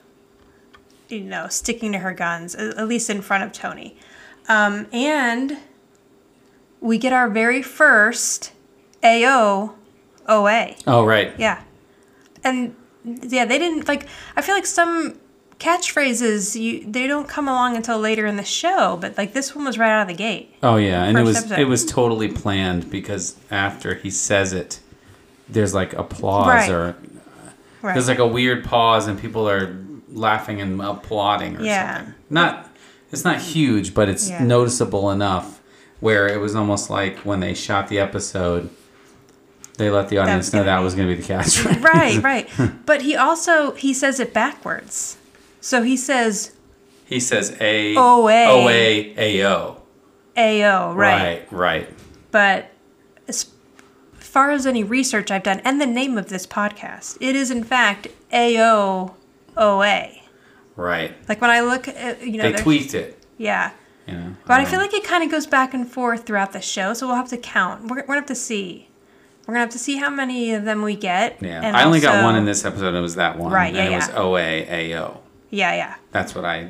you 1.10 1.22
know, 1.22 1.48
sticking 1.48 1.92
to 1.92 2.00
her 2.00 2.14
guns, 2.14 2.56
at 2.56 2.88
least 2.88 3.10
in 3.10 3.22
front 3.22 3.44
of 3.44 3.52
Tony. 3.52 3.96
Um, 4.48 4.88
and 4.92 5.58
we 6.82 6.98
get 6.98 7.14
our 7.14 7.30
very 7.30 7.62
first 7.62 8.52
AO 9.04 9.76
OA. 10.28 10.76
Oh, 10.88 11.06
right. 11.06 11.34
Yeah. 11.38 11.62
And 12.44 12.76
yeah, 13.04 13.46
they 13.46 13.58
didn't 13.60 13.88
like 13.88 14.08
I 14.36 14.42
feel 14.42 14.56
like 14.56 14.66
some 14.66 15.20
catchphrases 15.60 16.60
you 16.60 16.90
they 16.90 17.06
don't 17.06 17.28
come 17.28 17.48
along 17.48 17.76
until 17.76 18.00
later 18.00 18.26
in 18.26 18.38
the 18.38 18.44
show, 18.44 18.98
but 19.00 19.18
like 19.18 19.34
this 19.34 19.56
one 19.56 19.66
was 19.66 19.78
right 19.78 19.92
out 19.92 20.04
of 20.04 20.08
the 20.08 20.14
gate. 20.14 20.54
Oh 20.64 20.78
yeah, 20.78 21.04
and 21.04 21.18
it 21.18 21.24
was 21.24 21.38
episode. 21.38 21.60
it 21.60 21.66
was 21.66 21.86
totally 21.86 22.28
planned 22.30 22.90
because 22.90 23.36
after 23.52 23.96
he 23.96 24.10
says 24.10 24.54
it, 24.54 24.80
there's 25.48 25.74
like 25.74 25.94
applause 25.94 26.48
Right. 26.48 26.70
or 26.72 26.96
Right. 27.82 27.94
there's 27.94 28.08
like 28.08 28.20
a 28.20 28.28
weird 28.28 28.64
pause 28.66 29.08
and 29.08 29.20
people 29.20 29.48
are 29.50 29.76
laughing 30.12 30.60
and 30.62 30.82
applauding 30.82 31.58
or 31.58 31.62
Yeah. 31.64 31.98
something. 31.98 32.14
Not 32.30 32.66
it's 33.12 33.24
not 33.24 33.38
huge, 33.40 33.94
but 33.94 34.08
it's 34.10 34.30
Yeah. 34.30 34.44
noticeable 34.44 35.10
enough 35.12 35.60
where 36.00 36.28
it 36.28 36.40
was 36.40 36.56
almost 36.56 36.90
like 36.90 37.18
when 37.20 37.40
they 37.40 37.54
shot 37.54 37.88
the 37.88 38.00
episode 38.00 38.70
They 39.78 39.90
let 39.90 40.10
the 40.10 40.18
audience 40.18 40.52
know 40.52 40.64
that 40.66 40.80
was 40.80 40.94
going 40.94 41.08
to 41.08 41.16
be 41.16 41.22
the 41.22 41.34
catchphrase. 41.34 41.82
right, 41.94 42.22
right. 42.58 42.86
But 42.86 43.02
he 43.04 43.16
also 43.16 43.72
he 43.76 43.94
says 43.94 44.20
it 44.20 44.34
backwards. 44.34 45.16
So 45.62 45.84
he 45.84 45.96
says 45.96 46.52
He 47.06 47.20
says 47.22 47.56
A 47.62 47.96
OA. 47.96 48.46
O 48.46 48.68
A 48.70 49.14
A 49.18 49.46
O. 49.48 49.78
AO, 50.38 50.94
right. 50.94 50.96
Right, 50.96 51.48
right. 51.52 51.90
But 52.32 52.72
far 54.30 54.52
as 54.52 54.66
any 54.66 54.84
research 54.84 55.32
I've 55.32 55.44
done, 55.44 55.60
and 55.66 55.82
the 55.82 55.86
name 55.86 56.18
of 56.18 56.30
this 56.30 56.46
podcast, 56.48 57.18
it 57.20 57.36
is 57.36 57.52
in 57.52 57.64
fact 57.64 58.08
AOOA. 58.32 59.12
Right. 60.76 61.14
Like 61.28 61.42
when 61.42 61.50
I 61.50 61.62
look 61.62 61.88
at, 61.88 62.22
you 62.26 62.38
know, 62.38 62.52
They 62.52 62.62
tweaked 62.62 62.94
it. 62.94 63.22
Yeah. 63.38 63.72
You 64.08 64.14
know. 64.16 64.36
But 64.46 64.60
I 64.60 64.64
Um, 64.64 64.70
feel 64.70 64.80
like 64.80 64.94
it 64.94 65.04
kind 65.04 65.24
of 65.24 65.30
goes 65.32 65.46
back 65.46 65.74
and 65.74 65.90
forth 65.90 66.26
throughout 66.26 66.54
the 66.54 66.62
show, 66.62 66.94
so 66.94 67.08
we'll 67.08 67.16
have 67.18 67.30
to 67.30 67.38
count. 67.38 67.84
We're, 67.88 67.98
we're 67.98 68.04
gonna 68.04 68.20
have 68.22 68.28
to 68.28 68.36
see. 68.36 68.88
We're 69.46 69.54
gonna 69.56 69.66
have 69.66 69.70
to 69.72 69.80
see 69.80 69.98
how 69.98 70.10
many 70.10 70.54
of 70.54 70.64
them 70.66 70.82
we 70.84 70.96
get. 70.96 71.38
Yeah. 71.42 71.62
and 71.64 71.76
I 71.76 71.84
only 71.84 72.00
got 72.00 72.24
one 72.24 72.36
in 72.36 72.46
this 72.46 72.64
episode. 72.66 72.90
and 72.90 72.98
It 72.98 73.02
was 73.02 73.16
that 73.16 73.38
one. 73.38 73.52
Right, 73.52 73.74
yeah, 73.74 73.82
And 73.84 73.94
it 73.94 73.96
was 73.98 74.08
yeah. 74.10 74.16
O 74.20 74.38
A 74.38 74.68
A 74.94 75.00
O. 75.02 75.20
Yeah, 75.50 75.74
yeah. 75.76 75.96
That's 76.12 76.34
what 76.36 76.46
I. 76.46 76.70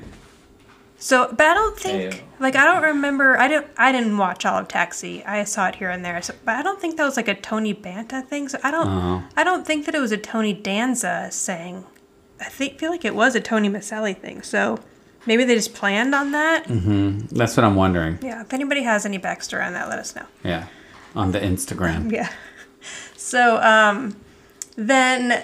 So, 0.98 1.28
but 1.30 1.46
I 1.46 1.54
don't 1.54 1.78
think, 1.78 2.14
AO. 2.14 2.20
Like, 2.40 2.56
I 2.56 2.64
don't 2.66 2.84
remember. 2.84 3.38
I 3.38 3.48
didn't. 3.48 3.68
I 3.78 3.92
didn't 3.92 4.18
watch 4.18 4.46
all 4.46 4.58
of 4.60 4.68
Taxi. 4.68 5.24
I 5.26 5.44
saw 5.44 5.68
it 5.68 5.76
here 5.76 5.90
and 5.90 6.04
there. 6.06 6.22
So, 6.22 6.34
but 6.46 6.56
I 6.56 6.62
don't 6.62 6.80
think 6.80 6.98
that 6.98 7.04
was 7.04 7.18
like 7.18 7.28
a 7.28 7.36
Tony 7.36 7.74
Danza 7.74 8.22
thing. 8.22 8.48
So 8.50 8.58
I 8.64 8.72
don't. 8.72 8.88
Uh-huh. 8.88 9.28
I 9.36 9.44
don't 9.44 9.66
think 9.68 9.86
that 9.86 9.96
it 9.96 10.00
was 10.00 10.12
a 10.12 10.18
Tony 10.18 10.54
Danza 10.54 11.30
saying. 11.32 11.86
I 12.40 12.46
think 12.46 12.80
feel 12.80 12.90
like 12.92 13.04
it 13.04 13.16
was 13.16 13.36
a 13.36 13.42
Tony 13.42 13.70
Micelli 13.70 14.18
thing. 14.18 14.42
So 14.42 14.80
maybe 15.26 15.44
they 15.44 15.56
just 15.56 15.74
planned 15.74 16.16
on 16.16 16.32
that. 16.32 16.64
That's 17.30 17.58
what 17.58 17.66
I'm 17.66 17.76
wondering. 17.76 18.18
Yeah. 18.22 18.42
If 18.42 18.54
anybody 18.54 18.84
has 18.84 19.06
any 19.06 19.20
backstory 19.20 19.66
on 19.66 19.74
that, 19.74 19.90
let 19.90 20.00
us 20.00 20.16
know. 20.16 20.26
Yeah. 20.44 20.68
On 21.16 21.32
the 21.32 21.40
Instagram. 21.40 22.12
Yeah. 22.12 22.30
So 23.18 23.62
um, 23.62 24.16
then, 24.78 25.44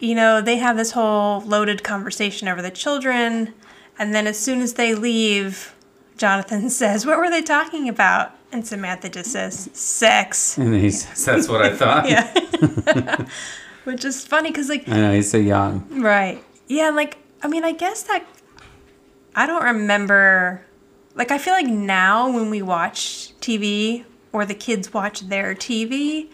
you 0.00 0.14
know, 0.14 0.40
they 0.40 0.56
have 0.56 0.78
this 0.78 0.92
whole 0.92 1.42
loaded 1.42 1.84
conversation 1.84 2.48
over 2.48 2.62
the 2.62 2.70
children. 2.70 3.52
And 3.98 4.14
then 4.14 4.26
as 4.26 4.38
soon 4.38 4.62
as 4.62 4.74
they 4.74 4.94
leave, 4.94 5.75
Jonathan 6.16 6.70
says, 6.80 7.06
What 7.06 7.18
were 7.18 7.30
they 7.30 7.42
talking 7.42 7.88
about? 7.88 8.32
And 8.52 8.66
Samantha 8.66 9.08
just 9.08 9.32
says, 9.32 9.68
Sex. 9.72 10.56
And 10.56 10.74
he 10.74 10.90
says, 10.90 11.24
"That's 11.24 11.48
what 11.48 11.62
I 11.62 11.74
thought." 11.76 12.08
Yeah. 12.08 13.26
Which 13.84 14.04
is 14.04 14.24
funny 14.24 14.50
because, 14.50 14.68
like, 14.68 14.88
I 14.88 14.96
know 14.96 15.12
he's 15.14 15.30
so 15.30 15.38
young. 15.38 15.86
Right. 16.00 16.42
Yeah, 16.68 16.90
like 16.90 17.18
I 17.42 17.48
mean, 17.48 17.64
I 17.64 17.72
guess 17.72 18.02
that 18.04 18.24
I 19.34 19.46
don't 19.46 19.62
remember 19.62 20.64
like 21.14 21.30
I 21.30 21.38
feel 21.38 21.54
like 21.54 21.66
now 21.66 22.30
when 22.30 22.50
we 22.50 22.62
watch 22.62 23.32
TV 23.40 24.04
or 24.32 24.44
the 24.44 24.54
kids 24.54 24.92
watch 24.92 25.20
their 25.28 25.54
TV, 25.54 26.28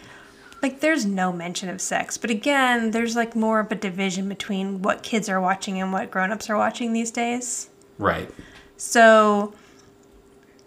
like 0.63 0.81
there's 0.81 1.07
no 1.07 1.33
mention 1.33 1.69
of 1.69 1.81
sex. 1.81 2.19
But 2.19 2.31
again, 2.31 2.91
there's 2.91 3.17
like 3.17 3.35
more 3.35 3.61
of 3.61 3.71
a 3.71 3.75
division 3.75 4.29
between 4.29 4.83
what 4.83 5.03
kids 5.03 5.29
are 5.29 5.41
watching 5.41 5.81
and 5.81 5.93
what 5.93 6.11
grown-ups 6.11 6.51
are 6.51 6.57
watching 6.57 6.93
these 6.93 7.11
days. 7.11 7.71
Right. 7.99 8.31
So 8.77 9.55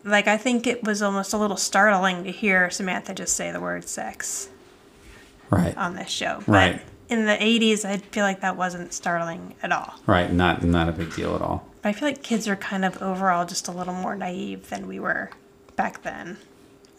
like 0.06 0.28
I 0.28 0.38
think 0.38 0.68
it 0.68 0.84
was 0.84 1.01
almost 1.01 1.34
a 1.34 1.38
little 1.38 1.58
startling 1.58 2.24
to 2.24 2.32
hear 2.32 2.70
Samantha 2.70 3.14
just 3.14 3.36
say 3.36 3.51
the 3.51 3.60
word 3.60 3.88
sex 3.89 4.49
Right. 5.49 5.76
on 5.78 5.95
this 5.95 6.10
show. 6.10 6.39
But 6.45 6.51
Right. 6.53 6.82
in 7.10 7.26
the 7.26 7.41
80s, 7.41 7.84
I 7.86 7.97
feel 7.97 8.24
like 8.24 8.41
that 8.41 8.56
wasn't 8.56 8.93
startling 8.93 9.56
at 9.62 9.72
all. 9.72 9.95
Right. 10.06 10.32
Not 10.32 10.64
not 10.64 10.88
a 10.89 10.91
big 10.91 11.14
deal 11.16 11.36
at 11.36 11.41
all. 11.41 11.68
But 11.82 11.89
I 11.89 11.93
feel 11.93 12.08
like 12.08 12.24
kids 12.24 12.47
are 12.47 12.56
kind 12.56 12.86
of 12.86 13.01
overall 13.01 13.45
just 13.45 13.68
a 13.68 13.72
little 13.72 13.93
more 13.93 14.16
naive 14.16 14.70
than 14.70 14.88
we 14.88 14.99
were 14.99 15.30
back 15.76 16.03
then, 16.03 16.38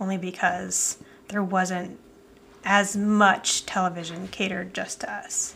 only 0.00 0.16
because 0.18 0.98
there 1.28 1.42
wasn't 1.42 1.98
as 2.64 2.96
much 2.96 3.66
television 3.66 4.28
catered 4.28 4.74
just 4.74 5.00
to 5.00 5.12
us. 5.12 5.54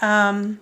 Um, 0.00 0.60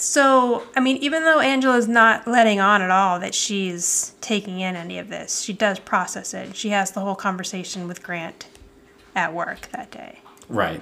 so, 0.00 0.64
I 0.76 0.80
mean, 0.80 0.96
even 0.98 1.24
though 1.24 1.40
Angela's 1.40 1.86
not 1.86 2.26
letting 2.26 2.58
on 2.60 2.82
at 2.82 2.90
all 2.90 3.20
that 3.20 3.34
she's 3.34 4.14
taking 4.20 4.60
in 4.60 4.76
any 4.76 4.98
of 4.98 5.08
this, 5.08 5.40
she 5.42 5.52
does 5.52 5.78
process 5.78 6.32
it. 6.34 6.56
She 6.56 6.70
has 6.70 6.92
the 6.92 7.00
whole 7.00 7.14
conversation 7.14 7.86
with 7.86 8.02
Grant 8.02 8.46
at 9.14 9.34
work 9.34 9.68
that 9.72 9.90
day. 9.90 10.20
Right. 10.48 10.80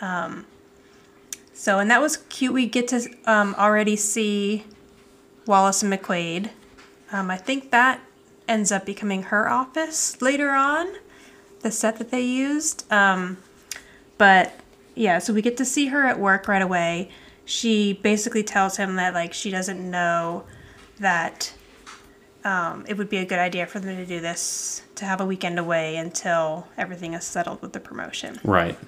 Um, 0.00 0.46
So, 1.52 1.78
and 1.78 1.90
that 1.90 2.00
was 2.00 2.18
cute. 2.28 2.52
We 2.52 2.66
get 2.66 2.88
to 2.88 3.08
um, 3.26 3.54
already 3.56 3.96
see 3.96 4.64
Wallace 5.46 5.82
and 5.82 5.92
McQuaid. 5.92 6.50
Um, 7.12 7.30
I 7.30 7.36
think 7.36 7.70
that 7.70 8.00
ends 8.48 8.72
up 8.72 8.84
becoming 8.84 9.24
her 9.24 9.48
office 9.48 10.20
later 10.20 10.50
on, 10.50 10.94
the 11.60 11.70
set 11.70 11.96
that 11.98 12.10
they 12.10 12.20
used. 12.20 12.90
Um, 12.92 13.38
but 14.18 14.52
yeah, 14.94 15.18
so 15.18 15.32
we 15.32 15.42
get 15.42 15.56
to 15.58 15.64
see 15.64 15.86
her 15.86 16.04
at 16.06 16.18
work 16.18 16.48
right 16.48 16.60
away. 16.62 17.10
She 17.44 17.92
basically 17.92 18.42
tells 18.42 18.76
him 18.76 18.96
that 18.96 19.14
like 19.14 19.32
she 19.34 19.50
doesn't 19.50 19.78
know 19.90 20.44
that 20.98 21.52
um, 22.44 22.84
it 22.88 22.96
would 22.96 23.08
be 23.08 23.18
a 23.18 23.24
good 23.24 23.38
idea 23.38 23.66
for 23.66 23.80
them 23.80 23.96
to 23.96 24.06
do 24.06 24.20
this 24.20 24.82
to 24.96 25.04
have 25.04 25.20
a 25.20 25.26
weekend 25.26 25.58
away 25.58 25.96
until 25.96 26.68
everything 26.76 27.14
is 27.14 27.24
settled 27.24 27.60
with 27.62 27.72
the 27.72 27.80
promotion. 27.80 28.38
Right. 28.44 28.78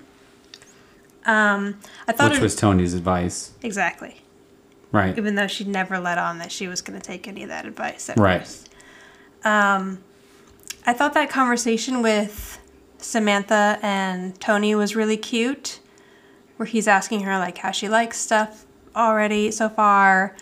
Um, 1.24 1.78
I 2.06 2.12
thought 2.12 2.30
Which 2.30 2.38
it, 2.38 2.42
was 2.42 2.54
Tony's 2.54 2.94
advice. 2.94 3.52
exactly. 3.62 4.22
Right. 4.92 5.18
even 5.18 5.34
though 5.34 5.48
she'd 5.48 5.66
never 5.68 5.98
let 5.98 6.16
on 6.16 6.38
that 6.38 6.50
she 6.52 6.68
was 6.68 6.80
going 6.80 6.98
to 6.98 7.04
take 7.04 7.26
any 7.28 7.42
of 7.42 7.48
that 7.48 7.66
advice 7.66 8.08
at 8.08 8.16
Right. 8.16 8.40
first. 8.40 8.70
Um, 9.44 9.98
I 10.86 10.92
thought 10.92 11.12
that 11.14 11.28
conversation 11.28 12.00
with 12.02 12.58
Samantha 12.98 13.78
and 13.82 14.40
Tony 14.40 14.74
was 14.74 14.94
really 14.96 15.16
cute, 15.16 15.80
where 16.56 16.66
he's 16.66 16.88
asking 16.88 17.20
her 17.22 17.38
like 17.38 17.58
how 17.58 17.70
she 17.70 17.88
likes 17.88 18.18
stuff 18.18 18.64
already 18.94 19.50
so 19.50 19.68
far, 19.68 20.34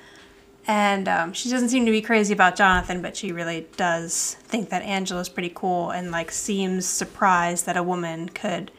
and 0.67 1.09
um, 1.09 1.33
she 1.33 1.51
doesn't 1.51 1.69
seem 1.69 1.85
to 1.85 1.93
be 1.93 2.01
crazy 2.01 2.33
about 2.33 2.57
Jonathan, 2.57 3.03
but 3.03 3.17
she 3.17 3.33
really 3.33 3.67
does 3.77 4.37
think 4.45 4.71
that 4.71 4.83
Angela's 4.83 5.29
pretty 5.29 5.53
cool 5.55 5.91
and 5.91 6.11
like 6.11 6.31
seems 6.31 6.87
surprised 6.87 7.67
that 7.67 7.77
a 7.77 7.83
woman 7.83 8.29
could 8.31 8.71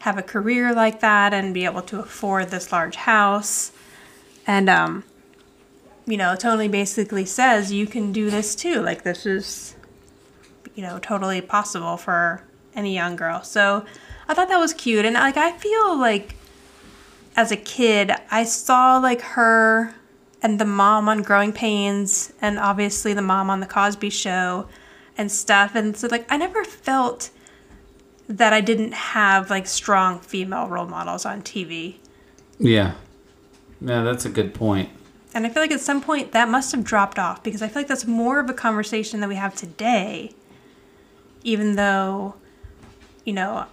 have 0.00 0.16
a 0.16 0.22
career 0.22 0.74
like 0.74 1.00
that 1.00 1.34
and 1.34 1.52
be 1.52 1.64
able 1.64 1.82
to 1.82 1.98
afford 1.98 2.48
this 2.50 2.72
large 2.72 2.96
house. 2.96 3.72
And 4.46 4.70
um, 4.70 5.04
you 6.06 6.16
know, 6.16 6.36
Tony 6.36 6.68
basically 6.68 7.24
says 7.26 7.72
you 7.72 7.86
can 7.86 8.12
do 8.12 8.30
this 8.30 8.54
too. 8.54 8.80
Like 8.80 9.02
this 9.02 9.26
is, 9.26 9.76
you 10.74 10.82
know, 10.82 10.98
totally 10.98 11.40
possible 11.40 11.96
for 11.96 12.42
any 12.74 12.94
young 12.94 13.16
girl. 13.16 13.42
So 13.42 13.84
I 14.28 14.34
thought 14.34 14.48
that 14.48 14.58
was 14.58 14.72
cute, 14.72 15.04
and 15.04 15.14
like 15.14 15.36
I 15.36 15.52
feel 15.52 15.98
like 15.98 16.36
as 17.36 17.50
a 17.50 17.56
kid, 17.56 18.12
I 18.30 18.44
saw 18.44 18.98
like 18.98 19.20
her 19.20 19.94
and 20.42 20.60
the 20.60 20.64
mom 20.64 21.08
on 21.08 21.22
Growing 21.22 21.52
Pains, 21.52 22.32
and 22.40 22.58
obviously 22.58 23.14
the 23.14 23.22
mom 23.22 23.48
on 23.48 23.60
the 23.60 23.66
Cosby 23.66 24.10
Show, 24.10 24.68
and 25.16 25.30
stuff. 25.30 25.74
And 25.74 25.96
so 25.96 26.08
like 26.10 26.30
I 26.30 26.36
never 26.36 26.64
felt 26.64 27.30
that 28.28 28.52
I 28.52 28.60
didn't 28.60 28.92
have 28.92 29.50
like 29.50 29.66
strong 29.66 30.18
female 30.20 30.68
role 30.68 30.86
models 30.86 31.24
on 31.24 31.42
TV. 31.42 31.96
Yeah. 32.58 32.94
Yeah, 33.80 34.02
that's 34.02 34.24
a 34.24 34.30
good 34.30 34.54
point. 34.54 34.88
And 35.34 35.44
I 35.44 35.48
feel 35.48 35.62
like 35.62 35.72
at 35.72 35.80
some 35.80 36.00
point 36.00 36.32
that 36.32 36.48
must 36.48 36.72
have 36.72 36.84
dropped 36.84 37.18
off 37.18 37.42
because 37.42 37.60
I 37.60 37.68
feel 37.68 37.80
like 37.80 37.88
that's 37.88 38.06
more 38.06 38.38
of 38.38 38.48
a 38.48 38.54
conversation 38.54 39.20
that 39.20 39.28
we 39.28 39.34
have 39.34 39.54
today, 39.54 40.32
even 41.42 41.74
though, 41.76 42.34
you 43.24 43.32
know, 43.32 43.66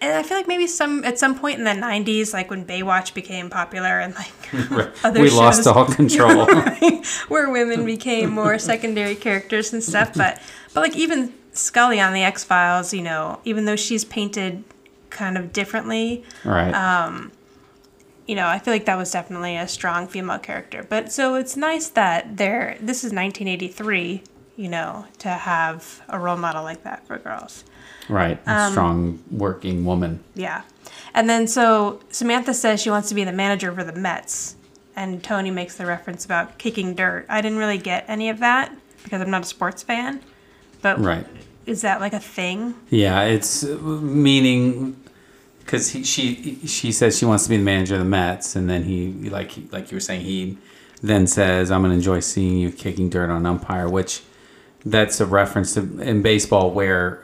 and, 0.00 0.12
I 0.14 0.22
feel 0.22 0.36
like 0.36 0.48
maybe 0.48 0.66
some 0.66 1.04
at 1.04 1.18
some 1.18 1.38
point 1.38 1.58
in 1.58 1.64
the 1.64 1.70
'90s, 1.70 2.32
like 2.32 2.50
when 2.50 2.64
Baywatch 2.64 3.14
became 3.14 3.50
popular 3.50 4.00
and 4.00 4.14
like 4.14 4.32
other 5.04 5.20
we 5.20 5.28
shows, 5.28 5.38
lost 5.38 5.66
all 5.66 5.86
control. 5.86 6.46
where 7.28 7.50
women 7.50 7.84
became 7.84 8.30
more 8.30 8.58
secondary 8.58 9.14
characters 9.14 9.72
and 9.72 9.82
stuff. 9.82 10.14
But 10.14 10.40
but 10.74 10.80
like 10.80 10.96
even 10.96 11.34
Scully 11.52 12.00
on 12.00 12.12
the 12.12 12.22
X 12.22 12.44
Files, 12.44 12.92
you 12.92 13.02
know, 13.02 13.40
even 13.44 13.64
though 13.64 13.76
she's 13.76 14.04
painted 14.04 14.64
kind 15.10 15.38
of 15.38 15.52
differently, 15.52 16.24
right. 16.44 16.72
Uh, 16.72 17.28
you 18.26 18.34
know, 18.34 18.46
I 18.46 18.58
feel 18.58 18.74
like 18.74 18.86
that 18.86 18.96
was 18.96 19.10
definitely 19.12 19.56
a 19.56 19.68
strong 19.68 20.08
female 20.08 20.38
character. 20.38 20.84
But 20.88 21.12
so 21.12 21.36
it's 21.36 21.56
nice 21.56 21.88
that 21.90 22.36
there. 22.36 22.76
This 22.80 23.04
is 23.04 23.12
1983. 23.12 24.22
You 24.56 24.68
know, 24.68 25.04
to 25.18 25.28
have 25.28 26.02
a 26.08 26.18
role 26.18 26.38
model 26.38 26.62
like 26.62 26.82
that 26.84 27.06
for 27.06 27.18
girls. 27.18 27.64
Right. 28.08 28.40
A 28.46 28.52
um, 28.52 28.72
strong 28.72 29.22
working 29.30 29.84
woman. 29.84 30.22
Yeah. 30.34 30.62
And 31.14 31.28
then 31.28 31.46
so 31.46 32.00
Samantha 32.10 32.54
says 32.54 32.80
she 32.82 32.90
wants 32.90 33.08
to 33.08 33.14
be 33.14 33.24
the 33.24 33.32
manager 33.32 33.72
for 33.72 33.84
the 33.84 33.92
Mets. 33.92 34.56
And 34.94 35.22
Tony 35.22 35.50
makes 35.50 35.76
the 35.76 35.84
reference 35.86 36.24
about 36.24 36.58
kicking 36.58 36.94
dirt. 36.94 37.26
I 37.28 37.40
didn't 37.42 37.58
really 37.58 37.78
get 37.78 38.04
any 38.08 38.30
of 38.30 38.38
that 38.38 38.74
because 39.02 39.20
I'm 39.20 39.30
not 39.30 39.42
a 39.42 39.46
sports 39.46 39.82
fan. 39.82 40.20
But 40.82 41.00
Right. 41.00 41.26
is 41.66 41.82
that 41.82 42.00
like 42.00 42.12
a 42.12 42.20
thing? 42.20 42.74
Yeah, 42.90 43.22
it's 43.22 43.62
meaning 43.64 44.96
because 45.58 45.90
she 45.90 46.60
she 46.66 46.92
says 46.92 47.18
she 47.18 47.24
wants 47.24 47.44
to 47.44 47.50
be 47.50 47.56
the 47.56 47.62
manager 47.62 47.94
of 47.94 48.00
the 48.00 48.06
Mets, 48.06 48.56
and 48.56 48.70
then 48.70 48.84
he 48.84 49.28
like 49.30 49.52
like 49.72 49.90
you 49.90 49.96
were 49.96 50.00
saying 50.00 50.22
he 50.22 50.58
then 51.02 51.26
says 51.26 51.70
I'm 51.70 51.82
gonna 51.82 51.94
enjoy 51.94 52.20
seeing 52.20 52.56
you 52.56 52.70
kicking 52.70 53.10
dirt 53.10 53.30
on 53.30 53.44
umpire, 53.46 53.88
which 53.88 54.22
that's 54.84 55.20
a 55.20 55.26
reference 55.26 55.74
to 55.74 56.00
in 56.00 56.22
baseball 56.22 56.70
where 56.70 57.22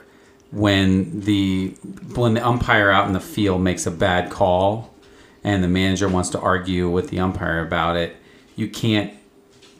when 0.53 1.21
the 1.21 1.69
when 2.15 2.35
the 2.35 2.47
umpire 2.47 2.91
out 2.91 3.07
in 3.07 3.13
the 3.13 3.19
field 3.19 3.61
makes 3.61 3.87
a 3.87 3.91
bad 3.91 4.29
call 4.29 4.93
and 5.43 5.63
the 5.63 5.67
manager 5.67 6.07
wants 6.07 6.29
to 6.29 6.39
argue 6.39 6.87
with 6.89 7.09
the 7.09 7.19
umpire 7.19 7.59
about 7.65 7.97
it, 7.97 8.15
you 8.55 8.69
can't 8.69 9.11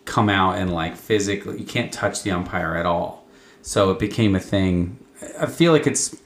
come 0.05 0.29
out 0.29 0.57
and 0.57 0.73
like 0.73 0.95
physically 0.97 1.59
you 1.59 1.65
can't 1.65 1.93
touch 1.93 2.23
the 2.23 2.31
umpire 2.31 2.75
at 2.75 2.87
all. 2.87 3.23
So 3.61 3.91
it 3.91 3.99
became 3.99 4.35
a 4.35 4.39
thing. 4.39 4.97
I 5.39 5.45
feel 5.45 5.71
like 5.71 5.85
it's 5.85 6.17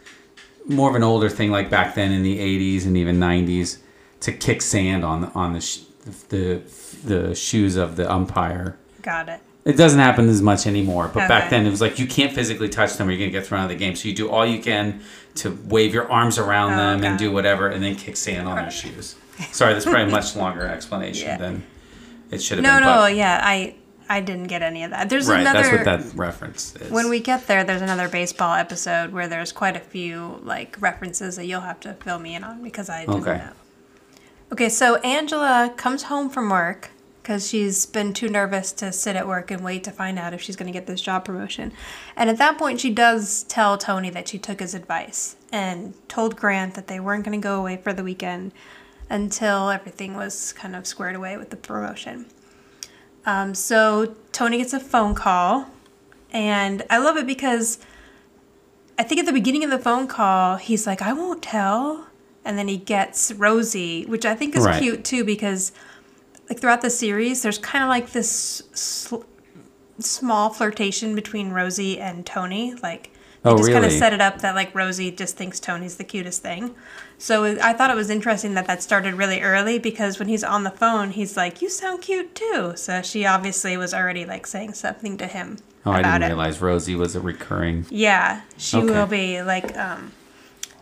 more 0.65 0.89
of 0.89 0.95
an 0.95 1.03
older 1.03 1.29
thing 1.29 1.51
like 1.51 1.69
back 1.69 1.93
then 1.95 2.11
in 2.13 2.23
the 2.23 2.39
80s 2.39 2.85
and 2.85 2.95
even 2.95 3.19
90s 3.19 3.79
to 4.21 4.31
kick 4.31 4.61
sand 4.61 5.03
on 5.03 5.25
on 5.35 5.53
the 5.53 5.61
sh- 5.61 5.83
the 6.29 6.61
the 7.03 7.35
shoes 7.35 7.75
of 7.75 7.97
the 7.97 8.09
umpire. 8.09 8.77
Got 9.01 9.27
it. 9.27 9.41
It 9.67 9.75
doesn't 9.75 9.99
happen 9.99 10.29
as 10.29 10.41
much 10.41 10.65
anymore, 10.65 11.11
but 11.13 11.27
back 11.27 11.49
then 11.49 11.65
it 11.65 11.69
was 11.69 11.81
like 11.81 11.99
you 11.99 12.07
can't 12.07 12.31
physically 12.31 12.69
touch 12.69 12.95
them 12.95 13.07
or 13.07 13.11
you're 13.11 13.19
gonna 13.19 13.31
get 13.31 13.45
thrown 13.45 13.59
out 13.61 13.65
of 13.65 13.69
the 13.69 13.75
game. 13.75 13.95
So 13.95 14.07
you 14.07 14.15
do 14.15 14.29
all 14.29 14.45
you 14.45 14.59
can 14.61 15.01
to 15.35 15.51
wave 15.65 15.93
your 15.93 16.09
arms 16.11 16.37
around 16.37 16.73
Oh, 16.73 16.77
them 16.77 17.03
and 17.03 17.19
do 17.19 17.31
whatever, 17.31 17.67
and 17.67 17.83
then 17.83 17.95
kick 17.95 18.15
sand 18.15 18.47
on 18.47 18.55
their 18.55 18.71
shoes. 18.71 19.15
Sorry, 19.51 19.73
that's 19.73 19.85
probably 19.85 20.03
a 20.03 20.07
much 20.07 20.35
longer 20.43 20.65
explanation 20.65 21.27
Yeah. 21.27 21.37
than 21.37 21.63
it 22.31 22.41
should 22.41 22.59
have 22.59 22.63
No, 22.63 22.75
been. 22.75 22.83
no, 22.83 22.95
no, 23.01 23.05
yeah, 23.07 23.41
I 23.43 23.75
I 24.09 24.21
didn't 24.21 24.47
get 24.47 24.61
any 24.61 24.83
of 24.83 24.91
that. 24.91 25.09
There's 25.09 25.27
right, 25.27 25.41
another 25.41 25.61
that's 25.63 25.71
what 25.73 25.83
that 26.13 26.17
reference 26.17 26.73
is. 26.77 26.89
when 26.89 27.09
we 27.09 27.19
get 27.19 27.45
there, 27.47 27.65
there's 27.65 27.81
another 27.81 28.07
baseball 28.07 28.53
episode 28.55 29.11
where 29.11 29.27
there's 29.27 29.51
quite 29.51 29.75
a 29.75 29.81
few 29.81 30.39
like 30.43 30.77
references 30.79 31.35
that 31.35 31.45
you'll 31.45 31.59
have 31.61 31.81
to 31.81 31.93
fill 31.95 32.19
me 32.19 32.33
in 32.35 32.43
on 32.45 32.63
because 32.63 32.89
I 32.89 33.01
didn't 33.01 33.21
Okay. 33.27 33.37
know. 33.37 33.51
Okay, 34.53 34.69
so 34.69 34.95
Angela 34.97 35.73
comes 35.75 36.03
home 36.03 36.29
from 36.29 36.49
work 36.49 36.91
because 37.27 37.49
she's 37.49 37.85
been 37.85 38.13
too 38.13 38.29
nervous 38.29 38.71
to 38.71 38.89
sit 38.89 39.17
at 39.17 39.27
work 39.27 39.51
and 39.51 39.61
wait 39.61 39.83
to 39.83 39.91
find 39.91 40.17
out 40.17 40.33
if 40.33 40.41
she's 40.41 40.55
going 40.55 40.65
to 40.65 40.71
get 40.71 40.87
this 40.87 41.01
job 41.01 41.25
promotion. 41.25 41.73
And 42.15 42.29
at 42.29 42.37
that 42.37 42.57
point, 42.57 42.79
she 42.79 42.89
does 42.89 43.43
tell 43.43 43.77
Tony 43.77 44.09
that 44.11 44.29
she 44.29 44.37
took 44.37 44.61
his 44.61 44.73
advice 44.73 45.35
and 45.51 45.93
told 46.07 46.37
Grant 46.37 46.75
that 46.75 46.87
they 46.87 47.01
weren't 47.01 47.25
going 47.25 47.37
to 47.37 47.43
go 47.43 47.59
away 47.59 47.75
for 47.75 47.91
the 47.91 48.01
weekend 48.01 48.53
until 49.09 49.69
everything 49.69 50.15
was 50.15 50.53
kind 50.53 50.73
of 50.73 50.87
squared 50.87 51.17
away 51.17 51.35
with 51.35 51.49
the 51.49 51.57
promotion. 51.57 52.27
Um, 53.25 53.53
so 53.53 54.15
Tony 54.31 54.59
gets 54.59 54.71
a 54.71 54.79
phone 54.79 55.13
call, 55.13 55.69
and 56.31 56.81
I 56.89 56.97
love 56.97 57.17
it 57.17 57.27
because 57.27 57.77
I 58.97 59.03
think 59.03 59.19
at 59.19 59.25
the 59.25 59.33
beginning 59.33 59.65
of 59.65 59.69
the 59.69 59.79
phone 59.79 60.07
call, 60.07 60.55
he's 60.55 60.87
like, 60.87 61.01
I 61.01 61.11
won't 61.11 61.43
tell. 61.43 62.07
And 62.45 62.57
then 62.57 62.69
he 62.69 62.77
gets 62.77 63.33
Rosie, 63.33 64.05
which 64.05 64.25
I 64.25 64.33
think 64.33 64.55
is 64.55 64.63
Right. 64.63 64.81
cute 64.81 65.03
too 65.03 65.25
because, 65.25 65.73
like, 66.49 66.59
throughout 66.59 66.81
the 66.81 66.89
series, 66.89 67.41
there's 67.41 67.57
kind 67.57 67.83
of 67.83 67.89
like 67.89 68.11
this 68.11 68.63
sl- 68.73 69.23
small 69.99 70.49
flirtation 70.51 71.15
between 71.15 71.49
Rosie 71.51 71.99
and 71.99 72.25
Tony. 72.25 72.73
Like, 72.75 73.11
they 73.43 73.51
Oh, 73.51 73.57
just 73.57 73.71
kind 73.71 73.85
of 73.85 73.91
set 73.91 74.13
it 74.13 74.19
up 74.21 74.39
that, 74.41 74.55
like, 74.55 74.73
Rosie 74.75 75.11
just 75.11 75.37
thinks 75.37 75.59
Tony's 75.59 75.95
the 75.97 76.03
cutest 76.03 76.41
thing. 76.41 76.75
So 77.17 77.45
I 77.61 77.73
thought 77.73 77.89
it 77.91 77.95
was 77.95 78.09
interesting 78.09 78.55
that 78.55 78.67
that 78.67 78.81
started 78.83 79.13
really 79.15 79.41
early 79.41 79.79
because 79.79 80.19
when 80.19 80.27
he's 80.27 80.43
on 80.43 80.63
the 80.63 80.71
phone, 80.71 81.11
he's 81.11 81.37
like, 81.37 81.61
You 81.61 81.69
sound 81.69 82.01
cute 82.01 82.35
too. 82.35 82.73
So 82.75 83.01
she 83.01 83.25
obviously 83.25 83.77
was 83.77 83.93
already, 83.93 84.25
like, 84.25 84.47
saying 84.47 84.73
something 84.73 85.17
to 85.17 85.27
him. 85.27 85.57
oh, 85.85 85.91
I 85.91 86.01
didn't 86.01 86.23
it. 86.23 86.27
realize 86.27 86.61
Rosie 86.61 86.95
was 86.95 87.15
a 87.15 87.19
recurring. 87.21 87.85
Yeah, 87.89 88.41
she 88.57 88.77
Okay. 88.77 88.85
will 88.87 89.07
be 89.07 89.41
like 89.41 89.75
um, 89.77 90.11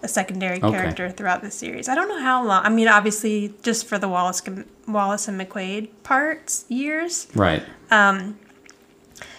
a 0.06 0.08
secondary 0.08 0.58
Okay. 0.62 0.70
character 0.72 1.10
throughout 1.10 1.42
the 1.42 1.52
series. 1.52 1.90
I 1.90 1.96
don't 1.96 2.08
know 2.08 2.22
how 2.22 2.46
long. 2.46 2.64
I 2.64 2.70
mean, 2.70 2.88
obviously, 2.88 3.54
just 3.64 3.86
for 3.88 3.98
the 3.98 4.08
Wallace 4.08 4.42
Wallace 4.88 5.28
and 5.28 5.40
McQuaid 5.42 5.90
parts 6.04 6.64
years. 6.70 7.28
Right. 7.36 7.64
Um, 7.92 8.40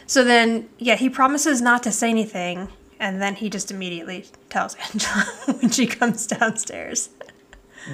so 0.06 0.22
then, 0.24 0.68
yeah, 0.78 0.96
he 0.96 1.08
promises 1.08 1.62
not 1.62 1.82
to 1.84 1.92
say 1.92 2.10
anything, 2.10 2.68
and 3.00 3.22
then 3.22 3.36
he 3.36 3.48
just 3.48 3.70
immediately 3.70 4.26
tells 4.50 4.74
Angela 4.76 5.24
when 5.60 5.70
she 5.70 5.86
comes 5.86 6.26
downstairs. 6.26 7.10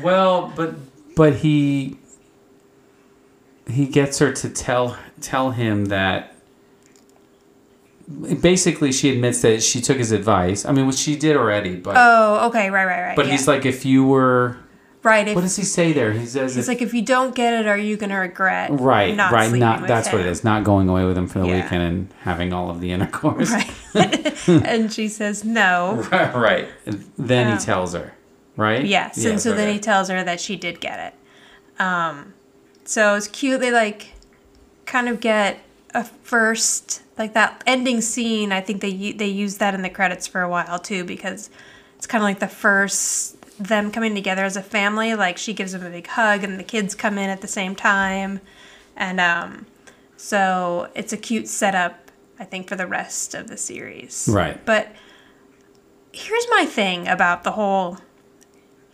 Well, 0.02 0.52
but 0.56 0.74
but 1.14 1.36
he 1.36 1.98
he 3.70 3.86
gets 3.86 4.18
her 4.18 4.32
to 4.32 4.48
tell 4.48 4.96
tell 5.20 5.50
him 5.52 5.86
that 5.86 6.31
basically 8.08 8.92
she 8.92 9.10
admits 9.10 9.42
that 9.42 9.62
she 9.62 9.80
took 9.80 9.98
his 9.98 10.12
advice. 10.12 10.64
I 10.64 10.72
mean, 10.72 10.86
which 10.86 10.96
she 10.96 11.16
did 11.16 11.36
already, 11.36 11.76
but 11.76 11.94
Oh, 11.96 12.48
okay, 12.48 12.70
right, 12.70 12.84
right, 12.84 13.02
right. 13.02 13.16
but 13.16 13.26
yeah. 13.26 13.32
he's 13.32 13.46
like, 13.48 13.64
if 13.64 13.84
you 13.84 14.04
were, 14.04 14.56
right. 15.02 15.26
If, 15.28 15.34
what 15.34 15.42
does 15.42 15.56
he 15.56 15.62
say 15.64 15.92
there? 15.92 16.12
He 16.12 16.26
says, 16.26 16.54
he's 16.54 16.64
if, 16.64 16.68
like, 16.68 16.82
if 16.82 16.92
you 16.94 17.02
don't 17.02 17.34
get 17.34 17.54
it, 17.54 17.66
are 17.66 17.76
you 17.78 17.96
gonna 17.96 18.18
regret? 18.18 18.70
right, 18.72 19.14
not 19.14 19.32
right, 19.32 19.44
sleeping 19.48 19.60
not 19.60 19.80
with 19.82 19.88
that's 19.88 20.12
what 20.12 20.20
it 20.20 20.26
is. 20.26 20.44
Not 20.44 20.64
going 20.64 20.88
away 20.88 21.04
with 21.04 21.16
him 21.16 21.26
for 21.28 21.38
the 21.40 21.46
Yeah. 21.48 21.62
weekend 21.62 21.82
and 21.82 22.14
having 22.22 22.52
all 22.52 22.70
of 22.70 22.80
the 22.80 22.92
intercourse. 22.92 23.50
Right. 23.94 24.48
and 24.48 24.92
she 24.92 25.08
says 25.08 25.44
no. 25.44 26.06
right, 26.12 26.34
right. 26.34 26.68
And 26.86 27.04
Then 27.18 27.48
Yeah. 27.48 27.58
he 27.58 27.64
tells 27.64 27.94
her, 27.94 28.14
right? 28.56 28.84
Yes, 28.84 29.24
and 29.24 29.40
so 29.40 29.54
then 29.54 29.72
he 29.72 29.78
tells 29.78 30.08
her 30.08 30.22
that 30.24 30.40
she 30.40 30.56
did 30.56 30.80
get 30.80 30.98
it. 31.78 31.80
Um, 31.82 32.34
so 32.84 33.14
it's 33.16 33.28
cute. 33.28 33.60
They 33.60 33.70
like 33.70 34.08
kind 34.86 35.08
of 35.08 35.20
get 35.20 35.58
a 35.94 36.04
first 36.04 37.02
like 37.18 37.34
that 37.34 37.62
ending 37.66 38.00
scene. 38.00 38.52
I 38.52 38.60
think 38.60 38.80
they 38.80 39.12
they 39.12 39.28
use 39.28 39.58
that 39.58 39.74
in 39.74 39.82
the 39.82 39.90
credits 39.90 40.26
for 40.26 40.42
a 40.42 40.48
while 40.48 40.78
too 40.78 41.04
because 41.04 41.50
it's 41.96 42.06
kind 42.06 42.22
of 42.22 42.26
like 42.26 42.40
the 42.40 42.48
first 42.48 43.36
them 43.58 43.90
coming 43.90 44.14
together 44.14 44.44
as 44.44 44.56
a 44.56 44.62
family. 44.62 45.14
Like 45.14 45.38
she 45.38 45.52
gives 45.52 45.74
him 45.74 45.84
a 45.84 45.90
big 45.90 46.06
hug, 46.06 46.44
and 46.44 46.58
the 46.58 46.64
kids 46.64 46.94
come 46.94 47.18
in 47.18 47.30
at 47.30 47.40
the 47.40 47.48
same 47.48 47.74
time, 47.74 48.40
and 48.96 49.20
um, 49.20 49.66
so 50.16 50.88
it's 50.94 51.12
a 51.12 51.16
cute 51.16 51.48
setup. 51.48 52.10
I 52.38 52.44
think 52.44 52.68
for 52.68 52.74
the 52.74 52.86
rest 52.88 53.34
of 53.34 53.46
the 53.46 53.56
series. 53.56 54.28
Right. 54.28 54.64
But 54.64 54.88
here's 56.12 56.46
my 56.50 56.64
thing 56.64 57.06
about 57.06 57.44
the 57.44 57.52
whole 57.52 57.98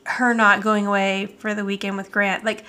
her 0.04 0.32
not 0.32 0.62
going 0.62 0.86
away 0.86 1.34
for 1.38 1.54
the 1.54 1.64
weekend 1.64 1.96
with 1.96 2.10
Grant. 2.10 2.44
Like, 2.44 2.64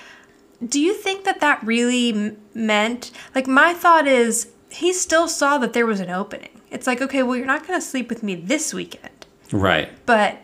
do 0.68 0.80
you 0.80 0.93
think 0.93 1.24
that 1.26 1.39
that 1.41 1.64
really 1.64 2.10
m- 2.12 2.38
meant? 2.53 3.12
Like, 3.34 3.47
my 3.47 3.74
thought 3.74 4.07
is 4.07 4.49
he 4.70 4.91
still 4.93 5.28
saw 5.28 5.57
that 5.60 5.74
there 5.74 5.86
was 5.86 5.99
an 5.99 6.10
opening. 6.10 6.62
It's 6.72 6.86
like, 6.86 7.01
okay, 7.01 7.24
well, 7.24 7.36
you're 7.36 7.45
not 7.45 7.66
going 7.68 7.80
to 7.80 7.86
sleep 7.86 8.10
with 8.10 8.22
me 8.24 8.36
this 8.36 8.74
weekend, 8.74 9.26
right. 9.51 9.89
but 10.05 10.38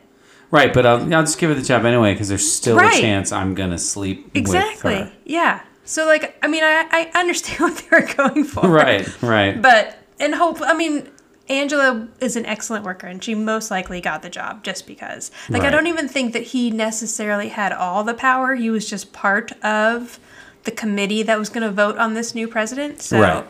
Right, 0.52 0.74
but 0.74 0.86
um, 0.86 1.02
I'll, 1.12 1.16
I'll 1.16 1.24
just 1.24 1.38
give 1.40 1.50
her 1.50 1.56
the 1.56 1.62
job 1.62 1.86
anyway 1.86 2.14
because 2.14 2.30
there's 2.30 2.50
still 2.50 2.78
Right. 2.78 2.98
a 2.98 3.02
chance 3.02 3.32
I'm 3.32 3.56
gonna 3.56 3.78
sleep 3.80 4.30
exactly, 4.36 4.94
with 4.96 5.04
her. 5.10 5.12
yeah. 5.26 5.62
So, 5.84 6.06
like, 6.06 6.38
I 6.42 6.48
mean, 6.48 6.64
I 6.64 6.86
I 6.92 7.20
understand 7.20 7.60
what 7.62 7.78
they 7.78 7.88
were 8.00 8.08
going 8.16 8.44
for, 8.46 8.68
Right, 8.70 9.22
right. 9.22 9.60
But 9.62 9.98
and 10.20 10.34
hope. 10.36 10.62
I 10.62 10.74
mean. 10.74 11.10
Angela 11.48 12.08
is 12.20 12.36
an 12.36 12.46
excellent 12.46 12.84
worker, 12.86 13.06
and 13.06 13.24
she 13.24 13.36
most 13.36 13.70
likely 13.70 14.02
got 14.02 14.24
the 14.24 14.30
job 14.30 14.64
just 14.64 14.88
because. 14.88 15.30
Like, 15.50 15.62
I 15.62 15.70
don't 15.70 15.86
even 15.86 16.08
think 16.08 16.34
that 16.34 16.42
he 16.44 16.72
necessarily 16.72 17.50
had 17.50 17.72
all 17.72 18.04
the 18.04 18.16
power. 18.16 18.56
He 18.56 18.72
was 18.72 18.90
just 18.90 19.14
part 19.14 19.52
of 19.64 20.20
the 20.64 20.72
committee 20.72 21.22
that 21.22 21.38
was 21.38 21.50
going 21.50 21.62
to 21.62 21.72
vote 21.72 21.98
on 21.98 22.16
this 22.16 22.34
new 22.34 22.48
president. 22.48 23.00
So, 23.02 23.22
Right. 23.22 23.46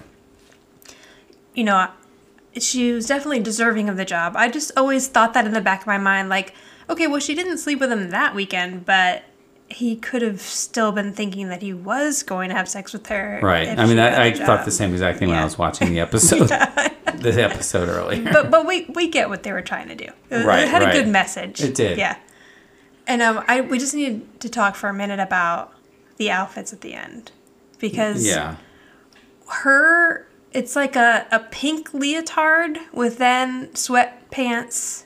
you 1.54 1.64
know, 1.64 1.88
she 2.58 2.92
was 2.92 3.08
definitely 3.08 3.40
deserving 3.40 3.88
of 3.88 3.96
the 3.96 4.06
job. 4.06 4.34
I 4.36 4.50
just 4.50 4.72
always 4.78 5.08
thought 5.08 5.34
that 5.34 5.46
in 5.46 5.54
the 5.54 5.62
back 5.62 5.82
of 5.82 5.88
my 5.88 5.98
mind, 5.98 6.28
like, 6.28 6.54
okay, 6.90 7.08
well, 7.08 7.20
she 7.22 7.34
didn't 7.34 7.60
sleep 7.60 7.80
with 7.80 7.92
him 7.92 8.10
that 8.10 8.36
weekend, 8.36 8.86
but 8.86 9.24
he 9.68 9.96
could 9.96 10.22
have 10.22 10.42
still 10.42 10.92
been 10.92 11.12
thinking 11.14 11.50
that 11.50 11.62
he 11.62 11.74
was 11.74 12.24
going 12.24 12.50
to 12.50 12.56
have 12.56 12.70
sex 12.70 12.94
with 12.94 13.08
her. 13.08 13.40
Right. 13.42 13.68
I 13.68 13.86
mean, 13.86 13.98
I, 14.00 14.28
I 14.28 14.34
thought 14.34 14.66
the 14.66 14.72
same 14.72 14.92
exact 14.92 15.20
thing 15.20 15.30
when 15.30 15.38
I 15.38 15.44
was 15.44 15.58
watching 15.58 15.90
the 15.90 16.00
episode, 16.02 16.48
the 16.48 17.44
episode 17.44 17.90
earlier. 17.90 18.24
but 18.32 18.52
but 18.52 18.66
we 18.66 18.86
we 18.94 19.10
get 19.10 19.30
what 19.30 19.44
they 19.44 19.52
were 19.52 19.62
trying 19.62 19.88
to 19.88 19.96
do. 19.96 20.10
It, 20.30 20.46
Right, 20.46 20.64
it 20.64 20.70
had 20.70 20.84
a 20.84 20.92
good 20.92 21.08
message. 21.08 21.62
It 21.62 21.76
did. 21.76 21.98
Yeah. 21.98 22.18
And 23.08 23.22
um, 23.22 23.44
I 23.48 23.62
we 23.62 23.80
just 23.80 23.94
needed 23.94 24.40
to 24.42 24.50
talk 24.50 24.76
for 24.76 24.90
a 24.90 24.94
minute 24.94 25.20
about 25.20 25.74
the 26.18 26.32
outfits 26.32 26.72
at 26.72 26.82
the 26.82 26.94
end 26.94 27.32
because 27.80 28.26
yeah. 28.26 28.58
her 29.48 30.28
it's 30.54 30.76
like 30.76 30.96
a, 30.96 31.28
a 31.32 31.40
pink 31.40 31.94
leotard 31.94 32.80
with 32.94 33.18
then 33.18 33.68
sweatpants 33.70 35.05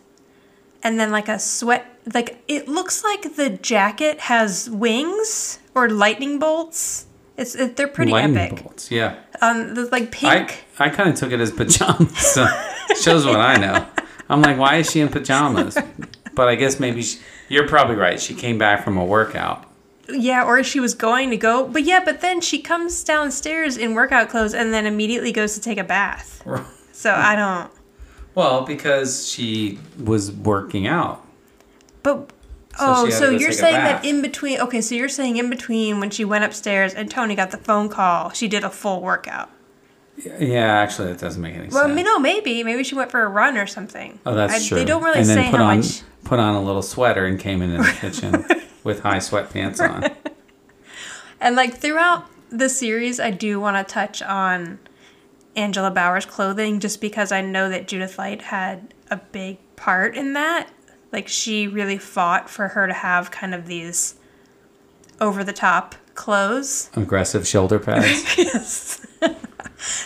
and 0.84 0.99
then 0.99 1.11
like 1.11 1.27
a 1.30 1.39
sweat 1.39 1.86
like 2.13 2.43
it 2.47 2.67
looks 2.67 3.03
like 3.03 3.36
the 3.36 3.49
jacket 3.49 4.19
has 4.21 4.69
wings 4.69 5.59
or 5.75 5.89
lightning 5.89 6.39
bolts. 6.39 7.05
It's 7.38 7.55
it, 7.55 7.77
they're 7.77 7.88
pretty 7.88 8.11
Lightning 8.11 8.38
epic. 8.38 8.63
bolts. 8.63 8.91
Yeah. 8.91 9.17
Um, 9.41 9.73
the 9.75 9.86
like 9.86 10.03
I 10.25 10.43
pink. 10.45 10.65
I 10.80 10.89
kind 10.89 11.09
of 11.09 11.15
took 11.15 11.32
it 11.32 11.39
as 11.39 11.51
pajamas. 11.51 12.17
So 12.17 12.47
shows 12.99 13.25
what 13.25 13.38
I 13.39 13.55
know. 13.57 13.86
I'm 14.30 14.41
like, 14.41 14.57
why 14.57 14.75
is 14.77 14.91
she 14.91 14.99
in 14.99 15.09
pajamas? 15.09 15.77
But 16.36 16.47
I 16.47 16.55
guess 16.55 16.80
maybe 16.80 17.01
she, 17.01 17.19
you're 17.49 17.67
probably 17.67 17.95
right. 17.95 18.19
She 18.19 18.34
came 18.34 18.57
back 18.57 18.84
from 18.84 18.97
a 18.97 19.05
workout. 19.05 19.65
Yeah, 20.09 20.43
or 20.45 20.63
she 20.63 20.80
was 20.80 20.93
going 20.95 21.30
to 21.32 21.38
go, 21.38 21.67
but 21.67 21.84
yeah, 21.84 22.03
but 22.03 22.21
then 22.21 22.41
she 22.41 22.59
comes 22.61 23.03
downstairs 23.03 23.77
in 23.77 23.93
workout 23.93 24.30
clothes 24.30 24.53
and 24.53 24.73
then 24.73 24.86
immediately 24.86 25.32
goes 25.32 25.53
to 25.55 25.61
take 25.61 25.77
a 25.77 25.84
bath. 25.84 26.41
So 26.91 27.11
I 27.13 27.36
don't. 27.36 27.71
Well, 28.39 28.61
because 28.61 29.27
she 29.29 29.77
was 30.01 30.31
working 30.31 30.87
out. 30.87 31.25
But 32.03 32.31
oh, 32.79 33.09
so 33.09 33.31
you're 33.31 33.51
saying 33.51 33.75
that 33.75 34.05
in 34.05 34.21
between? 34.21 34.61
Okay, 34.61 34.79
so 34.79 34.95
you're 34.95 35.09
saying 35.09 35.35
in 35.35 35.49
between 35.49 35.99
when 35.99 36.09
she 36.09 36.23
went 36.23 36.45
upstairs 36.45 36.93
and 36.93 37.11
Tony 37.11 37.35
got 37.35 37.51
the 37.51 37.57
phone 37.57 37.89
call, 37.89 38.29
she 38.29 38.47
did 38.47 38.63
a 38.63 38.69
full 38.69 39.01
workout. 39.01 39.49
Yeah, 40.39 40.73
actually, 40.73 41.09
that 41.11 41.19
doesn't 41.19 41.41
make 41.41 41.53
any 41.53 41.67
Well, 41.67 41.81
sense. 41.83 41.91
I 41.91 41.93
mean, 41.93 42.05
no, 42.05 42.17
maybe 42.17 42.63
maybe 42.63 42.85
she 42.85 42.95
went 42.95 43.11
for 43.11 43.23
a 43.23 43.27
run 43.27 43.57
or 43.57 43.67
something. 43.67 44.21
oh, 44.25 44.33
that's 44.33 44.53
I- 44.53 44.67
true. 44.69 44.77
They 44.77 44.85
don't 44.85 45.03
really 45.03 45.17
and 45.19 45.27
say 45.27 45.49
put 45.51 45.59
how 45.59 45.65
on, 45.65 45.77
much. 45.79 46.01
Put 46.23 46.39
on 46.39 46.55
a 46.55 46.61
little 46.61 46.81
sweater 46.81 47.25
and 47.25 47.37
came 47.37 47.61
into 47.61 47.83
the 47.83 47.91
kitchen 47.91 48.45
with 48.85 49.01
high 49.01 49.17
sweatpants 49.17 49.81
on. 49.81 50.11
And 51.41 51.57
like 51.57 51.75
throughout 51.75 52.23
the 52.49 52.69
series, 52.69 53.19
I 53.19 53.31
do 53.31 53.59
want 53.59 53.85
to 53.85 53.93
touch 53.93 54.21
on 54.21 54.79
Angela 55.60 55.91
Bauer's 55.91 56.26
clothing 56.26 56.80
just 56.80 57.01
because 57.01 57.32
I 57.32 57.41
know 57.41 57.70
that 57.70 57.88
Judith 57.88 58.18
Light 58.18 58.41
had 58.43 58.93
a 59.12 59.18
big 59.18 59.57
part 59.76 60.16
in 60.16 60.34
that. 60.34 60.70
Like 61.12 61.28
she 61.28 61.68
really 61.68 61.97
fought 61.97 62.49
for 62.49 62.70
her 62.70 62.88
to 62.88 62.93
have 62.93 63.30
kind 63.32 63.53
of 63.53 63.68
these 63.68 64.16
over 65.20 65.43
the 65.43 65.53
top 65.53 65.95
clothes. 66.16 66.89
Aggressive 66.95 67.47
shoulder 67.47 67.80
pads. 67.88 68.38
yes. 68.38 69.05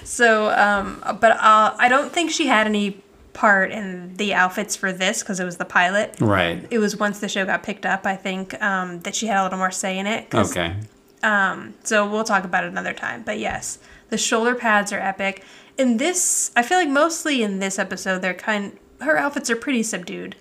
so, 0.04 0.49
um, 0.51 1.04
but 1.20 1.32
uh, 1.34 1.76
I 1.78 1.88
don't 1.88 2.12
think 2.12 2.32
she 2.32 2.47
had 2.47 2.66
any 2.66 3.04
part 3.34 3.72
in 3.72 4.16
the 4.16 4.34
outfits 4.34 4.76
for 4.76 4.91
this 4.93 5.22
because 5.22 5.39
it 5.39 5.45
was 5.45 5.58
the 5.58 5.66
pilot. 5.66 6.16
right. 6.20 6.66
It 6.72 6.80
was 6.80 6.97
once 6.97 7.20
the 7.20 7.28
show 7.30 7.45
got 7.45 7.64
picked 7.64 7.86
up, 7.86 8.06
I 8.06 8.16
think, 8.16 8.60
um, 8.62 9.01
that 9.01 9.16
she 9.16 9.28
had 9.28 9.41
a 9.41 9.43
little 9.43 9.58
more 9.58 9.72
say 9.72 9.97
in 9.99 10.08
it. 10.08 10.34
Okay. 10.34 10.76
Um, 11.24 11.74
so 11.84 12.08
we'll 12.10 12.24
talk 12.24 12.43
about 12.43 12.64
it 12.64 12.68
another 12.68 12.93
time. 12.93 13.24
But 13.24 13.39
yes, 13.39 13.80
the 14.14 14.18
shoulder 14.20 14.53
pads 14.53 14.93
are 14.93 14.99
epic. 14.99 15.43
In 15.76 15.97
this, 15.97 16.51
I 16.55 16.61
feel 16.61 16.78
like 16.78 16.88
mostly 16.88 17.41
in 17.41 17.57
this 17.57 17.80
episode, 17.80 18.22
they're 18.22 18.36
kind. 18.36 18.78
Her 19.01 19.18
outfits 19.18 19.49
are 19.49 19.55
pretty 19.55 19.82
subdued, 19.82 20.36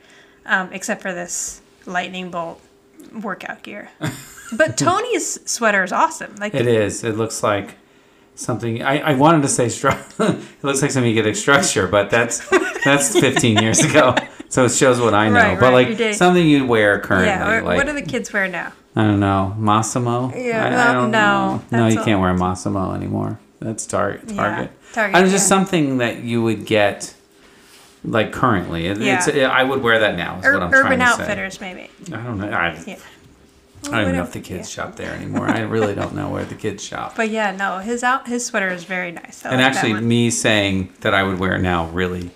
um, 0.45 0.69
except 0.73 1.01
for 1.01 1.15
this 1.15 1.63
lightning 1.87 2.31
bolt 2.31 2.61
workout 3.23 3.63
gear. 3.63 3.89
but 4.53 4.77
Tony's 4.77 5.41
sweater 5.51 5.83
is 5.83 5.91
awesome. 5.91 6.37
Like 6.37 6.55
It 6.55 6.67
is. 6.67 7.03
It 7.03 7.17
looks 7.17 7.43
like 7.43 7.77
something. 8.35 8.83
I, 8.83 8.99
I 8.99 9.15
wanted 9.15 9.41
to 9.41 9.49
say 9.49 9.67
stru- 9.67 9.97
it 10.39 10.63
looks 10.63 10.83
like 10.83 10.91
something 10.91 11.09
you 11.09 11.15
get 11.15 11.27
a 11.27 11.35
structure, 11.35 11.87
but 11.89 12.11
that's 12.11 12.47
that's 12.85 13.19
15 13.21 13.57
years 13.57 13.81
ago. 13.81 14.15
So 14.51 14.67
it 14.67 14.73
shows 14.73 15.01
what 15.01 15.15
I 15.15 15.31
know. 15.31 15.37
Right, 15.37 15.59
but 15.59 15.73
right, 15.73 15.99
like 15.99 16.15
something 16.15 16.47
you 16.47 16.67
wear 16.67 17.01
currently. 17.01 17.29
yeah. 17.29 17.51
Or, 17.51 17.63
like 17.63 17.79
what 17.79 17.87
do 17.87 17.95
the 17.95 18.03
kids 18.03 18.35
wear 18.35 18.49
now? 18.49 18.75
I 18.95 19.05
don't 19.05 19.21
know, 19.21 19.57
Mossimo. 19.59 20.31
Yeah, 20.37 20.63
I, 20.63 20.69
no, 20.69 20.77
I 20.77 20.93
don't 20.93 21.11
no, 21.11 21.63
know. 21.71 21.79
No, 21.79 21.87
you 21.87 22.05
can't 22.05 22.21
wear 22.21 22.35
Mossimo 22.35 22.95
anymore. 22.95 23.39
That's 23.63 23.87
Target. 23.87 24.23
Yeah, 24.31 24.37
Target. 24.37 24.71
Target, 24.93 25.15
I 25.15 25.19
don't 25.21 25.29
know, 25.29 25.33
just 25.33 25.45
yeah. 25.45 25.49
something 25.49 25.99
that 25.99 26.23
you 26.23 26.43
would 26.43 26.67
get. 26.67 27.15
Like 28.05 28.33
currently, 28.33 28.87
it, 28.87 29.01
it's, 29.01 29.29
Yeah. 29.29 29.49
I 29.49 29.63
would 29.63 29.81
wear 29.81 30.01
that 30.01 30.17
now. 30.17 30.41
Is 30.41 30.45
Ur- 30.45 30.55
what 30.55 30.63
I'm 30.65 30.75
Urban 30.75 30.81
trying 30.81 30.99
to 30.99 31.05
Outfitters, 31.05 31.61
maybe. 31.61 31.89
say. 32.03 32.15
I 32.15 32.25
don't 32.25 32.39
know. 32.39 32.49
I, 32.49 32.83
Yeah. 32.85 32.97
I 33.85 33.91
don't 33.91 34.01
even 34.03 34.17
know 34.17 34.23
if 34.23 34.33
the 34.33 34.41
kids 34.41 34.69
shop 34.71 34.97
there 34.97 35.13
anymore. 35.13 35.49
I 35.49 35.61
really 35.61 35.95
don't 36.01 36.15
know 36.15 36.29
where 36.29 36.45
the 36.45 36.55
kids 36.57 36.85
shop. 36.85 37.15
But 37.17 37.31
yeah, 37.31 37.55
no, 37.55 37.79
his 37.79 38.03
out 38.05 38.27
his 38.29 38.45
sweater 38.47 38.69
is 38.69 38.83
very 38.85 39.13
nice. 39.13 39.45
I 39.45 39.51
and 39.51 39.61
like 39.61 39.73
actually, 39.75 40.01
me 40.01 40.31
saying 40.31 40.93
that 41.01 41.15
I 41.15 41.23
would 41.23 41.39
wear 41.39 41.55
it 41.57 41.63
now 41.63 41.87
really 41.91 42.31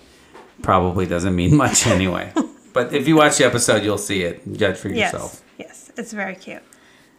probably 0.61 1.05
doesn't 1.05 1.35
mean 1.35 1.55
much 1.65 1.85
anyway. 1.85 2.31
but 2.73 2.93
if 2.93 3.07
you 3.07 3.15
watch 3.17 3.37
the 3.37 3.45
episode, 3.45 3.83
you'll 3.83 3.97
see 3.97 4.23
it. 4.23 4.41
Judge 4.53 4.77
for 4.77 4.87
yes, 4.89 5.11
yourself. 5.13 5.43
yes, 5.57 5.91
it's 5.97 6.13
very 6.13 6.35
cute. 6.35 6.63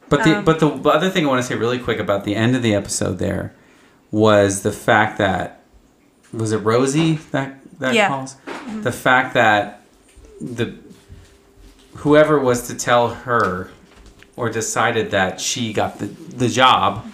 But 0.08 0.24
the 0.24 0.38
Um, 0.38 0.44
but 0.46 0.58
the 0.58 0.68
other 0.88 1.10
thing 1.10 1.26
I 1.26 1.28
want 1.28 1.42
to 1.42 1.46
say 1.46 1.54
really 1.54 1.78
quick 1.78 1.98
about 1.98 2.24
the 2.24 2.34
end 2.34 2.56
of 2.56 2.62
the 2.62 2.74
episode 2.74 3.18
there 3.18 3.54
was 4.10 4.62
the 4.62 4.72
fact 4.72 5.18
that 5.18 5.60
was 6.32 6.52
it 6.52 6.58
Rosie 6.58 7.14
that 7.32 7.56
that 7.78 7.94
Yeah. 7.94 8.08
calls 8.08 8.36
mm-hmm. 8.46 8.82
the 8.82 8.92
fact 8.92 9.34
that 9.34 9.82
the 10.40 10.74
whoever 11.96 12.38
was 12.38 12.66
to 12.68 12.74
tell 12.74 13.08
her 13.08 13.70
or 14.36 14.48
decided 14.50 15.10
that 15.10 15.40
she 15.40 15.72
got 15.72 15.98
the 15.98 16.06
the 16.06 16.48
job 16.48 17.04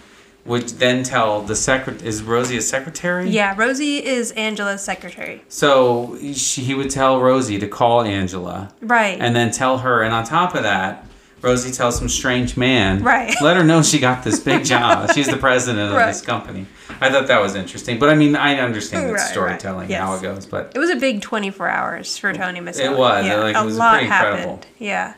would 0.44 0.68
then 0.68 1.02
tell 1.02 1.40
the 1.40 1.56
secret 1.56 2.02
is 2.02 2.22
Rosie 2.22 2.58
a 2.58 2.60
secretary? 2.60 3.30
Yeah, 3.30 3.54
Rosie 3.56 4.04
is 4.04 4.30
Angela's 4.32 4.82
secretary. 4.84 5.42
So 5.48 6.18
she, 6.34 6.62
he 6.62 6.74
would 6.74 6.90
tell 6.90 7.18
Rosie 7.20 7.58
to 7.58 7.66
call 7.66 8.02
Angela 8.02 8.70
Right. 8.82 9.18
and 9.18 9.34
then 9.34 9.50
tell 9.50 9.78
her. 9.78 10.02
And 10.02 10.12
on 10.12 10.24
top 10.24 10.54
of 10.54 10.62
that, 10.62 11.06
Rosie 11.40 11.72
tells 11.72 11.96
some 11.98 12.10
strange 12.10 12.58
man, 12.58 13.02
Right. 13.02 13.34
Let 13.40 13.56
her 13.56 13.64
know 13.64 13.82
she 13.82 13.98
got 13.98 14.22
this 14.22 14.38
big 14.38 14.64
job. 14.66 15.12
She's 15.14 15.28
the 15.28 15.38
president 15.38 15.90
of 15.90 15.96
Right. 15.96 16.08
this 16.08 16.20
company. 16.20 16.66
I 17.00 17.10
thought 17.10 17.26
that 17.28 17.40
was 17.40 17.54
interesting, 17.54 17.98
but 17.98 18.08
I 18.10 18.14
mean, 18.14 18.36
I 18.36 18.58
understand 18.58 19.04
Right, 19.06 19.14
it's 19.14 19.22
right. 19.24 19.30
storytelling 19.30 19.90
how 19.90 20.14
it 20.16 20.22
goes, 20.22 20.46
but 20.46 20.72
It 20.74 20.78
was 20.78 20.90
a 20.90 20.96
big 20.96 21.20
24 21.22 21.68
hours 21.68 22.16
for 22.18 22.32
Tony 22.32 22.60
Micelli. 22.60 22.92
It 22.92 22.96
was, 22.98 23.24
Yeah, 23.26 23.36
like, 23.36 23.56
it 23.56 23.58
a 23.58 23.64
was 23.64 23.76
lot 23.76 23.92
pretty 23.92 24.06
incredible. 24.06 24.38
happened. 24.56 24.66
Yeah. 24.78 25.14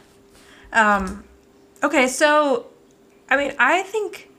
Um, 0.73 1.25
okay, 1.83 2.07
so, 2.09 2.67
I 3.29 3.37
mean, 3.37 3.53
I 3.59 3.83
think. 3.83 4.31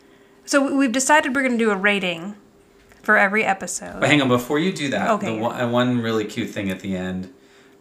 So 0.46 0.76
we've 0.76 0.92
decided 0.92 1.36
we're 1.36 1.42
going 1.44 1.58
to 1.58 1.64
do 1.64 1.72
a 1.72 1.76
rating 1.76 2.36
for 3.04 3.18
every 3.18 3.44
episode. 3.44 4.00
but 4.00 4.08
hang 4.10 4.22
on 4.22 4.28
before 4.30 4.60
you 4.60 4.72
do 4.72 4.90
that. 4.90 5.10
Okay, 5.12 5.38
one, 5.40 5.72
one 5.72 6.02
really 6.02 6.24
cute 6.26 6.50
thing 6.52 6.70
at 6.70 6.80
the 6.80 6.96
end 6.96 7.34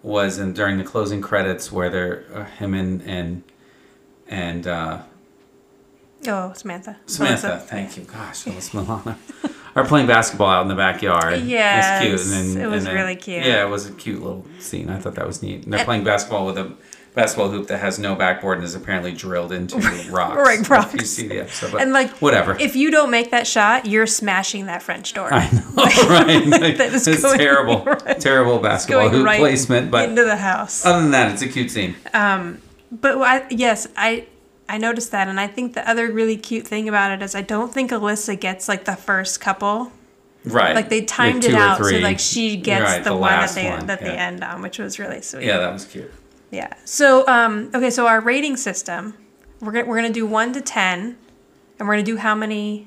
was 0.02 0.38
in 0.38 0.52
during 0.52 0.78
the 0.78 0.84
closing 0.84 1.20
credits 1.20 1.70
where 1.72 1.90
they're 1.90 2.24
uh, 2.34 2.44
him 2.44 2.74
and 2.74 3.02
and 3.02 3.42
and 4.28 4.66
uh, 4.66 4.98
Oh, 6.28 6.52
Samantha. 6.54 6.96
Samantha, 7.06 7.48
Melissa. 7.48 7.66
thank 7.66 7.96
you. 7.96 8.04
Gosh, 8.04 8.44
Alyssa 8.44 8.74
Milano. 8.74 9.16
Are 9.74 9.84
playing 9.84 10.06
basketball 10.06 10.48
out 10.48 10.62
in 10.62 10.68
the 10.68 10.74
backyard. 10.74 11.34
It's 11.34 11.42
cute. 11.44 12.20
And 12.20 12.56
then, 12.56 12.62
it 12.64 12.66
was 12.70 12.84
then- 12.84 12.94
really 12.94 13.14
cute. 13.16 13.44
Yeah, 13.44 13.64
it 13.66 13.68
was 13.68 13.86
a 13.86 13.92
cute 13.92 14.22
little 14.22 14.46
scene. 14.58 14.88
I 14.88 14.98
thought 14.98 15.14
that 15.16 15.26
was 15.26 15.42
neat. 15.42 15.64
And 15.64 15.72
they're 15.72 15.84
playing 15.84 16.02
basketball 16.04 16.46
with 16.46 16.56
a 16.56 16.72
basketball 17.14 17.50
hoop 17.50 17.66
that 17.68 17.78
has 17.78 17.98
no 17.98 18.14
backboard 18.14 18.56
and 18.58 18.64
is 18.64 18.74
apparently 18.74 19.12
drilled 19.12 19.52
into 19.52 19.76
rocks. 20.10 20.36
Right, 20.70 20.84
If 20.86 20.94
you 20.94 21.06
see 21.06 21.28
the 21.28 21.40
episode, 21.40 21.74
And 21.74 21.92
like, 21.92 22.10
whatever. 22.22 22.56
If 22.58 22.74
you 22.74 22.90
don't 22.90 23.10
make 23.10 23.30
that 23.32 23.46
shot, 23.46 23.84
you're 23.86 24.06
smashing 24.06 24.64
that 24.66 24.82
French 24.82 25.12
door. 25.12 25.32
I 25.32 25.50
know, 25.50 25.62
right? 26.08 26.46
Like, 26.46 26.76
That 26.78 26.92
is 26.94 27.06
it's 27.06 27.22
going- 27.22 27.38
terrible, 27.38 27.84
right. 27.84 28.18
terrible 28.18 28.58
basketball 28.58 29.10
hoop 29.10 29.26
right 29.26 29.38
placement. 29.38 29.90
But 29.90 30.08
into 30.08 30.24
the 30.24 30.36
house. 30.36 30.86
other 30.86 31.02
than 31.02 31.10
that, 31.10 31.32
it's 31.32 31.42
a 31.42 31.48
cute 31.48 31.70
scene. 31.70 31.96
Um, 32.14 32.62
But 32.90 33.18
I, 33.18 33.46
yes, 33.50 33.88
I 33.96 34.26
I 34.68 34.78
noticed 34.78 35.12
that, 35.12 35.28
and 35.28 35.38
I 35.38 35.46
think 35.46 35.74
the 35.74 35.88
other 35.88 36.10
really 36.10 36.36
cute 36.36 36.66
thing 36.66 36.88
about 36.88 37.12
it 37.12 37.22
is 37.22 37.34
I 37.34 37.42
don't 37.42 37.72
think 37.72 37.90
Alyssa 37.90 38.38
gets 38.38 38.68
like 38.68 38.84
the 38.84 38.96
first 38.96 39.40
couple. 39.40 39.92
Right. 40.44 40.74
Like 40.74 40.88
they 40.88 41.04
timed 41.04 41.42
two 41.42 41.50
it 41.50 41.54
out 41.54 41.84
so 41.84 41.96
like 41.98 42.20
she 42.20 42.56
gets 42.56 42.84
Right, 42.84 43.04
the, 43.04 43.10
the 43.10 43.16
one 43.16 43.30
that 43.30 43.50
they 43.54 43.68
one, 43.68 43.86
that 43.86 44.00
they 44.00 44.16
end 44.16 44.44
on, 44.44 44.62
which 44.62 44.78
was 44.78 44.98
really 44.98 45.20
sweet. 45.20 45.44
Yeah, 45.44 45.58
that 45.58 45.72
was 45.72 45.84
cute. 45.84 46.10
Yeah. 46.50 46.72
So 46.84 47.26
um 47.26 47.70
okay, 47.74 47.90
so 47.90 48.06
our 48.06 48.20
rating 48.20 48.56
system, 48.56 49.14
we're 49.60 49.72
gonna 49.72 49.86
we're 49.86 49.96
gonna 49.96 50.12
do 50.12 50.24
one 50.24 50.52
to 50.52 50.60
ten, 50.60 51.16
and 51.78 51.88
we're 51.88 51.94
gonna 51.94 52.04
do 52.04 52.16
how 52.16 52.36
many 52.36 52.86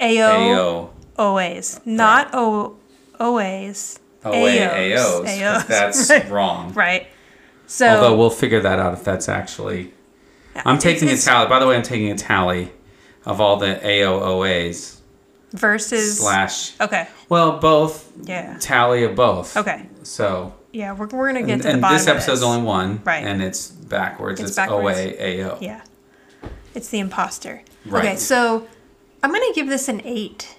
AO 0.00 0.90
AO. 1.18 1.36
OAs, 1.36 1.80
not 1.86 2.30
O 2.32 2.76
OAs. 3.20 4.00
OA, 4.24 4.32
AOs. 4.34 5.24
AOs. 5.24 5.66
That's 5.68 6.10
right. 6.10 6.28
wrong. 6.28 6.72
Right. 6.74 7.06
So 7.66 7.86
Although 7.86 8.16
we'll 8.16 8.30
figure 8.30 8.60
that 8.60 8.78
out 8.78 8.94
if 8.94 9.04
that's 9.04 9.28
actually. 9.28 9.92
I'm 10.64 10.78
taking 10.78 11.08
a 11.08 11.16
tally. 11.16 11.48
By 11.48 11.58
the 11.58 11.66
way, 11.66 11.76
I'm 11.76 11.82
taking 11.82 12.10
a 12.10 12.16
tally 12.16 12.70
of 13.24 13.40
all 13.40 13.56
the 13.56 13.74
AOOAs 13.82 15.00
versus 15.52 16.20
slash. 16.20 16.78
Okay. 16.80 17.08
Well, 17.28 17.58
both 17.58 18.10
Yeah. 18.24 18.56
tally 18.60 19.04
of 19.04 19.14
both. 19.14 19.56
Okay. 19.56 19.86
So 20.02 20.54
Yeah, 20.72 20.92
we're, 20.92 21.06
we're 21.08 21.28
gonna 21.32 21.42
get 21.42 21.52
and, 21.54 21.62
to 21.62 21.68
the 21.68 21.72
and 21.74 21.82
bottom 21.82 21.96
this 21.98 22.06
episode's 22.06 22.40
this. 22.40 22.46
only 22.48 22.62
one, 22.62 23.00
Right. 23.04 23.24
And 23.24 23.42
it's 23.42 23.68
backwards. 23.70 24.40
It's 24.40 24.50
It's, 24.50 24.56
backwards. 24.56 24.98
OA 24.98 25.42
AO. 25.44 25.58
Yeah. 25.60 25.80
It's 26.74 26.88
the 26.88 26.98
imposter. 26.98 27.62
Right. 27.86 28.04
Okay, 28.04 28.16
so 28.16 28.66
I'm 29.22 29.32
gonna 29.32 29.52
give 29.54 29.68
this 29.68 29.88
an 29.88 30.02
eight. 30.04 30.56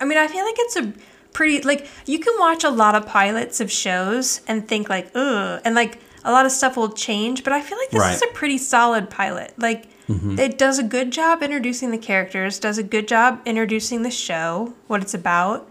I 0.00 0.04
mean, 0.04 0.18
I 0.18 0.28
feel 0.28 0.44
like 0.44 0.56
it's 0.58 0.76
a 0.76 0.92
pretty 1.32 1.62
like 1.62 1.86
you 2.06 2.18
can 2.18 2.34
watch 2.38 2.62
a 2.64 2.70
lot 2.70 2.94
of 2.94 3.06
pilots 3.06 3.60
of 3.60 3.70
shows 3.70 4.40
and 4.46 4.66
think 4.68 4.88
like, 4.88 5.10
ugh, 5.14 5.60
and 5.64 5.74
like 5.74 5.98
a 6.24 6.32
lot 6.32 6.46
of 6.46 6.52
stuff 6.52 6.76
will 6.76 6.90
change, 6.92 7.44
but 7.44 7.52
I 7.52 7.60
feel 7.60 7.78
like 7.78 7.90
this 7.90 8.16
is 8.16 8.22
a 8.22 8.32
pretty 8.34 8.58
solid 8.58 9.08
pilot. 9.10 9.54
Like 9.58 9.86
it 10.08 10.58
does 10.58 10.78
a 10.78 10.82
good 10.82 11.12
job 11.12 11.42
introducing 11.42 11.92
the 11.92 11.98
characters, 11.98 12.58
does 12.58 12.78
a 12.78 12.82
good 12.82 13.06
job 13.06 13.40
introducing 13.46 14.02
the 14.02 14.10
show, 14.10 14.74
what 14.88 15.02
it's 15.02 15.14
about. 15.14 15.68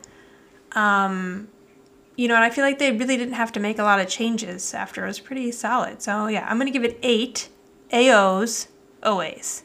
Um 0.73 1.47
you 2.15 2.27
know, 2.27 2.35
and 2.35 2.43
I 2.43 2.49
feel 2.49 2.65
like 2.65 2.79
they 2.79 2.91
really 2.91 3.15
didn't 3.15 3.35
have 3.35 3.53
to 3.53 3.61
make 3.61 3.79
a 3.79 3.83
lot 3.83 3.99
of 4.01 4.09
changes 4.09 4.73
after. 4.73 5.05
It 5.05 5.07
was 5.07 5.19
pretty 5.21 5.51
solid. 5.53 6.01
So 6.01 6.27
yeah, 6.27 6.45
I'm 6.49 6.57
gonna 6.57 6.71
give 6.71 6.83
it 6.83 6.99
eight 7.01 7.49
AOs, 7.93 8.67
OAs. 9.03 9.63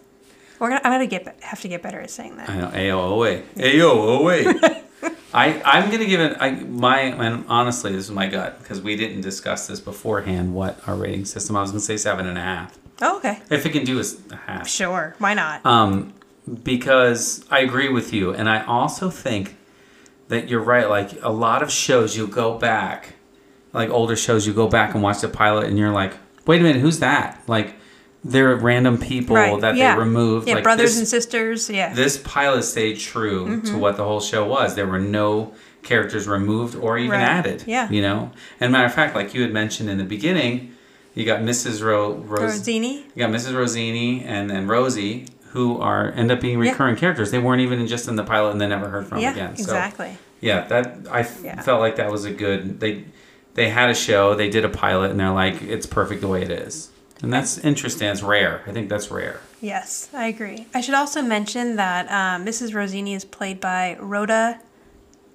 We're 0.59 0.69
gonna 0.69 0.81
I'm 0.85 0.93
gonna 0.93 1.07
get 1.07 1.37
have 1.43 1.61
to 1.63 1.69
get 1.69 1.83
better 1.83 2.01
at 2.01 2.11
saying 2.11 2.37
that. 2.37 2.49
I 2.49 2.57
know 2.57 2.69
AOOA. 2.69 3.43
AOOA. 3.57 4.83
I 5.35 5.61
I'm 5.65 5.91
gonna 5.91 6.07
give 6.07 6.21
it. 6.21 6.37
I 6.41 6.51
my 6.51 7.01
and 7.01 7.45
honestly, 7.49 7.93
this 7.93 8.05
is 8.05 8.11
my 8.11 8.27
gut 8.29 8.61
because 8.61 8.81
we 8.81 8.97
didn't 8.97 9.23
discuss 9.23 9.67
this 9.67 9.81
beforehand. 9.81 10.55
What 10.55 10.81
our 10.87 10.95
rating 10.95 11.25
system? 11.25 11.57
I 11.57 11.61
was 11.61 11.71
gonna 11.71 11.81
say 11.81 11.97
seven 11.97 12.27
and 12.27 12.39
a 12.39 12.43
half. 12.43 12.79
Oh, 13.03 13.17
okay. 13.19 13.41
If 13.51 13.67
it 13.67 13.71
can 13.71 13.85
do 13.85 13.99
is 13.99 14.21
a 14.31 14.37
half. 14.37 14.69
Sure. 14.69 15.15
Why 15.19 15.35
not? 15.35 15.65
Um, 15.67 16.15
because 16.63 17.45
I 17.51 17.61
agree 17.61 17.89
with 17.89 18.13
you, 18.13 18.33
and 18.33 18.49
I 18.49 18.65
also 18.65 19.11
think 19.11 19.57
that 20.29 20.49
you're 20.49 20.63
right. 20.63 20.89
Like 20.89 21.21
a 21.23 21.31
lot 21.31 21.63
of 21.63 21.71
shows, 21.71 22.17
you 22.17 22.27
go 22.27 22.59
back, 22.59 23.15
like 23.73 23.91
older 23.91 24.17
shows, 24.17 24.47
you 24.47 24.53
go 24.53 24.69
back 24.69 24.95
and 24.95 25.03
watch 25.03 25.21
the 25.21 25.29
pilot, 25.29 25.67
and 25.67 25.79
you're 25.79 25.93
like, 25.93 26.15
wait 26.47 26.61
a 26.61 26.65
minute, 26.65 26.81
who's 26.81 27.01
that? 27.01 27.43
Like, 27.47 27.75
they're 28.25 28.57
random 28.57 28.99
people 28.99 29.37
Right. 29.37 29.61
that 29.61 29.77
yeah. 29.77 29.95
they 29.95 30.01
removed. 30.01 30.49
Yeah, 30.49 30.55
like 30.55 30.65
brothers 30.65 30.91
this, 30.93 30.99
and 30.99 31.09
sisters. 31.09 31.69
Yeah. 31.69 31.93
This 31.93 32.17
pilot 32.17 32.63
stayed 32.63 32.99
true 32.99 33.45
Mm-hmm. 33.47 33.67
to 33.73 33.79
what 33.79 33.97
the 33.97 34.05
whole 34.05 34.21
show 34.21 34.45
was. 34.47 34.75
There 34.75 34.87
were 34.87 34.99
no 34.99 35.53
characters 35.83 36.27
removed 36.27 36.75
or 36.75 36.97
even 36.97 37.11
Right. 37.13 37.21
added. 37.23 37.65
Yeah. 37.67 37.91
You 37.91 38.01
know? 38.03 38.31
And 38.61 38.73
matter 38.73 38.87
of 38.87 38.95
fact, 38.95 39.15
like 39.15 39.35
you 39.35 39.43
had 39.43 39.53
mentioned 39.53 39.91
in 39.91 39.99
the 39.99 40.05
beginning, 40.05 40.73
you 41.15 41.25
got 41.27 41.41
Mrs. 41.41 41.85
Ro- 41.85 42.15
Rose. 42.15 42.59
Rossini. 42.59 43.05
You 43.15 43.27
got 43.27 43.31
Mrs. 43.31 43.55
Rossini 43.55 44.25
and 44.25 44.49
then 44.51 44.67
Rosie, 44.67 45.27
who 45.53 45.79
are 45.79 46.11
end 46.13 46.33
up 46.33 46.41
being 46.41 46.61
Yeah. 46.63 46.71
recurring 46.71 46.97
characters. 46.97 47.31
They 47.31 47.39
weren't 47.39 47.61
even 47.61 47.87
just 47.87 48.09
in 48.09 48.17
the 48.17 48.25
pilot 48.25 48.53
and 48.53 48.61
then 48.61 48.71
never 48.71 48.89
heard 48.89 49.07
from 49.07 49.19
Yeah, 49.19 49.33
again. 49.33 49.57
So, 49.57 49.63
exactly. 49.65 50.17
yeah, 50.41 50.67
that 50.69 50.97
I 51.11 51.27
Yeah. 51.45 51.61
felt 51.61 51.81
like 51.81 51.97
that 51.97 52.11
was 52.11 52.25
a 52.25 52.31
good. 52.33 52.81
They 52.81 53.05
they 53.55 53.69
had 53.69 53.89
a 53.89 53.95
show, 53.95 54.35
they 54.35 54.49
did 54.51 54.65
a 54.65 54.69
pilot, 54.69 55.13
and 55.13 55.21
they're 55.21 55.31
like, 55.31 55.63
it's 55.63 55.87
perfect 55.87 56.23
the 56.23 56.27
way 56.27 56.43
it 56.43 56.51
is, 56.51 56.89
and 57.25 57.33
that's 57.33 57.57
interesting. 57.59 58.07
It's 58.09 58.23
rare. 58.23 58.63
I 58.67 58.73
think 58.73 58.91
that's 58.91 59.11
rare. 59.11 59.41
Yes, 59.63 60.11
I 60.13 60.27
agree. 60.27 60.67
I 60.75 60.83
should 60.83 60.95
also 60.95 61.23
mention 61.23 61.77
that 61.77 62.07
um, 62.11 62.45
Mrs. 62.45 62.75
Rossini 62.75 63.15
is 63.15 63.25
played 63.25 63.61
by 63.61 63.97
Rhoda 63.99 64.61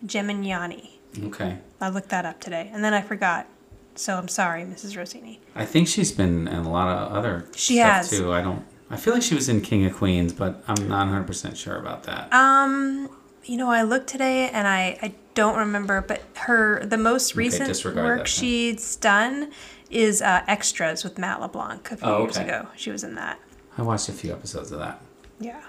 Gemignani. 0.05 0.91
Okay. 1.25 1.57
I 1.81 1.89
looked 1.89 2.09
that 2.09 2.25
up 2.25 2.39
today, 2.39 2.69
and 2.71 2.83
then 2.83 2.93
I 2.93 3.01
forgot. 3.01 3.47
So 3.95 4.15
I'm 4.15 4.27
sorry, 4.27 4.63
Mrs. 4.63 4.95
Rossini. 4.95 5.39
I 5.55 5.65
think 5.65 5.87
she's 5.87 6.11
been 6.11 6.47
in 6.47 6.57
a 6.65 6.69
lot 6.71 6.87
of 6.87 7.11
other 7.11 7.47
She 7.55 7.77
stuff 7.77 7.91
has. 7.91 8.09
too. 8.11 8.31
I 8.31 8.41
don't. 8.41 8.63
I 8.91 8.97
feel 8.97 9.13
like 9.15 9.23
she 9.23 9.35
was 9.35 9.49
in 9.49 9.61
King 9.61 9.83
of 9.85 9.95
Queens, 9.95 10.31
but 10.31 10.63
I'm 10.67 10.87
not 10.87 10.99
100 11.07 11.25
percent 11.25 11.57
sure 11.57 11.75
about 11.77 12.03
that. 12.03 12.31
Um, 12.31 13.09
you 13.49 13.57
know, 13.57 13.69
I 13.69 13.81
looked 13.83 14.07
today, 14.07 14.49
and 14.49 14.67
I 14.67 14.97
I 15.01 15.13
don't 15.33 15.57
remember, 15.57 16.01
but 16.01 16.21
her 16.35 16.85
the 16.85 16.97
most 16.97 17.35
recent 17.35 17.67
disregard 17.67 18.05
work 18.05 18.17
that 18.19 18.27
she's 18.27 18.95
done 18.97 19.51
is 19.89 20.21
uh, 20.21 20.43
extras 20.47 21.03
with 21.03 21.17
Matt 21.17 21.41
LeBlanc 21.41 21.91
a 21.91 21.97
few 21.97 22.07
Oh, 22.07 22.23
years 22.23 22.37
okay. 22.37 22.47
ago. 22.47 22.67
She 22.75 22.91
was 22.91 23.03
in 23.03 23.15
that. 23.15 23.39
I 23.77 23.81
watched 23.81 24.07
a 24.09 24.11
few 24.13 24.31
episodes 24.31 24.71
of 24.71 24.79
that. 24.79 25.01
Yeah. 25.39 25.61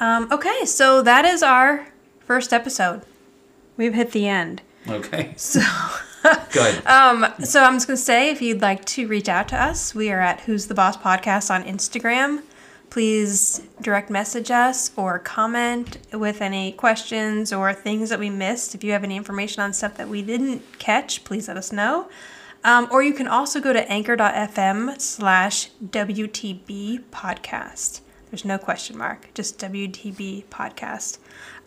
Um, 0.00 0.28
okay, 0.30 0.64
so 0.66 1.00
that 1.02 1.24
is 1.24 1.42
our 1.42 1.86
first 2.20 2.52
episode. 2.52 3.02
We've 3.76 3.94
hit 3.94 4.12
the 4.12 4.26
end. 4.28 4.62
Okay. 4.88 5.34
So. 5.38 5.60
Good. 6.52 6.86
Um, 6.86 7.26
so 7.42 7.64
I'm 7.64 7.74
just 7.74 7.88
gonna 7.88 7.96
say, 7.96 8.30
if 8.30 8.40
you'd 8.40 8.60
like 8.62 8.84
to 8.84 9.08
reach 9.08 9.28
out 9.28 9.48
to 9.48 9.60
us, 9.60 9.92
we 9.92 10.10
are 10.12 10.20
at 10.20 10.40
Who's 10.42 10.66
the 10.68 10.74
Boss 10.74 10.96
Podcast 10.96 11.50
on 11.52 11.64
Instagram. 11.64 12.42
Please 12.96 13.62
direct 13.80 14.10
message 14.10 14.50
us 14.50 14.92
or 14.96 15.18
comment 15.18 15.96
with 16.12 16.42
any 16.42 16.72
questions 16.72 17.50
or 17.50 17.72
things 17.72 18.10
that 18.10 18.18
we 18.18 18.28
missed. 18.28 18.74
If 18.74 18.84
you 18.84 18.92
have 18.92 19.02
any 19.02 19.16
information 19.16 19.62
on 19.62 19.72
stuff 19.72 19.96
that 19.96 20.10
we 20.10 20.20
didn't 20.20 20.60
catch, 20.78 21.24
please 21.24 21.48
let 21.48 21.56
us 21.56 21.72
know. 21.72 22.10
Um, 22.62 22.88
or 22.90 23.02
you 23.02 23.14
can 23.14 23.26
also 23.26 23.62
go 23.62 23.72
to 23.72 23.90
anchor.fm 23.90 25.00
slash 25.00 25.70
WTB 25.82 27.04
podcast. 27.10 28.02
There's 28.30 28.44
no 28.44 28.58
question 28.58 28.98
mark, 28.98 29.30
just 29.32 29.58
WTB 29.58 30.44
podcast. 30.50 31.16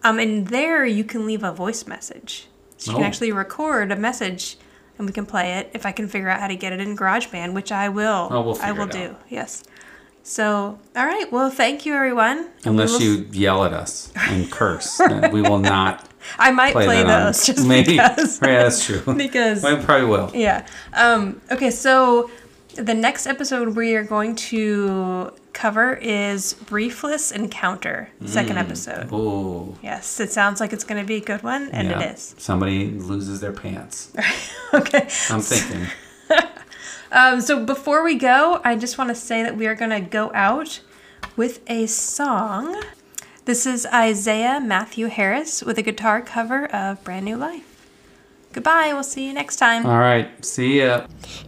Um, 0.04 0.20
and 0.20 0.50
there 0.50 0.86
you 0.86 1.04
can 1.04 1.26
leave 1.26 1.42
a 1.44 1.52
voice 1.52 1.88
message. 1.88 2.50
So 2.78 2.92
you 2.92 2.98
can 2.98 3.04
Oh. 3.04 3.08
actually 3.08 3.32
record 3.32 3.92
a 3.92 3.96
message 3.96 4.58
and 5.00 5.08
we 5.08 5.12
can 5.12 5.26
play 5.26 5.54
it 5.54 5.72
if 5.74 5.88
I 5.88 5.92
can 5.92 6.08
figure 6.08 6.30
out 6.30 6.40
how 6.40 6.48
to 6.50 6.56
get 6.56 6.72
it 6.72 6.80
in 6.80 6.96
GarageBand, 6.96 7.54
which 7.54 7.72
I 7.72 7.90
will. 7.90 8.28
Oh, 8.30 8.42
we'll 8.42 8.62
I 8.62 8.72
will 8.72 8.86
do. 8.86 9.16
Yes. 9.28 9.64
So, 10.28 10.80
all 10.96 11.06
right. 11.06 11.32
Well, 11.32 11.52
thank 11.52 11.86
you, 11.86 11.94
everyone. 11.94 12.50
Unless 12.64 12.94
will- 12.94 13.02
you 13.04 13.28
yell 13.32 13.64
at 13.64 13.74
us 13.74 14.12
and 14.16 14.52
curse, 14.52 15.00
we 15.32 15.44
will 15.44 15.60
not 15.60 16.10
I 16.40 16.50
might 16.50 16.72
play, 16.72 16.86
play, 16.86 17.04
those 17.04 17.48
on. 17.48 17.56
just 17.56 17.68
Maybe. 17.68 17.92
because. 17.92 18.42
Yeah, 18.42 18.64
that's 18.64 18.84
true. 18.84 19.02
because 19.18 19.64
I 19.64 19.76
probably 19.76 20.08
will. 20.08 20.32
yeah. 20.34 20.66
Um, 20.94 21.42
okay, 21.52 21.70
so 21.70 22.32
the 22.74 22.96
next 22.96 23.28
episode 23.28 23.76
we 23.76 23.94
are 23.94 24.04
going 24.04 24.36
to 24.36 25.32
cover 25.54 25.94
is 25.94 26.56
Briefless 26.56 27.32
Encounter, 27.32 28.10
second 28.26 28.58
episode. 28.58 29.10
Oh. 29.12 29.78
Yes, 29.84 30.20
it 30.20 30.32
sounds 30.32 30.60
like 30.60 30.74
it's 30.74 30.84
going 30.84 31.00
to 31.00 31.08
be 31.08 31.18
a 31.18 31.22
good 31.22 31.44
one, 31.44 31.70
and 31.70 31.88
yeah. 31.88 32.00
it 32.00 32.16
is. 32.16 32.34
Somebody 32.40 32.90
loses 32.90 33.42
their 33.42 33.54
pants. 33.54 34.12
okay. 34.74 35.08
I'm 35.30 35.42
thinking. 35.42 35.88
Um, 37.12 37.42
so 37.42 37.64
before 37.64 38.04
we 38.04 38.16
go, 38.16 38.62
I 38.64 38.76
just 38.76 38.98
want 38.98 39.10
to 39.10 39.16
say 39.16 39.44
that 39.44 39.56
we 39.58 39.68
are 39.68 39.76
going 39.76 39.92
to 39.92 40.02
go 40.02 40.32
out 40.34 40.82
with 41.36 41.62
a 41.68 41.86
song. 41.88 42.84
This 43.46 43.66
is 43.66 43.86
Isaiah 43.86 44.60
Matthew 44.60 45.08
Harris 45.08 45.64
with 45.64 45.78
a 45.78 45.84
guitar 45.84 46.22
cover 46.22 46.66
of 46.66 47.04
Brand 47.04 47.26
New 47.26 47.38
Life. 47.38 47.76
Goodbye. 48.54 48.92
We'll 48.94 49.04
see 49.04 49.28
you 49.28 49.34
next 49.34 49.58
time. 49.58 49.86
All 49.86 50.00
right. 50.00 50.44
See 50.44 50.80
ya. 50.80 51.08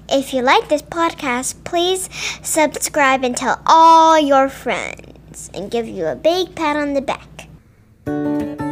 If 0.10 0.34
you 0.34 0.42
like 0.42 0.68
this 0.68 0.82
podcast, 0.82 1.64
please 1.64 2.10
subscribe 2.44 3.24
and 3.24 3.36
tell 3.36 3.62
all 3.66 4.20
your 4.20 4.50
friends 4.50 5.50
and 5.54 5.72
give 5.72 5.88
you 5.88 6.06
a 6.06 6.16
big 6.16 6.54
pat 6.54 6.76
on 6.76 6.94
the 6.94 7.02
back. 7.02 8.67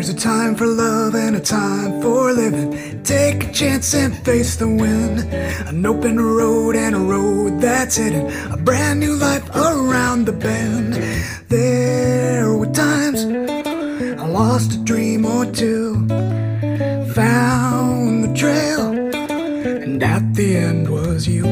There's 0.00 0.14
a 0.14 0.16
time 0.16 0.54
for 0.54 0.66
love 0.66 1.14
and 1.14 1.36
a 1.36 1.40
time 1.40 2.00
for 2.00 2.32
living. 2.32 3.02
Take 3.02 3.44
a 3.44 3.52
chance 3.52 3.92
and 3.92 4.16
face 4.24 4.56
the 4.56 4.66
wind. 4.66 5.30
An 5.68 5.84
open 5.84 6.18
road 6.18 6.74
and 6.74 6.94
a 6.94 6.98
road 6.98 7.60
that's 7.60 7.96
hidden. 7.96 8.32
A 8.50 8.56
brand 8.56 9.00
new 9.00 9.14
life 9.16 9.46
around 9.54 10.24
the 10.24 10.32
bend. 10.32 10.94
There 11.50 12.54
were 12.54 12.72
times 12.72 13.26
I 13.26 14.26
lost 14.26 14.72
a 14.72 14.78
dream 14.78 15.26
or 15.26 15.44
two. 15.44 16.08
Found 17.12 18.24
the 18.24 18.34
trail, 18.34 18.92
and 18.92 20.02
at 20.02 20.34
the 20.34 20.56
end 20.56 20.88
was 20.88 21.28
you. 21.28 21.44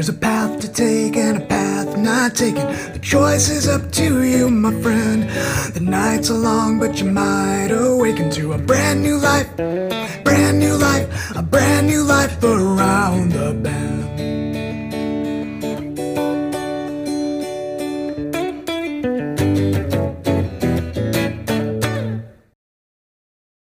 There's 0.00 0.08
a 0.08 0.14
path 0.14 0.60
to 0.62 0.72
take 0.72 1.14
and 1.18 1.42
a 1.42 1.44
path 1.44 1.98
not 1.98 2.34
taken. 2.34 2.66
The 2.94 2.98
choice 3.02 3.50
is 3.50 3.68
up 3.68 3.92
to 3.92 4.22
you, 4.22 4.48
my 4.48 4.72
friend. 4.80 5.24
The 5.74 5.80
nights 5.80 6.30
are 6.30 6.38
long, 6.38 6.78
but 6.78 6.98
you 7.02 7.10
might 7.10 7.68
awaken 7.70 8.30
to 8.30 8.54
a 8.54 8.58
brand 8.58 9.02
new 9.02 9.18
life. 9.18 9.54
Brand 10.24 10.58
new 10.58 10.74
life, 10.74 11.36
a 11.36 11.42
brand 11.42 11.86
new 11.86 12.02
life 12.02 12.42
around 12.42 13.32
the 13.32 13.52
bend. 13.52 13.79